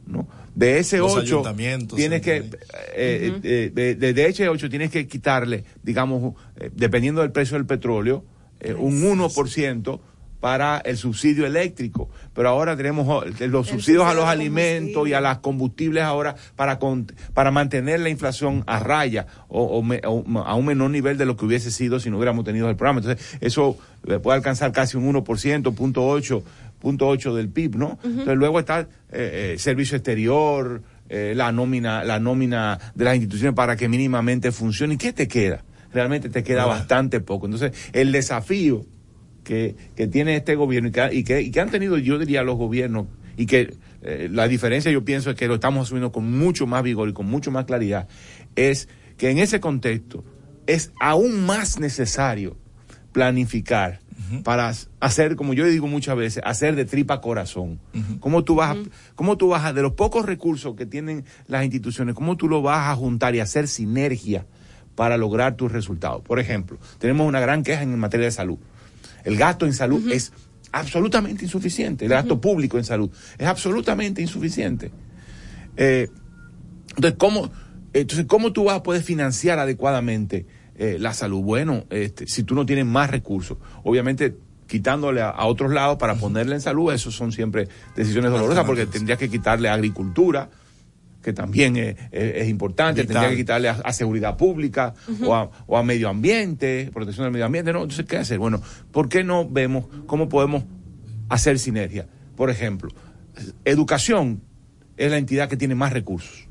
[0.06, 0.26] ¿no?
[0.56, 2.50] De ese Los 8 ayuntamientos, tienes que
[2.96, 3.40] eh, Ujú.
[3.44, 7.64] eh, de, de- de ese 8 tienes que quitarle, digamos, eh, dependiendo del precio del
[7.66, 8.24] petróleo,
[8.58, 10.00] eh, un 1%
[10.40, 12.08] para el subsidio eléctrico.
[12.34, 16.78] Pero ahora tenemos oh, los subsidios a los alimentos y a las combustibles ahora para,
[16.78, 21.18] con- para mantener la inflación a raya o, o me- o a un menor nivel
[21.18, 23.00] de lo que hubiese sido si no hubiéramos tenido el programa.
[23.00, 26.42] Entonces, eso eh, puede alcanzar casi un 1%, punto 8,
[26.78, 27.98] punto 8 del PIB, ¿no?
[28.04, 33.54] Entonces, luego está eh, eh, servicio exterior, eh, la nómina, la nómina de las instituciones
[33.56, 34.94] para que mínimamente funcione.
[34.94, 35.64] ¿Y qué te queda?
[35.92, 37.46] Realmente te queda bastante poco.
[37.46, 38.84] Entonces, el desafío
[39.48, 42.42] que, que tiene este gobierno y que, y, que, y que han tenido, yo diría,
[42.42, 46.30] los gobiernos, y que eh, la diferencia yo pienso es que lo estamos asumiendo con
[46.38, 48.08] mucho más vigor y con mucho más claridad,
[48.56, 50.22] es que en ese contexto
[50.66, 52.58] es aún más necesario
[53.12, 54.00] planificar
[54.44, 54.70] para
[55.00, 57.80] hacer, como yo digo muchas veces, hacer de tripa corazón.
[58.20, 58.80] ¿Cómo tú vas, a,
[59.14, 62.60] cómo tú vas a, de los pocos recursos que tienen las instituciones, cómo tú lo
[62.60, 64.44] vas a juntar y hacer sinergia
[64.94, 66.20] para lograr tus resultados?
[66.20, 68.58] Por ejemplo, tenemos una gran queja en materia de salud.
[69.28, 70.32] El gasto en salud es
[70.72, 72.06] absolutamente insuficiente.
[72.06, 74.90] El gasto público en salud es absolutamente insuficiente.
[75.76, 76.08] Eh,
[76.96, 77.50] entonces, ¿cómo,
[77.92, 80.46] entonces, ¿cómo tú vas a poder financiar adecuadamente
[80.76, 81.42] eh, la salud?
[81.42, 84.34] Bueno, este, si tú no tienes más recursos, obviamente
[84.66, 88.86] quitándole a, a otros lados para ponerle en salud, eso son siempre decisiones dolorosas porque
[88.86, 90.48] tendrías que quitarle a agricultura,
[91.28, 93.14] que también es, es- es importante, Vital.
[93.14, 94.94] tendría que quitarle a, a seguridad pública
[95.24, 97.72] o, a, o a medio ambiente, protección del medio ambiente.
[97.72, 98.38] No, entonces, ¿qué hacer?
[98.38, 100.64] Bueno, ¿por qué no vemos cómo podemos
[101.28, 102.06] hacer sinergia?
[102.36, 102.90] Por ejemplo,
[103.64, 104.42] educación
[104.96, 106.48] es la entidad que tiene más recursos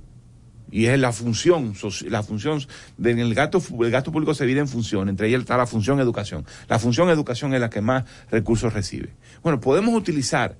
[0.69, 1.73] y es la función,
[2.09, 2.59] la función
[2.97, 6.45] del gasto, el gasto público se divide en función, entre ellas está la función educación.
[6.67, 9.09] La función educación es la que más recursos recibe.
[9.43, 10.57] Bueno, podemos utilizar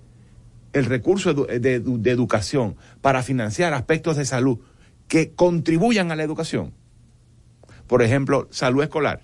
[0.73, 4.60] el recurso de, edu- de educación para financiar aspectos de salud
[5.07, 6.73] que contribuyan a la educación.
[7.88, 9.22] Por ejemplo, salud escolar.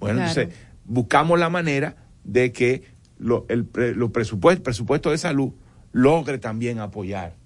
[0.00, 0.28] Bueno, Claro.
[0.40, 0.48] entonces
[0.84, 2.82] buscamos la manera de que
[3.18, 5.52] lo- el pre- los presupuestos, presupuesto de salud
[5.92, 7.36] logre también apoyar,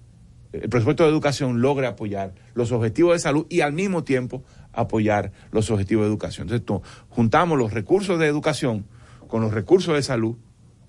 [0.53, 4.43] el presupuesto de educación logre apoyar los objetivos de salud y al mismo tiempo
[4.73, 6.45] apoyar los objetivos de educación.
[6.47, 8.85] Entonces, to- juntamos los recursos de educación
[9.27, 10.37] con los recursos de salud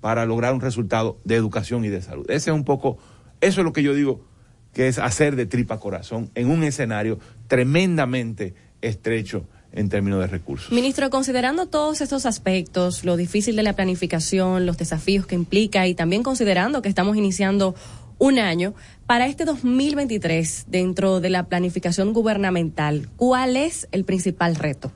[0.00, 2.24] para lograr un resultado de educación y de salud.
[2.30, 2.98] Ese es un poco,
[3.40, 4.24] eso es lo que yo digo
[4.72, 7.18] que es hacer de tripa corazón en un escenario
[7.48, 10.72] tremendamente estrecho en términos de recursos.
[10.72, 15.94] Ministro, considerando todos estos aspectos, lo difícil de la planificación, los desafíos que implica y
[15.94, 17.74] también considerando que estamos iniciando
[18.18, 18.74] un año,
[19.06, 24.92] para este 2023, dentro de la planificación gubernamental, ¿cuál es el principal reto?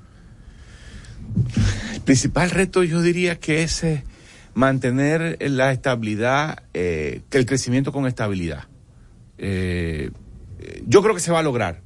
[1.95, 4.05] El principal reto yo diría que es eh,
[4.55, 8.65] mantener la estabilidad, eh, que el crecimiento con estabilidad.
[9.39, 10.11] Eh,
[10.61, 11.81] eh, yo creo que se va a lograr.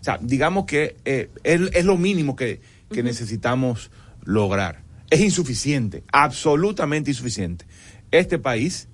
[0.00, 2.60] O sea, digamos que eh, es, es lo mínimo que,
[2.92, 3.90] que necesitamos
[4.24, 4.82] lograr.
[5.10, 7.66] Es insuficiente, absolutamente insuficiente.
[8.10, 8.88] Este país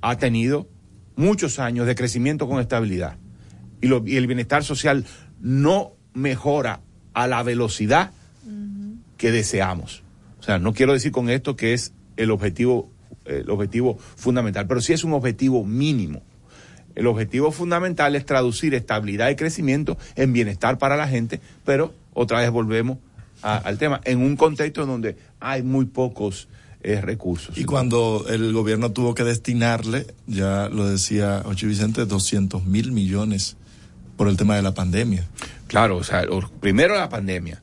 [0.00, 0.68] ha tenido
[1.16, 3.16] muchos años de crecimiento con estabilidad
[3.80, 5.04] y, lo- y el bienestar social
[5.40, 6.80] no mejora
[7.14, 8.10] a la velocidad
[9.16, 10.02] que deseamos.
[10.38, 12.90] O sea, no quiero decir con esto que es el objetivo,
[13.24, 16.22] el objetivo fundamental, pero sí es un objetivo mínimo.
[16.94, 22.40] El objetivo fundamental es traducir estabilidad y crecimiento en bienestar para la gente, pero otra
[22.40, 22.98] vez volvemos
[23.42, 26.48] a- al tema, en un contexto donde hay muy pocos
[26.86, 27.56] eh, recursos.
[27.56, 33.56] Y cuando el gobierno tuvo que destinarle, ya lo decía Ochi Vicente, 200 mil millones
[34.18, 35.26] por el tema de la pandemia.
[35.66, 36.24] Claro, o sea,
[36.60, 37.62] primero la pandemia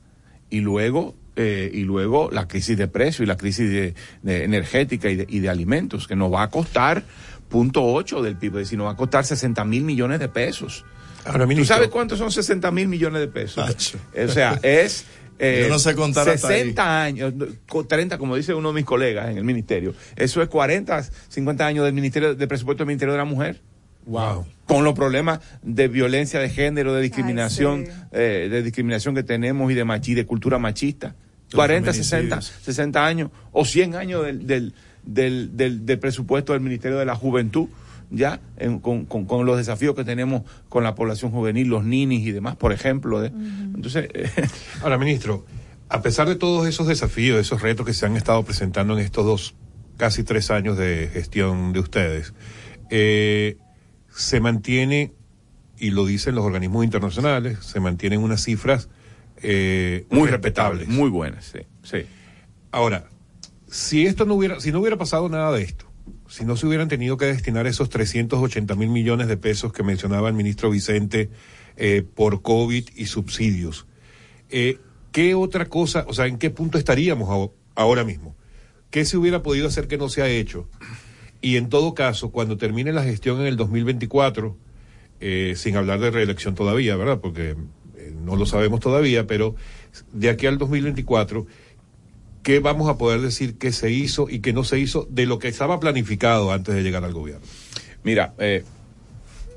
[0.49, 5.09] y luego eh, y luego la crisis de precio y la crisis de, de energética
[5.09, 7.03] y de, y de alimentos que nos va a costar
[7.49, 10.85] punto ocho del PIB, es decir, nos va a costar 60 mil millones de pesos.
[11.25, 13.97] Ahora, ¿Tú sabes cuántos son 60 mil millones de pesos?
[14.25, 15.05] O sea, es
[15.37, 17.33] eh, Yo no sé contar hasta 60 años,
[17.67, 19.93] co- 30, como dice uno de mis colegas en el ministerio.
[20.15, 23.61] Eso es 40, 50 años del ministerio de presupuesto del Ministerio de la Mujer.
[24.05, 24.45] Wow.
[24.65, 29.75] Con los problemas de violencia de género, de discriminación, eh, de discriminación que tenemos y
[29.75, 31.15] de machi, de cultura machista.
[31.51, 32.63] Los 40, 60, feminicidios.
[32.65, 34.73] 60 años o 100 años del, del,
[35.03, 37.67] del, del- del presupuesto del Ministerio de la Juventud,
[38.09, 42.25] ya, en- con, con- con los desafíos que tenemos con la población juvenil, los ninis
[42.25, 43.19] y demás, por ejemplo.
[43.21, 44.29] de- Entonces, eh,
[44.81, 45.45] Ahora, ministro,
[45.89, 49.25] a pesar de todos esos desafíos, esos retos que se han estado presentando en estos
[49.25, 49.55] dos,
[49.97, 52.33] casi tres años de gestión de ustedes,
[52.89, 53.57] eh,
[54.13, 55.13] se mantiene,
[55.77, 58.89] y lo dicen los organismos internacionales, se mantienen unas cifras
[59.41, 60.79] eh, muy respetables.
[60.81, 61.59] respetable, muy buenas, sí.
[61.83, 62.05] sí.
[62.71, 63.09] Ahora,
[63.67, 65.85] si esto no hubiera, si no hubiera pasado nada de esto,
[66.29, 70.27] si no se hubieran tenido que destinar esos 380 mil millones de pesos que mencionaba
[70.29, 71.29] el ministro Vicente
[71.77, 73.87] eh, por COVID y subsidios,
[74.49, 74.77] eh,
[75.11, 78.35] ¿qué otra cosa, o sea, en qué punto estaríamos aho- ahora mismo?
[78.91, 80.69] ¿Qué se hubiera podido hacer que no se ha hecho?
[81.41, 84.55] Y en todo caso, cuando termine la gestión en el 2024,
[85.19, 87.19] eh, sin hablar de reelección todavía, ¿verdad?
[87.19, 87.55] Porque
[87.97, 89.55] eh, no lo sabemos todavía, pero
[90.13, 91.47] de aquí al 2024,
[92.43, 95.39] ¿qué vamos a poder decir que se hizo y que no se hizo de lo
[95.39, 97.45] que estaba planificado antes de llegar al gobierno?
[98.03, 98.63] Mira, eh,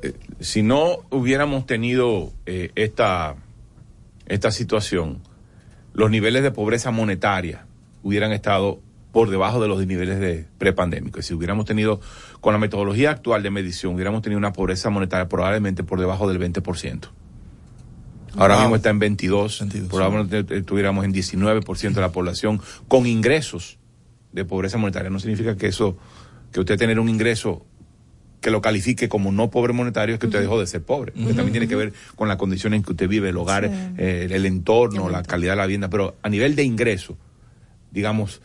[0.02, 3.36] eh, si no hubiéramos tenido eh, esta,
[4.26, 5.20] esta situación,
[5.94, 7.66] los niveles de pobreza monetaria
[8.02, 8.80] hubieran estado
[9.14, 11.24] por debajo de los niveles de prepandémicos.
[11.24, 12.00] Si hubiéramos tenido,
[12.40, 16.38] con la metodología actual de medición, hubiéramos tenido una pobreza monetaria probablemente por debajo del
[16.38, 17.08] 20%.
[18.36, 18.62] Ahora Wow.
[18.64, 23.78] mismo está en 22, probablemente estuviéramos en 19% de la población con ingresos
[24.32, 25.08] de pobreza monetaria.
[25.10, 25.96] No significa que eso,
[26.52, 27.64] que usted tener un ingreso
[28.40, 31.12] que lo califique como no pobre monetario es que usted dejó de ser pobre.
[31.12, 33.94] Porque también tiene que ver con las condiciones en que usted vive, el hogar, Sí.
[33.96, 35.88] eh, el entorno, la calidad de la vivienda.
[35.88, 37.16] Pero a nivel de ingreso,
[37.92, 38.42] digamos,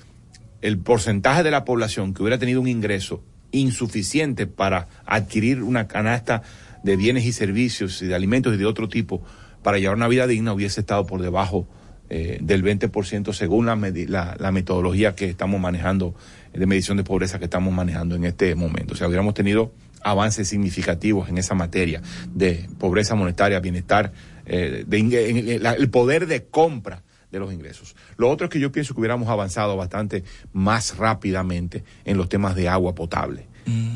[0.61, 6.41] el porcentaje de la población que hubiera tenido un ingreso insuficiente para adquirir una canasta
[6.84, 9.22] de bienes y servicios y de alimentos y de otro tipo
[9.64, 11.68] para llevar una vida digna hubiese estado por debajo
[12.10, 16.15] eh, del 20% según la, la, metodología que estamos manejando
[16.53, 18.94] de medición de pobreza que estamos manejando en este momento.
[18.94, 22.02] O sea, hubiéramos tenido avances significativos en esa materia
[22.34, 24.11] de pobreza monetaria, bienestar,
[24.45, 27.96] eh, de la- el poder de compra de los ingresos.
[28.18, 30.24] Lo otro es que yo pienso que hubiéramos avanzado bastante
[30.54, 33.48] más rápidamente en los temas de agua potable.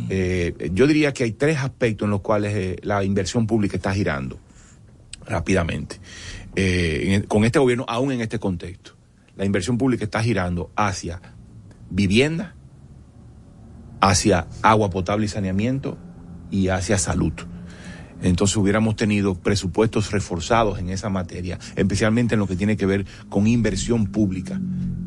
[0.09, 3.91] Eh, yo diría que hay tres aspectos en los cuales eh, la inversión pública está
[3.93, 4.37] girando
[5.25, 5.95] rápidamente.
[6.55, 8.95] Eh, en- con este gobierno, aún en este contexto,
[9.35, 11.19] la inversión pública está girando hacia
[11.89, 12.53] vivienda,
[13.99, 15.97] hacia agua potable y saneamiento
[16.51, 17.33] y hacia salud.
[18.23, 23.05] Entonces hubiéramos tenido presupuestos reforzados en esa materia, especialmente en lo que tiene que ver
[23.29, 24.55] con inversión pública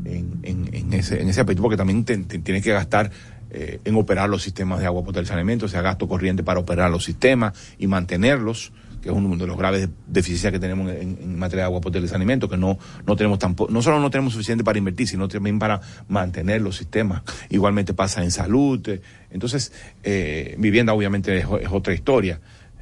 [0.05, 3.11] en, en- en ese, en ese aspecto, porque también te- tienes que gastar
[3.49, 6.59] eh, en operar los sistemas de agua potable y saneamiento, o sea, gasto corriente para
[6.59, 8.71] operar los sistemas y mantenerlos,
[9.01, 12.05] que es uno de los graves de- deficiencias que tenemos en, materia de agua potable
[12.07, 15.27] y saneamiento, que no, no tenemos tampoco, no solo no tenemos suficiente para invertir, sino
[15.27, 15.79] también para
[16.09, 17.21] mantener los sistemas.
[17.49, 18.85] Igualmente pasa en salud.
[18.89, 19.71] eh, Entonces,
[20.03, 22.41] eh, vivienda obviamente es otra historia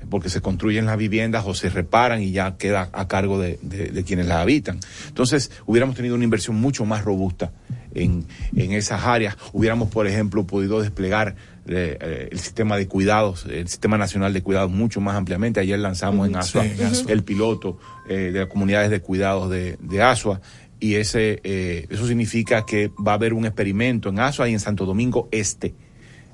[0.10, 3.90] porque se construyen las viviendas o se reparan y ya queda a cargo de, de-
[3.90, 4.80] de quienes las habitan.
[5.08, 7.52] Entonces, hubiéramos tenido una inversión mucho más robusta
[7.94, 8.26] en,
[8.56, 9.38] en esas áreas.
[9.54, 11.36] Hubiéramos, por ejemplo, podido desplegar
[11.68, 15.60] eh, eh, el sistema de cuidados, el sistema nacional de cuidados mucho más ampliamente.
[15.60, 16.36] Ayer lanzamos en.
[16.36, 17.12] ASUA Sí, en ASUA.
[17.12, 17.80] el piloto
[18.10, 20.42] eh, de las comunidades de cuidados de, de ASUA.
[20.80, 24.60] Y ese, eh, eso significa que va a haber un experimento en ASUA y en
[24.60, 25.74] Santo Domingo Este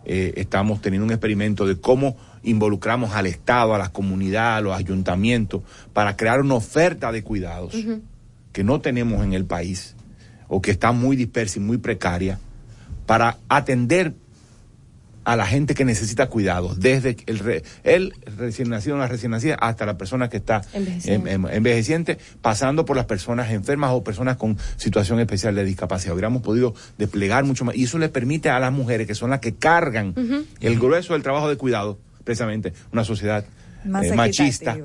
[0.03, 4.75] eh, estamos teniendo un experimento de cómo involucramos al Estado, a la comunidad, a los
[4.77, 5.61] ayuntamientos,
[5.93, 7.75] para crear una oferta de cuidados
[8.51, 9.95] que no tenemos en el país
[10.47, 12.39] o que está muy dispersa y muy precaria,
[13.05, 14.13] para atender
[15.23, 19.53] a la gente que necesita cuidados, desde el, re- el recién nacido la recién nacida
[19.53, 21.31] hasta la persona que está Envejeciente.
[21.31, 26.13] envejeciente, pasando por las personas enfermas o personas con situación especial de discapacidad.
[26.15, 27.75] Hubiéramos podido desplegar mucho más.
[27.75, 30.15] Y eso le permite a las mujeres, que son las que cargan
[30.59, 33.45] el grueso del trabajo de cuidado, precisamente una sociedad
[33.85, 34.75] Más eh, machista,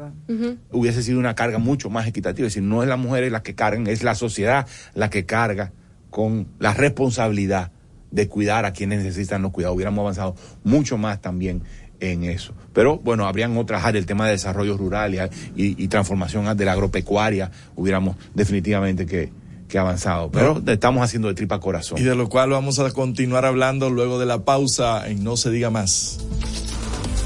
[0.72, 2.46] hubiese sido una carga mucho más equitativa.
[2.46, 5.72] Es decir, no es la mujer la que cargan, es la sociedad la que carga
[6.10, 7.72] con la responsabilidad
[8.10, 9.74] de cuidar a quienes necesitan los cuidados.
[9.76, 10.34] Hubiéramos avanzado
[10.64, 11.62] mucho más también
[12.00, 12.54] en eso.
[12.72, 15.18] Pero bueno, habrían otras áreas, el tema de desarrollo rural y,
[15.62, 19.30] y- y transformación de la agropecuaria, hubiéramos definitivamente que,
[19.68, 20.30] que avanzado.
[20.30, 21.98] Pero estamos haciendo de tripa corazón.
[21.98, 25.50] Y de lo cual vamos a continuar hablando luego de la pausa en No se
[25.50, 26.18] diga más.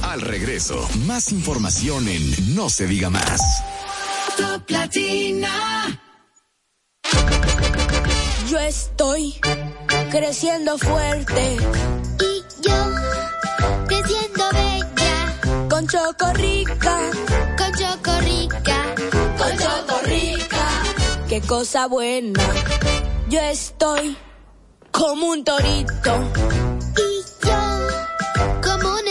[0.02, 3.40] Al regreso, más información en No se diga más.
[4.36, 6.00] Top Latina.
[8.48, 9.34] Yo estoy
[10.10, 11.56] creciendo fuerte.
[11.56, 12.74] Y yo
[13.86, 15.68] creciendo bella.
[15.68, 17.10] Con Chocorrica.
[17.56, 18.94] Con Chocorrica.
[19.38, 20.68] Con Chocorrica.
[21.28, 22.42] Qué cosa buena.
[23.28, 24.16] Yo estoy
[24.90, 26.32] como un torito.
[26.96, 27.60] Y yo
[28.62, 29.10] como una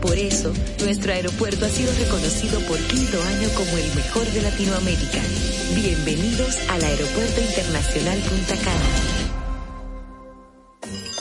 [0.00, 0.52] Por eso,
[0.82, 5.20] nuestro aeropuerto ha sido reconocido por quinto año como el mejor de Latinoamérica.
[5.74, 9.20] Bienvenidos al Aeropuerto Internacional Punta Cana.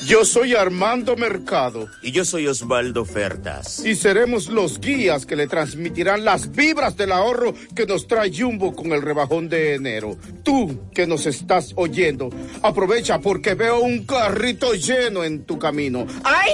[0.08, 1.88] Yo soy Armando Mercado.
[2.02, 3.86] Y yo soy Osvaldo Fertas.
[3.86, 8.74] Y seremos los guías que le transmitirán las vibras del ahorro que nos trae Jumbo
[8.76, 10.18] con el rebajón de enero.
[10.42, 12.30] Tú que nos estás oyendo,
[12.64, 16.08] aprovecha porque veo un carrito lleno en tu camino.
[16.24, 16.54] ¡Ay!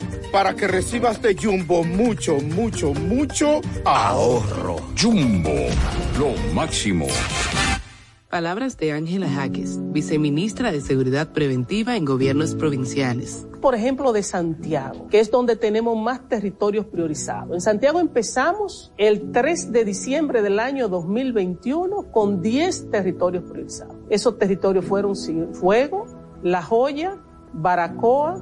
[0.31, 4.77] Para que recibas de Jumbo mucho, mucho, mucho ahorro.
[4.99, 5.49] Jumbo,
[6.17, 7.07] lo máximo.
[8.29, 13.45] Palabras de Ángela Jaques, viceministra de Seguridad Preventiva en Gobiernos Provinciales.
[13.59, 17.53] Por ejemplo, de Santiago, que es donde tenemos más territorios priorizados.
[17.53, 23.97] En Santiago empezamos el 3 de diciembre del año 2021 con 10 territorios priorizados.
[24.09, 25.13] Esos territorios fueron
[25.53, 26.05] Fuego,
[26.41, 27.17] La Joya,
[27.51, 28.41] Baracoa,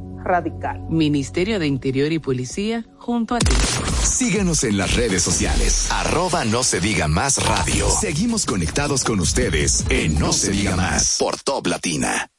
[0.23, 0.81] radical.
[0.89, 3.55] Ministerio de Interior y Policía, junto a ti.
[4.03, 5.89] Síguenos en las redes sociales.
[5.91, 7.89] Arroba no se diga más radio.
[7.89, 12.29] Seguimos conectados con ustedes en No se diga más por Top Latina.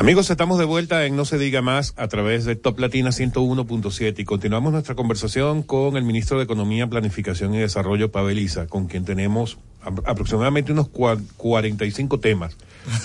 [0.00, 4.18] Amigos, estamos de vuelta en No se diga más a través de Top Latina 101.7
[4.18, 8.86] y continuamos nuestra conversación con el ministro de Economía, Planificación y Desarrollo, Pavel Isa, con
[8.86, 12.56] quien tenemos aproximadamente unos 45 temas.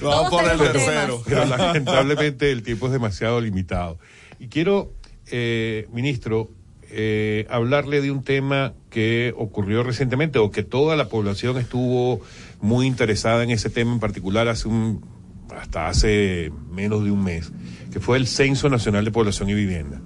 [0.00, 1.20] Vamos por el tercero.
[1.26, 3.98] Pero lamentablemente el tiempo es demasiado limitado.
[4.38, 4.92] Y quiero,
[5.32, 6.48] eh, ministro,
[6.92, 12.20] eh, hablarle de un tema que ocurrió recientemente o que toda la población estuvo
[12.60, 15.17] muy interesada en ese tema en particular hace un
[15.56, 17.52] hasta hace menos de un mes,
[17.92, 20.00] que fue el Censo Nacional de Población y Vivienda.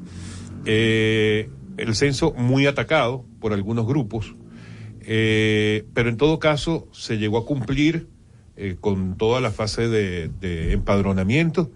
[0.64, 4.34] Eh, el censo muy atacado por algunos grupos,
[5.00, 8.08] eh, pero en todo caso se llegó a cumplir
[8.56, 11.70] eh, con toda la fase de, empadronamiento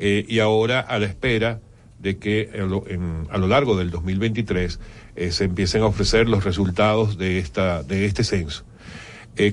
[0.00, 1.60] y ahora a la espera
[1.98, 4.78] de que a lo, largo del 2023
[5.30, 8.64] se empiecen a ofrecer los resultados de, esta, de este censo.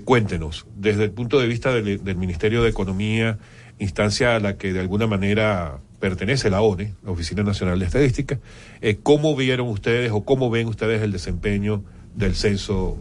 [0.04, 3.38] Cuéntenos, desde el punto de vista del Ministerio de Economía,
[3.80, 8.40] instancia a la que de alguna manera pertenece la ONE, la Oficina Nacional de Estadística.
[8.82, 11.84] Eh, ¿Cómo vieron ustedes o cómo ven ustedes el desempeño
[12.16, 12.98] del censo?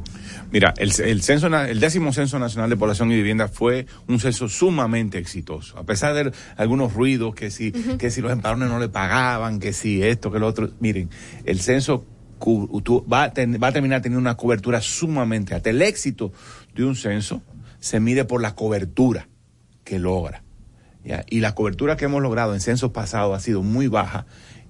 [0.50, 0.92] Mira, el,
[1.22, 5.78] censo, el décimo censo nacional de población y vivienda fue un censo sumamente exitoso.
[5.78, 9.72] A pesar de algunos ruidos, que si, que si los empadrones no le pagaban, que
[9.72, 10.70] si esto, que lo otro.
[10.80, 11.10] Miren,
[11.44, 12.04] el censo
[13.12, 15.70] va a, va a terminar teniendo una cobertura sumamente alta.
[15.70, 16.32] El éxito
[16.74, 17.42] de un censo
[17.80, 19.28] se mide por la cobertura
[19.84, 20.42] que logra.
[21.28, 24.24] Y la cobertura que hemos logrado en censos pasados ha sido muy baja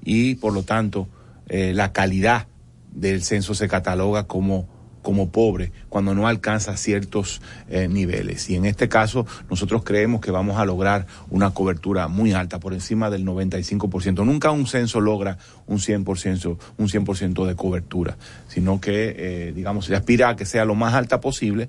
[0.05, 1.09] y por lo tanto
[1.48, 2.48] eh, la calidad
[2.93, 4.68] del censo se cataloga como,
[5.05, 8.51] como pobre cuando no alcanza ciertos eh, niveles.
[8.51, 12.74] Y en este caso nosotros creemos que vamos a lograr una cobertura muy alta, por
[12.74, 14.24] encima del 95%.
[14.24, 18.16] Nunca un censo logra un 100%, un 100 de cobertura,
[18.48, 21.68] sino que, eh, digamos, se aspira a que sea lo más alta posible.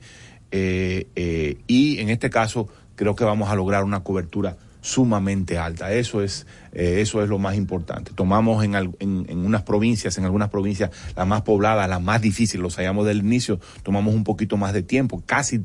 [0.51, 4.55] y en este caso creo que vamos a lograr una cobertura
[4.85, 5.91] sumamente alta.
[5.91, 8.11] Eso es, eh, eso es lo más importante.
[8.13, 12.69] Tomamos en, en, unas provincias, en algunas provincias, la más poblada, la más difícil, lo
[12.69, 15.23] sabíamos del inicio, tomamos un poquito más de tiempo.
[15.25, 15.59] Casi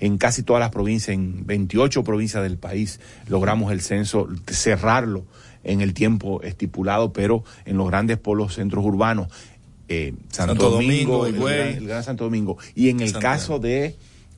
[0.00, 2.98] en casi todas las provincias, en 28 provincias del país,
[3.28, 5.24] logramos el censo, cerrarlo
[5.62, 9.28] en el tiempo estipulado, pero en los grandes polos centros urbanos,
[9.88, 12.58] eh, Santo, Domingo, el, Gran, Santo Domingo.
[12.74, 13.94] Y en el caso de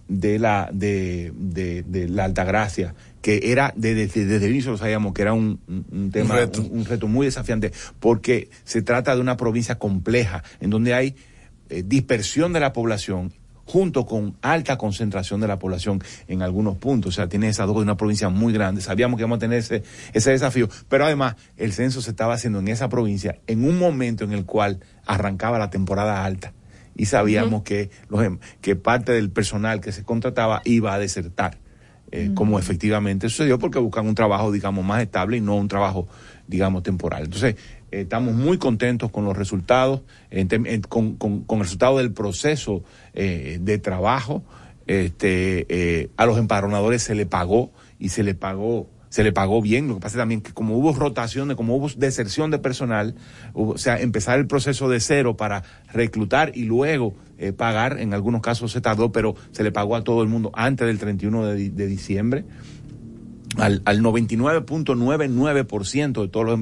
[0.08, 2.94] de la de, de, de la Altagracia,
[3.26, 6.36] que era desde, desde, el inicio lo sabíamos que era un, un tema,
[6.70, 7.08] un reto.
[7.08, 11.16] muy desafiante, porque se trata de una provincia compleja, en donde hay
[11.68, 13.32] eh, dispersión de la población
[13.64, 17.14] junto con alta concentración de la población en algunos puntos.
[17.14, 18.80] O sea, tiene esa dos de una provincia muy grande.
[18.80, 19.82] Sabíamos que íbamos a tener ese,
[20.12, 24.22] ese desafío, pero además el censo se estaba haciendo en esa provincia en un momento
[24.22, 26.52] en el cual arrancaba la temporada alta
[26.94, 31.58] y sabíamos que, los, em, que parte del personal que se contrataba iba a desertar.
[32.12, 36.06] Eh, como efectivamente sucedió porque buscan un trabajo, digamos, más estable y no un trabajo,
[36.46, 37.24] digamos, temporal.
[37.24, 37.56] Entonces,
[37.90, 40.02] eh, estamos muy contentos con los resultados,
[40.88, 44.44] con, con, con, el resultado del proceso eh, de trabajo.
[44.86, 49.88] Este, a los empadronadores se le pagó y se le pagó se le pagó bien.
[49.88, 53.14] Lo que pasa también que como hubo rotación, como hubo deserción de personal,
[53.54, 55.62] o sea, empezar el proceso de cero para
[55.92, 60.04] reclutar y luego eh, pagar, en algunos casos se tardó, pero se le pagó a
[60.04, 62.44] todo el mundo antes del 31 de, de diciembre
[63.56, 66.58] al, al 99.99% de todos los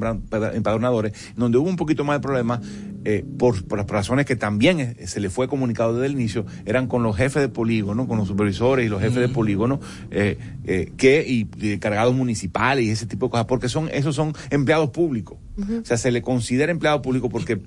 [0.55, 2.60] empadronadores, donde hubo un poquito más de problemas,
[3.06, 6.46] eh, por, por, las razones que también eh, se le fue comunicado desde el inicio,
[6.64, 9.80] eran con los jefes de polígono, con los supervisores y los jefes de polígono,
[10.10, 14.14] eh, eh, que, y, y, cargados municipales y ese tipo de cosas, porque son, esos
[14.14, 15.38] son empleados públicos.
[15.56, 17.60] O sea, se le considera empleado público porque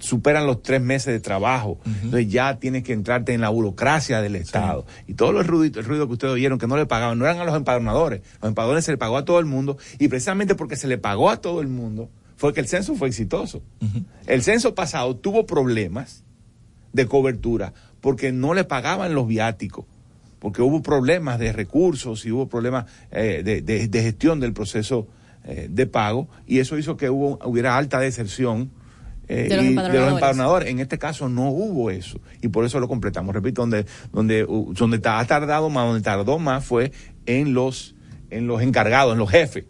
[0.00, 1.78] superan los tres meses de trabajo.
[1.84, 4.86] Entonces ya tienes que entrarte en la burocracia del Estado.
[5.06, 7.38] Y todo el ruido, el ruido que ustedes oyeron que no le pagaban, no eran
[7.38, 8.22] a los empadronadores.
[8.42, 9.78] Los empadronadores se le pagó a todo el mundo.
[9.98, 13.08] Y precisamente porque se le pagó a todo el mundo, fue que el censo fue
[13.08, 13.62] exitoso.
[14.26, 16.24] El censo pasado tuvo problemas
[16.92, 19.84] de cobertura porque no le pagaban los viáticos
[20.40, 25.06] porque hubo problemas de recursos y hubo problemas eh, de, de, gestión del proceso
[25.44, 28.70] eh, de pago y eso hizo que hubo, hubiera alta deserción
[29.30, 30.68] eh, de, los empadronadores.
[30.68, 33.34] En este caso no hubo eso y por eso lo completamos.
[33.34, 36.90] Repito, donde donde donde ha tardado más, donde tardó más fue
[37.26, 37.94] en los
[38.30, 39.66] en los encargados, en los jefes,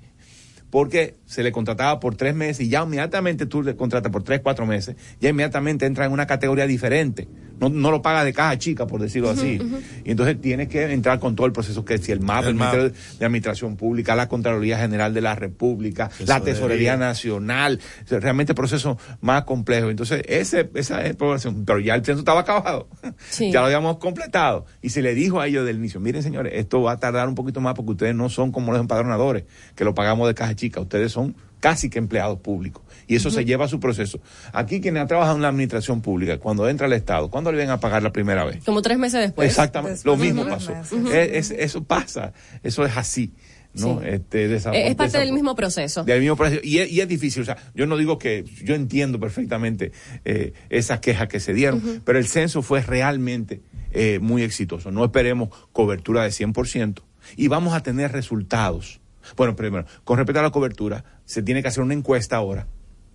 [0.70, 4.40] porque se le contrataba por tres meses y ya inmediatamente tú le contratas por tres,
[4.42, 7.28] cuatro meses, ya inmediatamente entra en una categoría diferente
[7.60, 9.60] no, no lo paga de caja chica, por decirlo así.
[10.04, 12.54] Y entonces tiene que entrar con todo el proceso que si el MAP, el, El
[12.56, 12.72] MAP.
[12.74, 18.20] Ministerio de Administración Pública, la Contraloría General de la República, la Tesorería Nacional, o sea,
[18.20, 19.90] realmente el proceso más complejo.
[19.90, 22.88] Entonces, ese, esa es población, pero ya el censo estaba acabado,
[23.28, 23.52] Sí.
[23.52, 24.64] ya lo habíamos completado.
[24.82, 27.34] Y se le dijo a ellos del inicio, miren señores, esto va a tardar un
[27.34, 30.80] poquito más porque ustedes no son como los empadronadores, que lo pagamos de caja chica,
[30.80, 32.82] ustedes son casi que empleados públicos.
[33.10, 34.20] Y eso se lleva a su proceso.
[34.52, 37.70] Aquí quienes han trabajado en la administración pública, cuando entra el Estado, ¿cuándo le ven
[37.70, 38.62] a pagar la primera vez?
[38.64, 39.48] Como tres meses después.
[39.48, 40.72] Exactamente, lo mismo pasó.
[40.92, 41.08] Ujú.
[41.10, 42.32] Es- es- eso pasa,
[42.62, 43.34] eso es así.
[43.74, 44.00] ¿no?
[44.00, 44.06] Sí.
[44.08, 46.02] Este, es parte del mismo proceso.
[46.04, 46.60] Del mismo proceso.
[46.64, 49.92] Y es, y es difícil, o sea, yo no digo que, yo entiendo perfectamente
[50.24, 53.60] eh, esas quejas que se dieron, pero el censo fue realmente
[53.92, 54.90] eh, muy exitoso.
[54.92, 57.02] No esperemos cobertura de 100%
[57.36, 59.00] y vamos a tener resultados.
[59.36, 62.66] Bueno, primero, con respecto a la cobertura, se tiene que hacer una encuesta ahora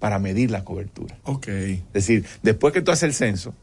[0.06, 1.18] para medir la cobertura.
[1.24, 1.48] Ok.
[1.48, 3.56] Es decir, después que tú haces el censo,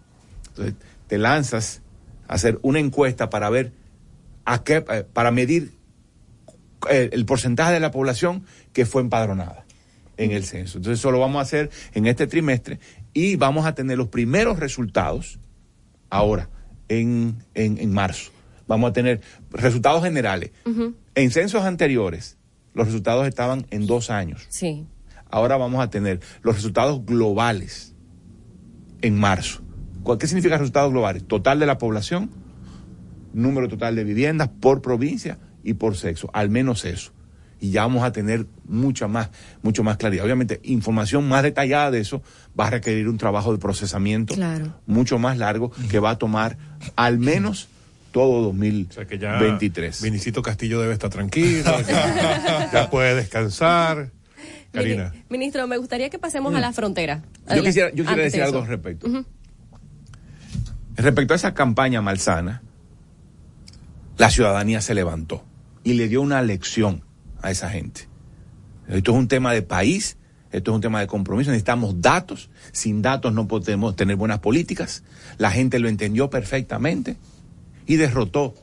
[0.48, 0.74] entonces,
[1.06, 1.82] te lanzas
[2.26, 3.70] a hacer una encuesta para ver
[4.44, 5.70] a qué, eh, para medir
[6.90, 9.64] eh, el porcentaje de la población que fue empadronada
[10.16, 10.78] en el censo.
[10.78, 12.80] Entonces eso lo vamos a hacer en este trimestre
[13.14, 15.38] y vamos a tener los primeros resultados
[16.10, 16.48] ahora,
[16.88, 18.32] en, en, en marzo.
[18.66, 19.20] Vamos a tener
[19.52, 20.50] resultados generales.
[21.14, 22.36] En censos anteriores,
[22.74, 24.44] los resultados estaban en dos años.
[24.48, 24.88] Sí.
[25.32, 27.94] Ahora vamos a tener los resultados globales
[29.00, 29.62] en marzo.
[30.04, 31.24] ¿Cuál- ¿Qué significa resultados globales?
[31.26, 32.30] Total de la población,
[33.32, 37.12] número total de viviendas por provincia y por sexo, al menos eso.
[37.60, 39.30] Y ya vamos a tener mucha más,
[39.62, 40.24] mucho más claridad.
[40.24, 42.20] Obviamente, información más detallada de eso
[42.58, 44.74] va a requerir un trabajo de procesamiento Claro.
[44.86, 46.58] mucho más largo que va a tomar
[46.96, 47.68] al menos
[48.10, 50.00] todo 2023.
[50.00, 54.10] Ya Vinicito Castillo debe estar tranquilo, ya, ya puede descansar.
[54.72, 55.12] Karina.
[55.28, 57.22] Ministro, me gustaría que pasemos a la frontera.
[57.54, 59.24] Yo quisiera, yo quisiera Antes decir de algo al respecto.
[60.96, 62.62] Respecto a esa campaña malsana,
[64.18, 65.44] la ciudadanía se levantó
[65.84, 67.02] y le dio una lección
[67.40, 68.08] a esa gente.
[68.88, 70.16] Esto es un tema de país,
[70.50, 75.02] esto es un tema de compromiso, necesitamos datos, sin datos no podemos tener buenas políticas,
[75.38, 77.16] la gente lo entendió perfectamente
[77.86, 78.54] y derrotó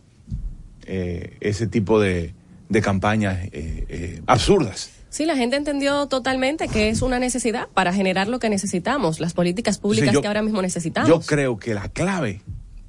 [0.85, 2.33] eh, ese tipo de,
[2.69, 4.91] de campañas eh, eh, absurdas.
[5.09, 9.33] Sí, la gente entendió totalmente que es una necesidad para generar lo que necesitamos, las
[9.33, 11.09] políticas públicas Sí, yo- que ahora mismo necesitamos.
[11.09, 12.41] Yo creo que la clave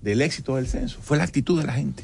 [0.02, 2.02] del éxito del censo fue la actitud de la gente.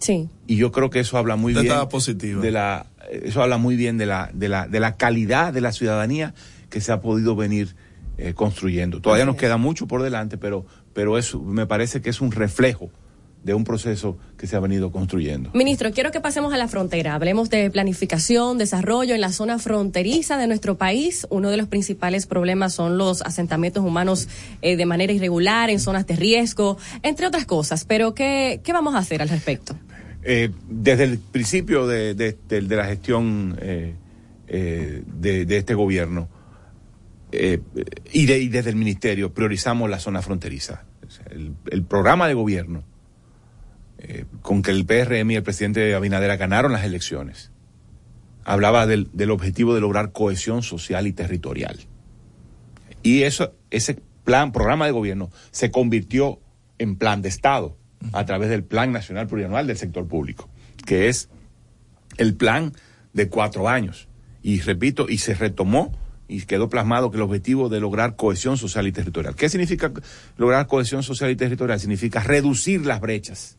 [0.00, 0.28] Sí.
[0.46, 2.42] Y yo creo que eso habla muy De bien estaba positiva.
[2.42, 5.72] de la eso habla muy bien de la de la de la calidad de la
[5.72, 6.34] ciudadanía
[6.68, 7.74] que se ha podido venir
[8.18, 9.00] eh, construyendo.
[9.00, 12.90] Todavía nos queda mucho por delante, pero pero eso me parece que es un reflejo
[13.44, 15.50] de un proceso que se ha venido construyendo.
[15.52, 17.14] Ministro, quiero que pasemos a la frontera.
[17.14, 21.26] Hablemos de planificación, desarrollo en la zona fronteriza de nuestro país.
[21.28, 24.28] Uno de los principales problemas son los asentamientos humanos
[24.62, 27.84] eh, de manera irregular en zonas de riesgo, entre otras cosas.
[27.84, 29.74] Pero, ¿qué, qué vamos a hacer al respecto?
[30.22, 33.94] Eh, desde el principio de, de- de- de la gestión eh,
[34.46, 36.28] eh, de, de este gobierno
[37.32, 37.60] eh,
[38.12, 40.84] y, y desde el ministerio priorizamos la zona fronteriza.
[41.70, 42.84] El programa de gobierno
[44.02, 47.52] eh, con que el PRM y el presidente Abinadera ganaron las elecciones
[48.44, 51.78] hablaba del, objetivo de lograr cohesión social y territorial.
[53.02, 56.40] Y eso, ese plan, programa de gobierno, se convirtió
[56.78, 57.76] en plan de Estado
[58.12, 60.48] a través del Plan Nacional Plurianual del Sector Público,
[60.86, 61.28] que es
[62.16, 62.72] el plan
[63.12, 64.08] de cuatro años.
[64.42, 65.96] Y repito, y se retomó
[66.26, 69.36] y quedó plasmado que el objetivo de lograr cohesión social y territorial.
[69.36, 69.92] ¿Qué significa
[70.36, 71.78] lograr cohesión social y territorial?
[71.78, 73.58] Significa reducir las brechas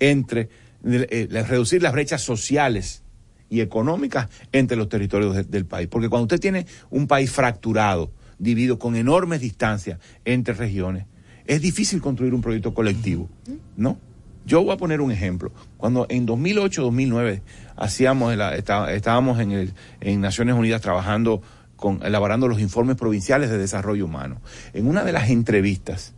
[0.00, 0.48] entre,
[0.84, 3.02] eh, reducir las brechas sociales
[3.50, 5.88] y económicas entre los territorios de- del país.
[5.88, 11.06] Porque cuando usted tiene un país fracturado, dividido con enormes distancias entre regiones,
[11.46, 13.28] es difícil construir un proyecto colectivo,
[13.76, 13.98] ¿no?
[14.46, 15.52] Yo voy a poner un ejemplo.
[15.78, 17.42] Cuando en 2008-2009
[17.76, 21.40] hacíamos, está- estábamos en, el- en Naciones Unidas trabajando
[21.76, 24.40] con, elaborando los informes provinciales de desarrollo humano.
[24.74, 26.14] En una de las entrevistas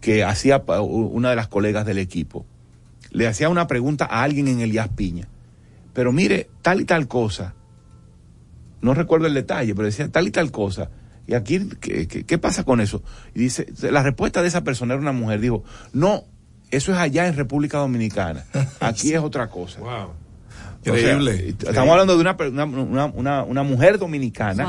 [0.00, 2.46] que hacía una de las colegas del equipo,
[3.10, 5.28] le hacía una pregunta a alguien en Elías Piña.
[5.92, 7.54] Pero mire, tal y tal cosa,
[8.80, 10.90] no recuerdo el detalle, pero decía tal y tal cosa.
[11.26, 13.02] Y aquí, ¿qué, qué- qué pasa con eso?
[13.34, 16.24] Y dice, la respuesta de esa persona era una mujer, dijo, no,
[16.70, 18.44] eso es allá en República Dominicana,
[18.80, 19.80] aquí es otra cosa.
[19.80, 20.12] Wow.
[20.86, 21.48] Increíble.
[21.48, 24.64] estamos hablando de una, una, una, una- una mujer dominicana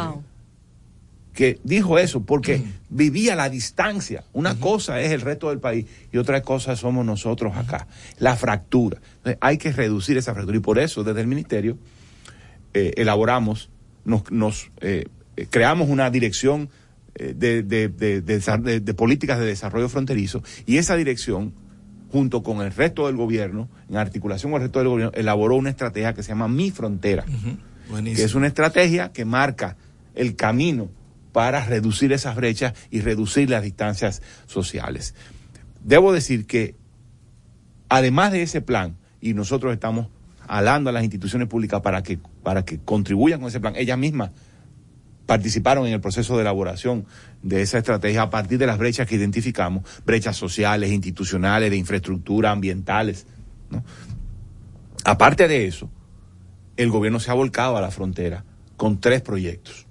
[1.39, 4.25] que dijo eso porque vivía la distancia.
[4.33, 7.87] Una cosa es el resto del país y otra cosa somos nosotros acá.
[8.17, 8.99] La fractura.
[9.19, 10.57] Entonces, hay que reducir esa fractura.
[10.57, 11.77] Y por eso desde el ministerio
[12.73, 13.69] eh, elaboramos,
[14.03, 15.05] nos, nos eh,
[15.49, 16.67] creamos una dirección
[17.15, 20.43] eh, de, de, de, de, de políticas de desarrollo fronterizo.
[20.65, 21.53] Y esa dirección
[22.11, 25.69] junto con el resto del gobierno, en articulación con el resto del gobierno, elaboró una
[25.69, 27.23] estrategia que se llama Mi Frontera,
[28.03, 29.77] que es una estrategia que marca
[30.15, 30.89] el camino
[31.31, 35.15] para reducir esas brechas y reducir las distancias sociales.
[35.83, 36.75] Debo decir que,
[37.87, 40.07] además de ese plan, y nosotros estamos
[40.47, 44.31] alando a las instituciones públicas para que, para que contribuyan con ese plan, ellas mismas
[45.25, 47.05] participaron en el proceso de elaboración
[47.43, 52.49] de esa estrategia a partir de las brechas que identificamos, brechas sociales, institucionales, de infraestructura,
[52.49, 53.27] ambientales.
[53.69, 53.83] ¿no?
[55.05, 55.89] Aparte de eso,
[56.77, 58.43] el gobierno se ha volcado a la frontera
[58.75, 59.85] con tres proyectos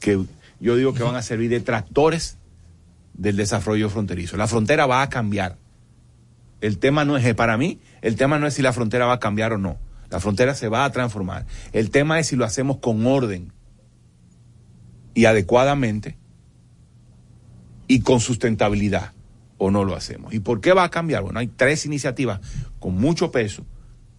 [0.00, 0.24] que
[0.60, 2.38] yo digo que van a servir de tractores
[3.14, 4.36] del desarrollo fronterizo.
[4.36, 5.56] La frontera va a cambiar.
[6.60, 9.20] El tema no es, para mí, el tema no es si la frontera va a
[9.20, 9.78] cambiar o no.
[10.10, 11.46] La frontera se va a transformar.
[11.72, 13.52] El tema es si lo hacemos con orden,
[15.18, 16.16] y adecuadamente
[17.88, 19.14] y con sustentabilidad
[19.56, 20.32] o no lo hacemos.
[20.32, 21.24] ¿Y por qué va a cambiar?
[21.24, 22.40] Bueno, hay tres iniciativas
[22.78, 23.66] con mucho peso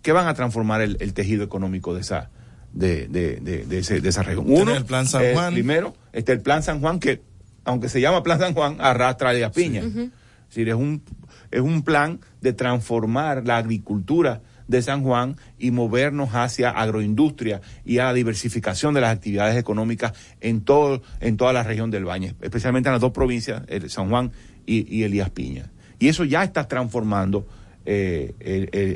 [0.01, 2.31] que van a transformar el, el tejido económico de esa,
[2.73, 4.45] de, de, de, de, ese, de esa región.
[4.47, 5.53] Uno, el plan San eh, Juan.
[5.53, 7.21] primero, está el plan San Juan que,
[7.65, 9.81] aunque se llama plan San Juan, arrastra a Elías Piña.
[9.81, 9.87] Sí.
[9.87, 11.03] Es decir, es un,
[11.51, 17.97] es un plan de transformar la agricultura de San Juan y movernos hacia agroindustria y
[17.97, 22.35] a la diversificación de las actividades económicas en todo en toda la región del Baño,
[22.41, 24.31] especialmente en las dos provincias, el San Juan
[24.67, 25.71] y, y Elías Piña.
[25.97, 27.47] Y eso ya está transformando
[27.91, 28.35] eh,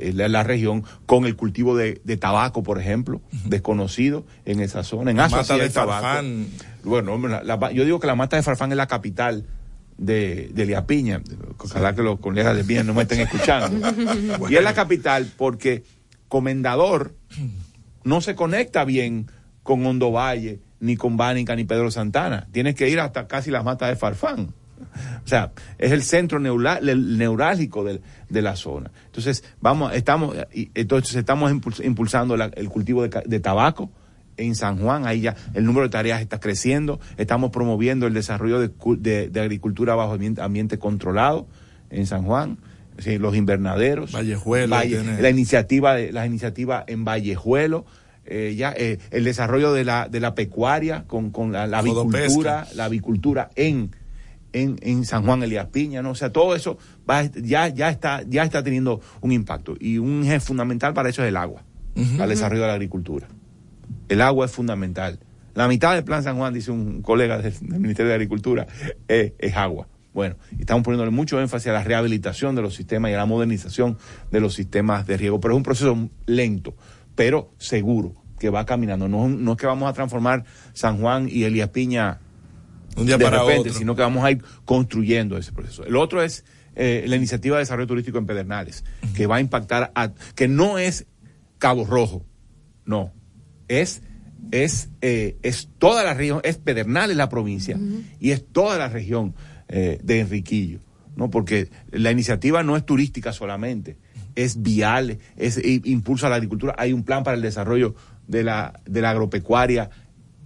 [0.10, 5.11] el- la región con el cultivo de, de tabaco, por ejemplo, desconocido en esa zona.
[5.11, 5.70] En La Azua mata sí de.
[5.70, 6.48] Farfán.
[6.84, 9.45] Bueno, hombre, la- la- yo digo que la mata de Farfán es la capital
[9.98, 11.22] de, de Piña.
[11.57, 13.88] Ojalá que los colegas de Piña no me estén escuchando.
[14.49, 15.84] Y es la capital porque
[16.28, 17.15] Comendador
[18.03, 19.28] no se conecta bien
[19.64, 22.48] con Hondo Valle, ni con Bánica, ni Pedro Santana.
[22.52, 24.53] Tienes que ir hasta casi las matas de Farfán.
[25.23, 28.01] O sea, es el centro el neurálgico de,
[28.41, 28.91] la zona.
[29.05, 30.35] Entonces, vamos, estamos,
[30.76, 33.91] entonces estamos impuls- impulsando la- el cultivo de, tabaco
[34.38, 38.60] en San Juan, ahí ya el número de tareas está creciendo, estamos promoviendo el desarrollo
[38.60, 41.47] de, cu- de- de agricultura bajo ambiente, ambiente controlado
[41.91, 42.57] en San Juan,
[42.97, 47.85] sí, los invernaderos, Vallejuelo Valle- la iniciativa de, las iniciativas en Vallejuelo,
[48.26, 51.80] eh, ya eh, el desarrollo de la, de la pecuaria con, con la, la
[52.14, 53.91] avicultura, la avicultura en,
[54.53, 56.11] en, en San Juan Elías Piña, ¿no?
[56.11, 56.77] O sea, todo eso
[57.09, 59.75] va, ya, ya está, ya está teniendo un impacto.
[59.80, 61.63] Y un eje fundamental para eso es el agua,
[62.13, 63.27] para el desarrollo de la agricultura.
[64.07, 65.19] El agua es fundamental.
[65.55, 68.67] La mitad del plan San Juan, dice un colega del, del Ministerio de Agricultura,
[69.07, 69.88] es agua.
[70.13, 73.97] Bueno, estamos poniéndole mucho énfasis a la rehabilitación de los sistemas y a la modernización
[74.31, 75.39] de los sistemas de riego.
[75.39, 76.75] Pero es un proceso lento,
[77.15, 79.07] pero seguro, que va caminando.
[79.07, 80.43] No, no es que vamos a transformar
[80.73, 82.19] San Juan y Elías Piña
[82.98, 83.74] Un día de para repente, otro.
[83.74, 85.86] sino que vamos a ir construyendo ese proceso.
[85.86, 86.45] El otro es
[86.76, 88.84] eh, la iniciativa de desarrollo turístico en Pedernales,
[89.15, 91.06] que va a impactar, a, que no es
[91.60, 92.26] Cabo Rojo,
[92.86, 93.14] no,
[93.68, 94.02] es,
[94.52, 97.80] es, eh, es toda la región, es Pedernales la provincia
[98.20, 99.36] y es toda la región
[99.68, 100.80] eh, de Enriquillo,
[101.15, 101.30] ¿no?
[101.30, 103.98] Porque la iniciativa no es turística solamente,
[104.36, 107.94] es vial, es impulso a la agricultura, hay un plan para el desarrollo
[108.28, 109.91] de la, de la agropecuaria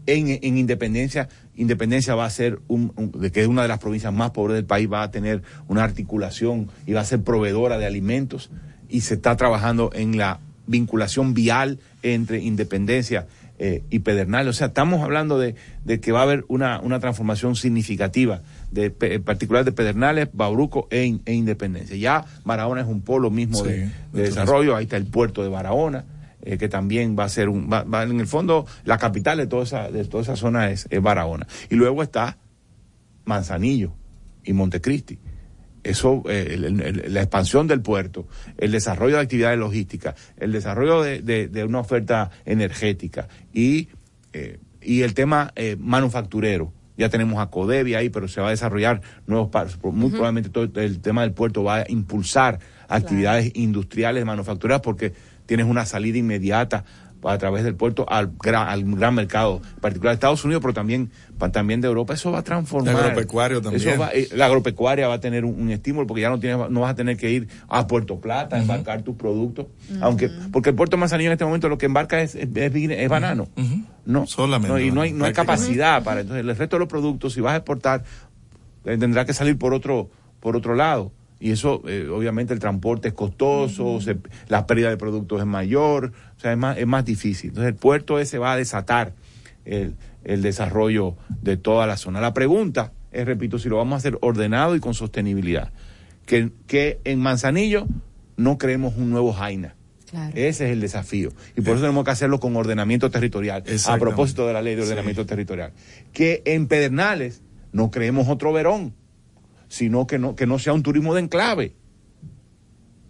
[0.05, 3.79] en, en Independencia, Independencia va a ser, un, un- de que es una de las
[3.79, 7.77] provincias más pobres del país, va a tener una articulación y va a ser proveedora
[7.77, 8.49] de alimentos
[8.89, 13.25] y se está trabajando en la vinculación vial entre Independencia
[13.59, 14.49] eh, y Pedernales.
[14.49, 18.93] O sea, estamos hablando de, de que va a haber una, una transformación significativa, de,
[19.01, 21.95] en particular de Pedernales, Bauruco e, e Independencia.
[21.95, 25.49] Ya Barahona es un polo mismo Sí, de de desarrollo, ahí está el puerto de
[25.49, 26.03] Barahona
[26.41, 29.47] eh, que también va a ser un, va- va- en el fondo, la capital de
[29.47, 31.47] toda esa, de toda esa zona es, es Barahona.
[31.69, 32.37] Y luego está
[33.25, 33.93] Manzanillo
[34.43, 35.19] y Montecristi.
[35.83, 38.27] Eso, eh, el- el- la expansión del puerto,
[38.57, 43.89] el desarrollo de actividades logísticas, el desarrollo de, de- de una oferta energética y,
[44.33, 46.73] eh, y el tema eh, manufacturero.
[46.97, 49.79] Ya tenemos a Codevi ahí, pero se va a desarrollar nuevos pasos.
[49.83, 55.13] Muy probablemente todo el tema del puerto va a impulsar actividades industriales, manufactureras, porque
[55.47, 56.83] tienes una salida inmediata
[57.23, 60.73] a través del puerto al gran, al gran mercado, en particular de Estados Unidos, pero
[60.73, 61.09] también,
[61.51, 62.13] también de Europa.
[62.13, 62.93] Eso va a transformar.
[62.93, 63.81] El agropecuario también.
[63.81, 66.69] Eso va- eh, la agropecuaria va a tener un, un estímulo porque ya no tienes,
[66.69, 69.65] no vas a tener que ir a Puerto Plata a embarcar tus productos.
[69.99, 72.71] Aunque, porque el puerto de Manzanillo en este momento lo que embarca es, es, es
[72.73, 73.47] vine- es banano.
[74.05, 76.21] No, Solamente no, y no hay, no hay capacidad para.
[76.21, 78.03] Entonces, el resto de los productos, si vas a exportar,
[78.85, 80.09] eh, tendrá que salir por otro,
[80.39, 81.11] por otro lado.
[81.39, 86.11] Y eso, eh, obviamente, el transporte es costoso, se- la pérdida de productos es mayor,
[86.35, 87.49] o sea, es más, es más difícil.
[87.49, 89.13] Entonces, el puerto ese va a desatar
[89.65, 92.19] el, el desarrollo de toda la zona.
[92.21, 95.71] La pregunta es, repito, si lo vamos a hacer ordenado y con sostenibilidad.
[96.25, 97.87] Que, que en Manzanillo
[98.35, 99.75] no creemos un nuevo Jaina.
[100.35, 101.29] Ese es el desafío.
[101.55, 103.63] Y por eso tenemos que hacerlo con ordenamiento territorial.
[103.93, 105.71] A propósito de la ley de ordenamiento territorial.
[106.13, 107.41] Que en Pedernales
[107.73, 108.93] no creemos otro Verón,
[109.67, 111.75] sino que no, que no sea un turismo de enclave.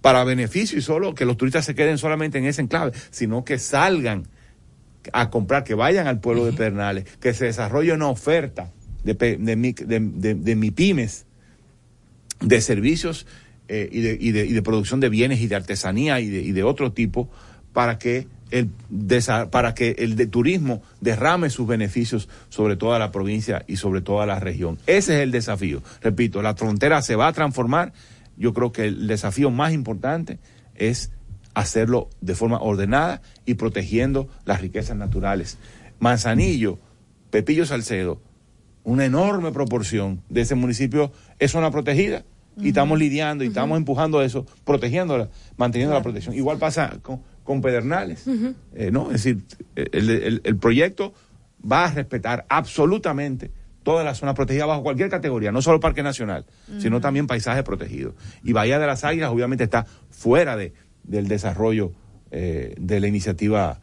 [0.01, 3.59] Para beneficio y solo que los turistas se queden solamente en ese enclave, sino que
[3.59, 4.27] salgan
[5.13, 8.71] a comprar, que vayan al pueblo de Pedernales, que se desarrolle una oferta
[9.03, 11.25] de, de, de, de, mi pymes,
[12.41, 13.25] de servicios
[13.67, 16.41] eh, y, de, y, de, y, de, producción de bienes y de artesanía y de,
[16.41, 17.29] y de otro tipo
[17.73, 18.69] para que el
[19.51, 24.25] para que el de turismo derrame sus beneficios sobre toda la provincia y sobre toda
[24.25, 24.77] la región.
[24.87, 25.81] Ese es el desafío.
[26.01, 27.93] Repito, la frontera se va a transformar.
[28.37, 30.39] Yo creo que el desafío más importante
[30.75, 31.11] es
[31.53, 35.57] hacerlo de forma ordenada y protegiendo las riquezas naturales.
[35.99, 36.79] Manzanillo,
[37.31, 38.21] Pepillo Salcedo,
[38.83, 42.23] una enorme proporción de ese municipio es zona protegida
[42.59, 46.35] y estamos lidiando y estamos empujando eso, protegiéndola, manteniendo la protección.
[46.35, 48.25] Igual pasa con, con Pedernales,
[48.75, 49.05] eh, ¿no?
[49.05, 49.41] Es decir,
[49.75, 51.13] el, el, proyecto
[51.59, 53.51] va a respetar absolutamente
[53.83, 56.45] toda la zona protegida bajo cualquier categoría, no solo Parque Nacional,
[56.77, 58.15] sino también paisaje protegido.
[58.43, 61.93] Y Bahía de las Águilas obviamente está fuera de, del desarrollo
[62.31, 63.79] eh, de la iniciativa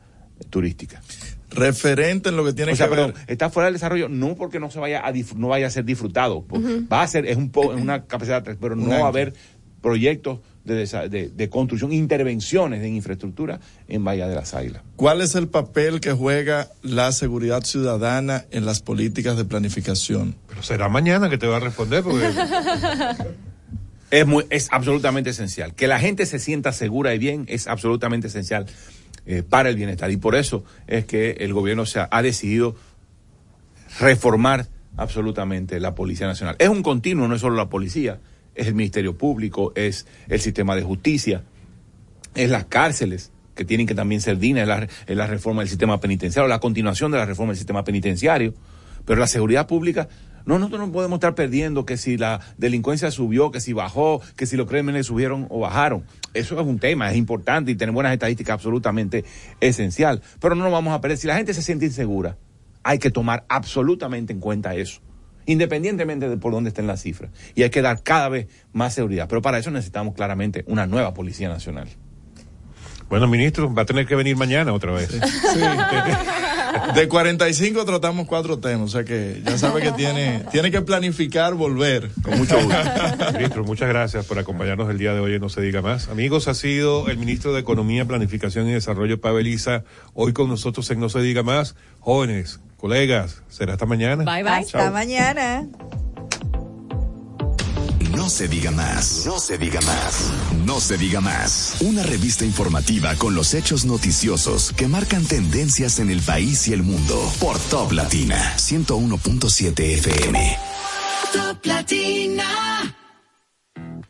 [0.50, 1.00] turística.
[1.48, 4.60] Referente en lo que tiene o sea, que perdón, está fuera del desarrollo no porque
[4.60, 6.44] no se vaya a no vaya a ser disfrutado,
[6.92, 9.32] va a ser es un po, una capacidad, pero no va a haber
[9.80, 14.82] proyectos de, de, de, construcción, intervenciones en infraestructura en Bahía de las Águilas.
[14.96, 20.36] ¿Cuál es el papel que juega la seguridad ciudadana en las políticas de planificación?
[20.48, 22.30] Pero será mañana que te va a responder porque
[24.10, 25.74] es, muy, es absolutamente esencial.
[25.74, 28.66] Que la gente se sienta segura y bien es absolutamente esencial
[29.26, 30.10] eh, para el bienestar.
[30.10, 32.74] Y por eso es que el gobierno se ha, ha, decidido
[34.00, 36.56] reformar absolutamente la Policía Nacional.
[36.58, 38.20] Es un continuo, no es solo la policía,
[38.54, 41.44] es el Ministerio Público, es el sistema de justicia,
[42.34, 46.48] es las cárceles que tienen que también ser dignas, es la, reforma del sistema penitenciario,
[46.48, 48.54] la continuación de la reforma del sistema penitenciario.
[49.04, 50.08] Pero la seguridad pública
[50.46, 54.46] no, nosotros no podemos estar perdiendo que si la delincuencia subió, que si bajó, que
[54.46, 56.04] si los crímenes subieron o bajaron.
[56.32, 59.24] Eso es un tema, es importante y tener buenas estadísticas absolutamente
[59.60, 60.22] esencial.
[60.40, 61.18] Pero no nos vamos a perder.
[61.18, 62.36] Si la gente se siente insegura,
[62.82, 65.00] hay que tomar absolutamente en cuenta eso
[65.46, 67.30] independientemente de por dónde estén las cifras.
[67.54, 69.26] Y hay que dar cada vez más seguridad.
[69.28, 71.88] Pero para eso necesitamos claramente una nueva Policía Nacional.
[73.08, 75.08] Bueno, ministro, va a tener que venir mañana otra vez.
[75.10, 75.60] Sí.
[76.94, 81.54] De 45 tratamos cuatro temas, o sea que ya sabe que tiene, tiene que planificar
[81.54, 82.10] volver.
[82.22, 83.32] Con mucho gusto.
[83.32, 86.08] ministro, muchas gracias por acompañarnos el día de hoy No Se Diga Más.
[86.08, 89.84] Amigos, ha sido el ministro de Economía, Planificación y Desarrollo, Pabeliza,
[90.14, 91.76] hoy con nosotros en No Se Diga Más.
[92.00, 94.24] Jóvenes, colegas, será hasta mañana.
[94.24, 94.52] Bye, bye.
[94.56, 95.66] Hasta mañana.
[98.10, 99.24] No se diga más.
[99.24, 100.30] No se diga más.
[100.66, 101.78] No se diga más.
[101.80, 106.82] Una revista informativa con los hechos noticiosos que marcan tendencias en el país y el
[106.82, 107.18] mundo.
[107.40, 110.58] Por Top Latina 101.7 FM.
[111.32, 112.94] Top Latina.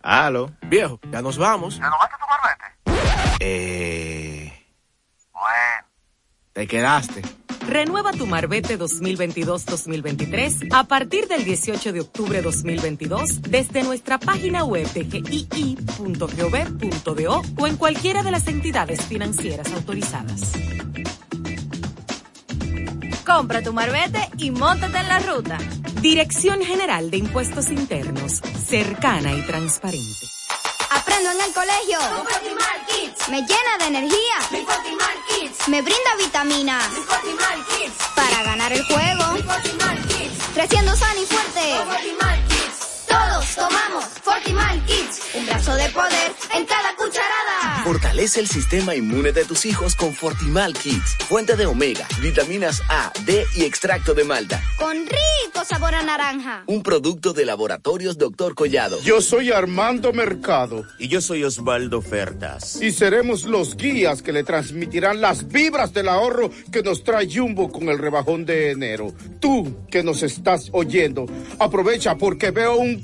[0.02, 1.78] Aló, viejo, ya nos vamos.
[1.78, 3.36] ¿Ya vas a tu marbete?
[3.38, 4.52] Eh.
[5.32, 5.86] Bueno.
[6.52, 7.22] Te quedaste.
[7.66, 14.86] Renueva tu Marbete 2022-2023 a partir del 18 de octubre 2022 desde nuestra página web
[14.92, 15.82] de gii.gov.do
[17.58, 20.52] o en cualquiera de las entidades financieras autorizadas.
[23.24, 25.56] Compra tu Marbete y montate en la ruta.
[26.02, 30.43] Dirección General de Impuestos Internos, cercana y transparente.
[30.94, 31.98] Aprendo en el colegio.
[32.86, 33.28] Kids.
[33.28, 34.36] Me llena de energía.
[34.50, 34.64] Mi
[35.28, 35.68] Kids.
[35.68, 36.88] Me brinda vitaminas.
[36.90, 37.94] Mi Kids.
[38.14, 39.32] Para ganar el juego.
[39.32, 40.44] Mi Kids.
[40.54, 41.74] Creciendo sano y fuerte.
[42.02, 42.53] Kids.
[43.14, 45.20] Todos tomamos Fortimal Kids.
[45.34, 47.84] Un brazo de poder en cada cucharada.
[47.84, 51.16] Fortalece el sistema inmune de tus hijos con Fortimal Kids.
[51.28, 54.60] Fuente de omega, vitaminas A, D y extracto de malta.
[54.78, 56.64] Con rico sabor a naranja.
[56.66, 59.00] Un producto de laboratorios Doctor Collado.
[59.02, 60.84] Yo soy Armando Mercado.
[60.98, 62.82] Y yo soy Osvaldo Fertas.
[62.82, 67.70] Y seremos los guías que le transmitirán las vibras del ahorro que nos trae Jumbo
[67.70, 69.14] con el rebajón de enero.
[69.40, 71.26] Tú que nos estás oyendo,
[71.60, 73.03] aprovecha porque veo un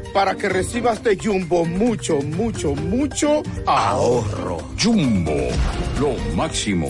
[0.13, 4.57] para que recibas de Jumbo mucho, mucho, mucho ahorro.
[4.81, 5.49] Jumbo,
[5.99, 6.89] lo máximo.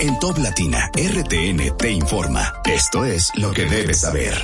[0.00, 2.52] En Top Latina, RTN te informa.
[2.64, 4.34] Esto es lo que debes saber.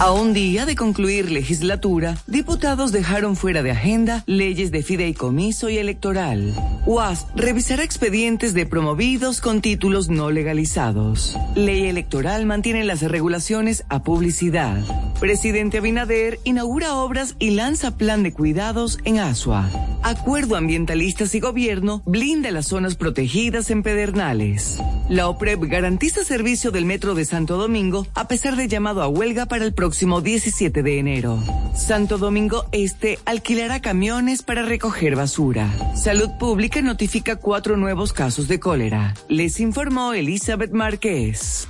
[0.00, 5.78] A un día de concluir legislatura, diputados dejaron fuera de agenda leyes de fideicomiso y
[5.78, 6.54] electoral.
[6.86, 11.36] UAS revisará expedientes de promovidos con títulos no legalizados.
[11.56, 14.78] Ley electoral mantiene las regulaciones a publicidad.
[15.18, 19.68] Presidente Abinader inaugura obras y lanza plan de cuidados en Asua.
[20.04, 24.78] Acuerdo ambientalistas y gobierno blinda las zonas protegidas en Pedernales.
[25.08, 29.46] La OPREP garantiza servicio del Metro de Santo Domingo a pesar de llamado a huelga
[29.46, 29.87] para el próximo
[30.20, 31.42] 17 de enero.
[31.74, 35.70] Santo Domingo Este alquilará camiones para recoger basura.
[35.94, 39.14] Salud Pública notifica cuatro nuevos casos de cólera.
[39.28, 41.68] Les informó Elizabeth Márquez.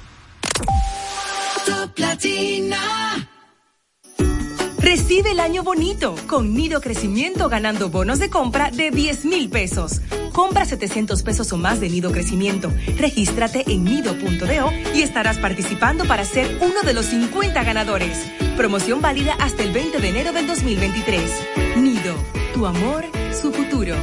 [4.79, 10.01] Recibe el año bonito con Nido Crecimiento ganando bonos de compra de 10 mil pesos.
[10.33, 12.73] Compra 700 pesos o más de Nido Crecimiento.
[12.97, 18.19] Regístrate en nido.do y estarás participando para ser uno de los 50 ganadores.
[18.57, 21.31] Promoción válida hasta el 20 de enero del 2023.
[21.77, 22.15] Nido,
[22.55, 23.97] tu amor, su futuro.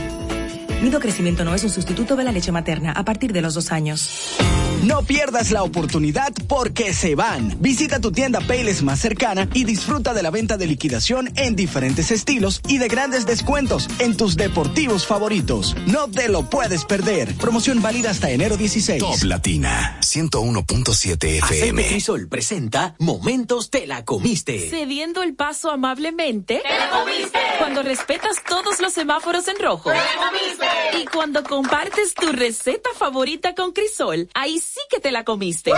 [0.81, 3.71] Nido Crecimiento no es un sustituto de la leche materna a partir de los dos
[3.71, 4.35] años.
[4.83, 7.57] No pierdas la oportunidad porque se van.
[7.59, 12.11] Visita tu tienda Payless más cercana y disfruta de la venta de liquidación en diferentes
[12.11, 15.75] estilos y de grandes descuentos en tus deportivos favoritos.
[15.87, 17.33] No te lo puedes perder.
[17.35, 18.99] Promoción válida hasta enero 16.
[18.99, 21.87] Top Latina 101.7 Aceite FM.
[21.87, 24.69] Crisol presenta Momentos te la comiste.
[24.69, 26.61] Cediendo el paso amablemente.
[26.61, 27.39] ¡Te la comiste!
[27.57, 29.89] Cuando respetas todos los semáforos en rojo.
[29.89, 30.64] ¡Te la comiste!
[30.99, 35.71] Y cuando compartes tu receta favorita con Crisol, ahí sí que te la comiste.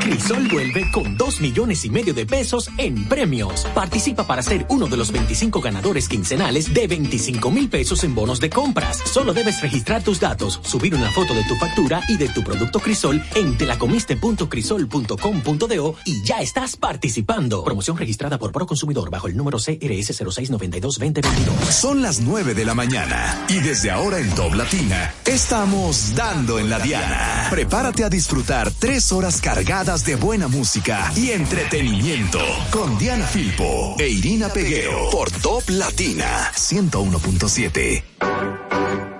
[0.00, 3.66] Crisol vuelve con 2 millones y medio de pesos en premios.
[3.74, 8.40] Participa para ser uno de los 25 ganadores quincenales de 25 mil pesos en bonos
[8.40, 9.02] de compras.
[9.04, 12.80] Solo debes registrar tus datos, subir una foto de tu factura y de tu producto
[12.80, 17.64] Crisol en telacomiste.crisol.com.do y ya estás participando.
[17.64, 21.70] Promoción registrada por Proconsumidor bajo el número CRS 0692-2022.
[21.70, 26.70] Son las 9 de la mañana y desde ahora en Top Latina estamos dando en
[26.70, 27.48] la diana.
[27.50, 32.38] Prepárate a disfrutar tres horas cargadas de buena música y entretenimiento
[32.70, 39.13] con Diana Filpo e Irina Peguero por Top Latina 101.7.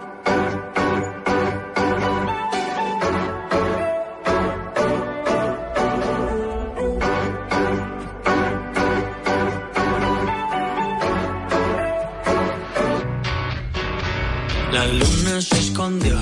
[15.40, 16.16] Se escondió,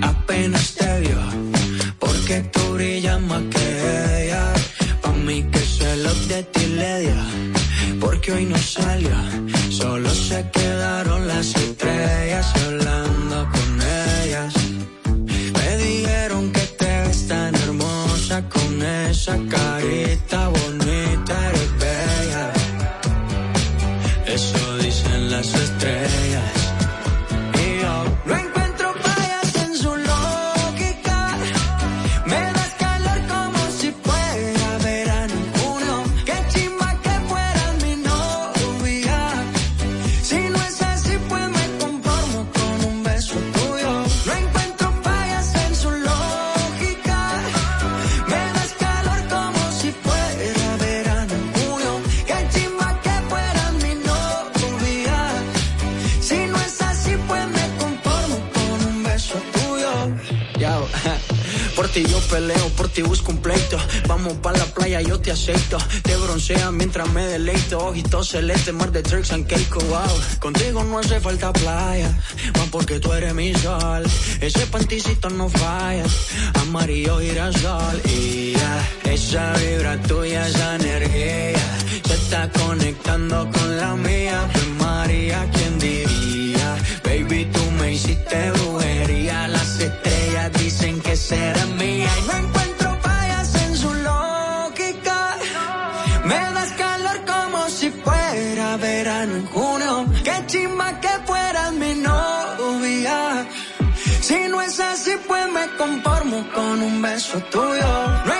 [0.00, 1.18] apenas te vio,
[1.98, 4.52] porque tú brillas más que ella.
[5.02, 9.16] Pa' mí que se lo de ti le dio, porque hoy no salió,
[9.70, 12.46] solo se quedaron las estrellas.
[12.64, 13.07] Hablando
[65.28, 65.76] te acepto.
[66.02, 67.78] Te broncea mientras me deleito.
[67.78, 70.14] Ojitos celeste, mar de Turks and Caicos, wow.
[70.38, 72.10] Contigo no hace falta playa,
[72.56, 74.04] más porque tú eres mi sol.
[74.40, 76.04] Ese panticito no falla,
[76.62, 78.00] amarillo girasol.
[78.06, 81.66] Y ya, esa vibra tuya, esa energía,
[82.06, 84.48] se está conectando con la mía.
[84.52, 86.76] Pues María, ¿quién diría?
[87.04, 89.48] Baby, tú me hiciste brujería.
[89.48, 92.10] Las estrellas dicen que será mía.
[92.18, 92.57] Y no
[105.08, 108.37] así, pues me conformo con un beso tuyo.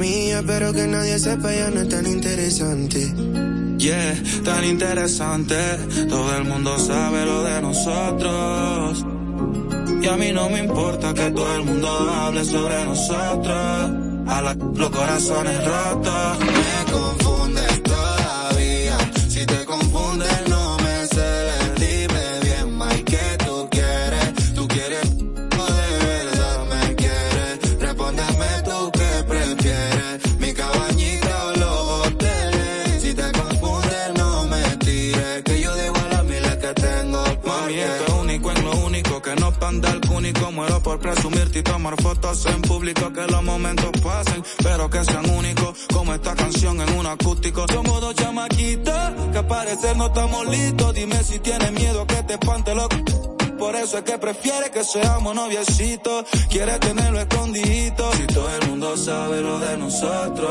[0.00, 3.12] Mía, pero que nadie sepa ya no es tan interesante.
[3.78, 4.14] Yeah,
[4.44, 5.56] tan interesante.
[6.08, 9.04] Todo el mundo sabe lo de nosotros.
[10.02, 13.90] Y a mí no me importa que todo el mundo hable sobre nosotros.
[14.26, 16.38] A la, los corazones rotos.
[16.40, 17.79] Me confundes
[41.60, 43.12] y tomar fotos en público.
[43.12, 45.78] Que los momentos pasen, pero que sean únicos.
[45.92, 47.66] Como esta canción en un acústico.
[47.72, 49.00] Somos dos chamaquitos
[49.32, 50.94] que al parecer no estamos listos.
[50.94, 52.96] Dime si tienes miedo que te espante loco.
[53.58, 56.24] Por eso es que prefiere que seamos noviecitos.
[56.48, 58.10] Quiere tenerlo escondidito.
[58.14, 60.50] Si todo el mundo sabe lo de nosotros.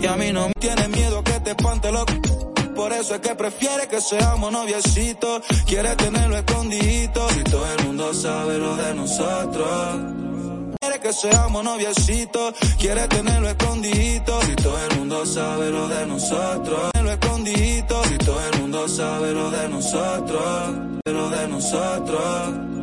[0.00, 2.51] Y a mí no me tiene miedo que te espante loco.
[2.74, 5.42] Por eso es que prefiere que seamos noviecitos.
[5.66, 7.28] Quiere tenerlo escondidito.
[7.30, 9.68] Si todo el mundo sabe lo de nosotros.
[10.80, 12.54] Quiere que seamos noviecitos.
[12.78, 14.40] Quiere tenerlo escondidito.
[14.42, 16.90] Si todo el mundo sabe lo de nosotros.
[17.02, 18.04] Lo escondidito.
[18.04, 20.42] Si todo el mundo sabe lo de nosotros.
[21.04, 22.81] Lo de nosotros.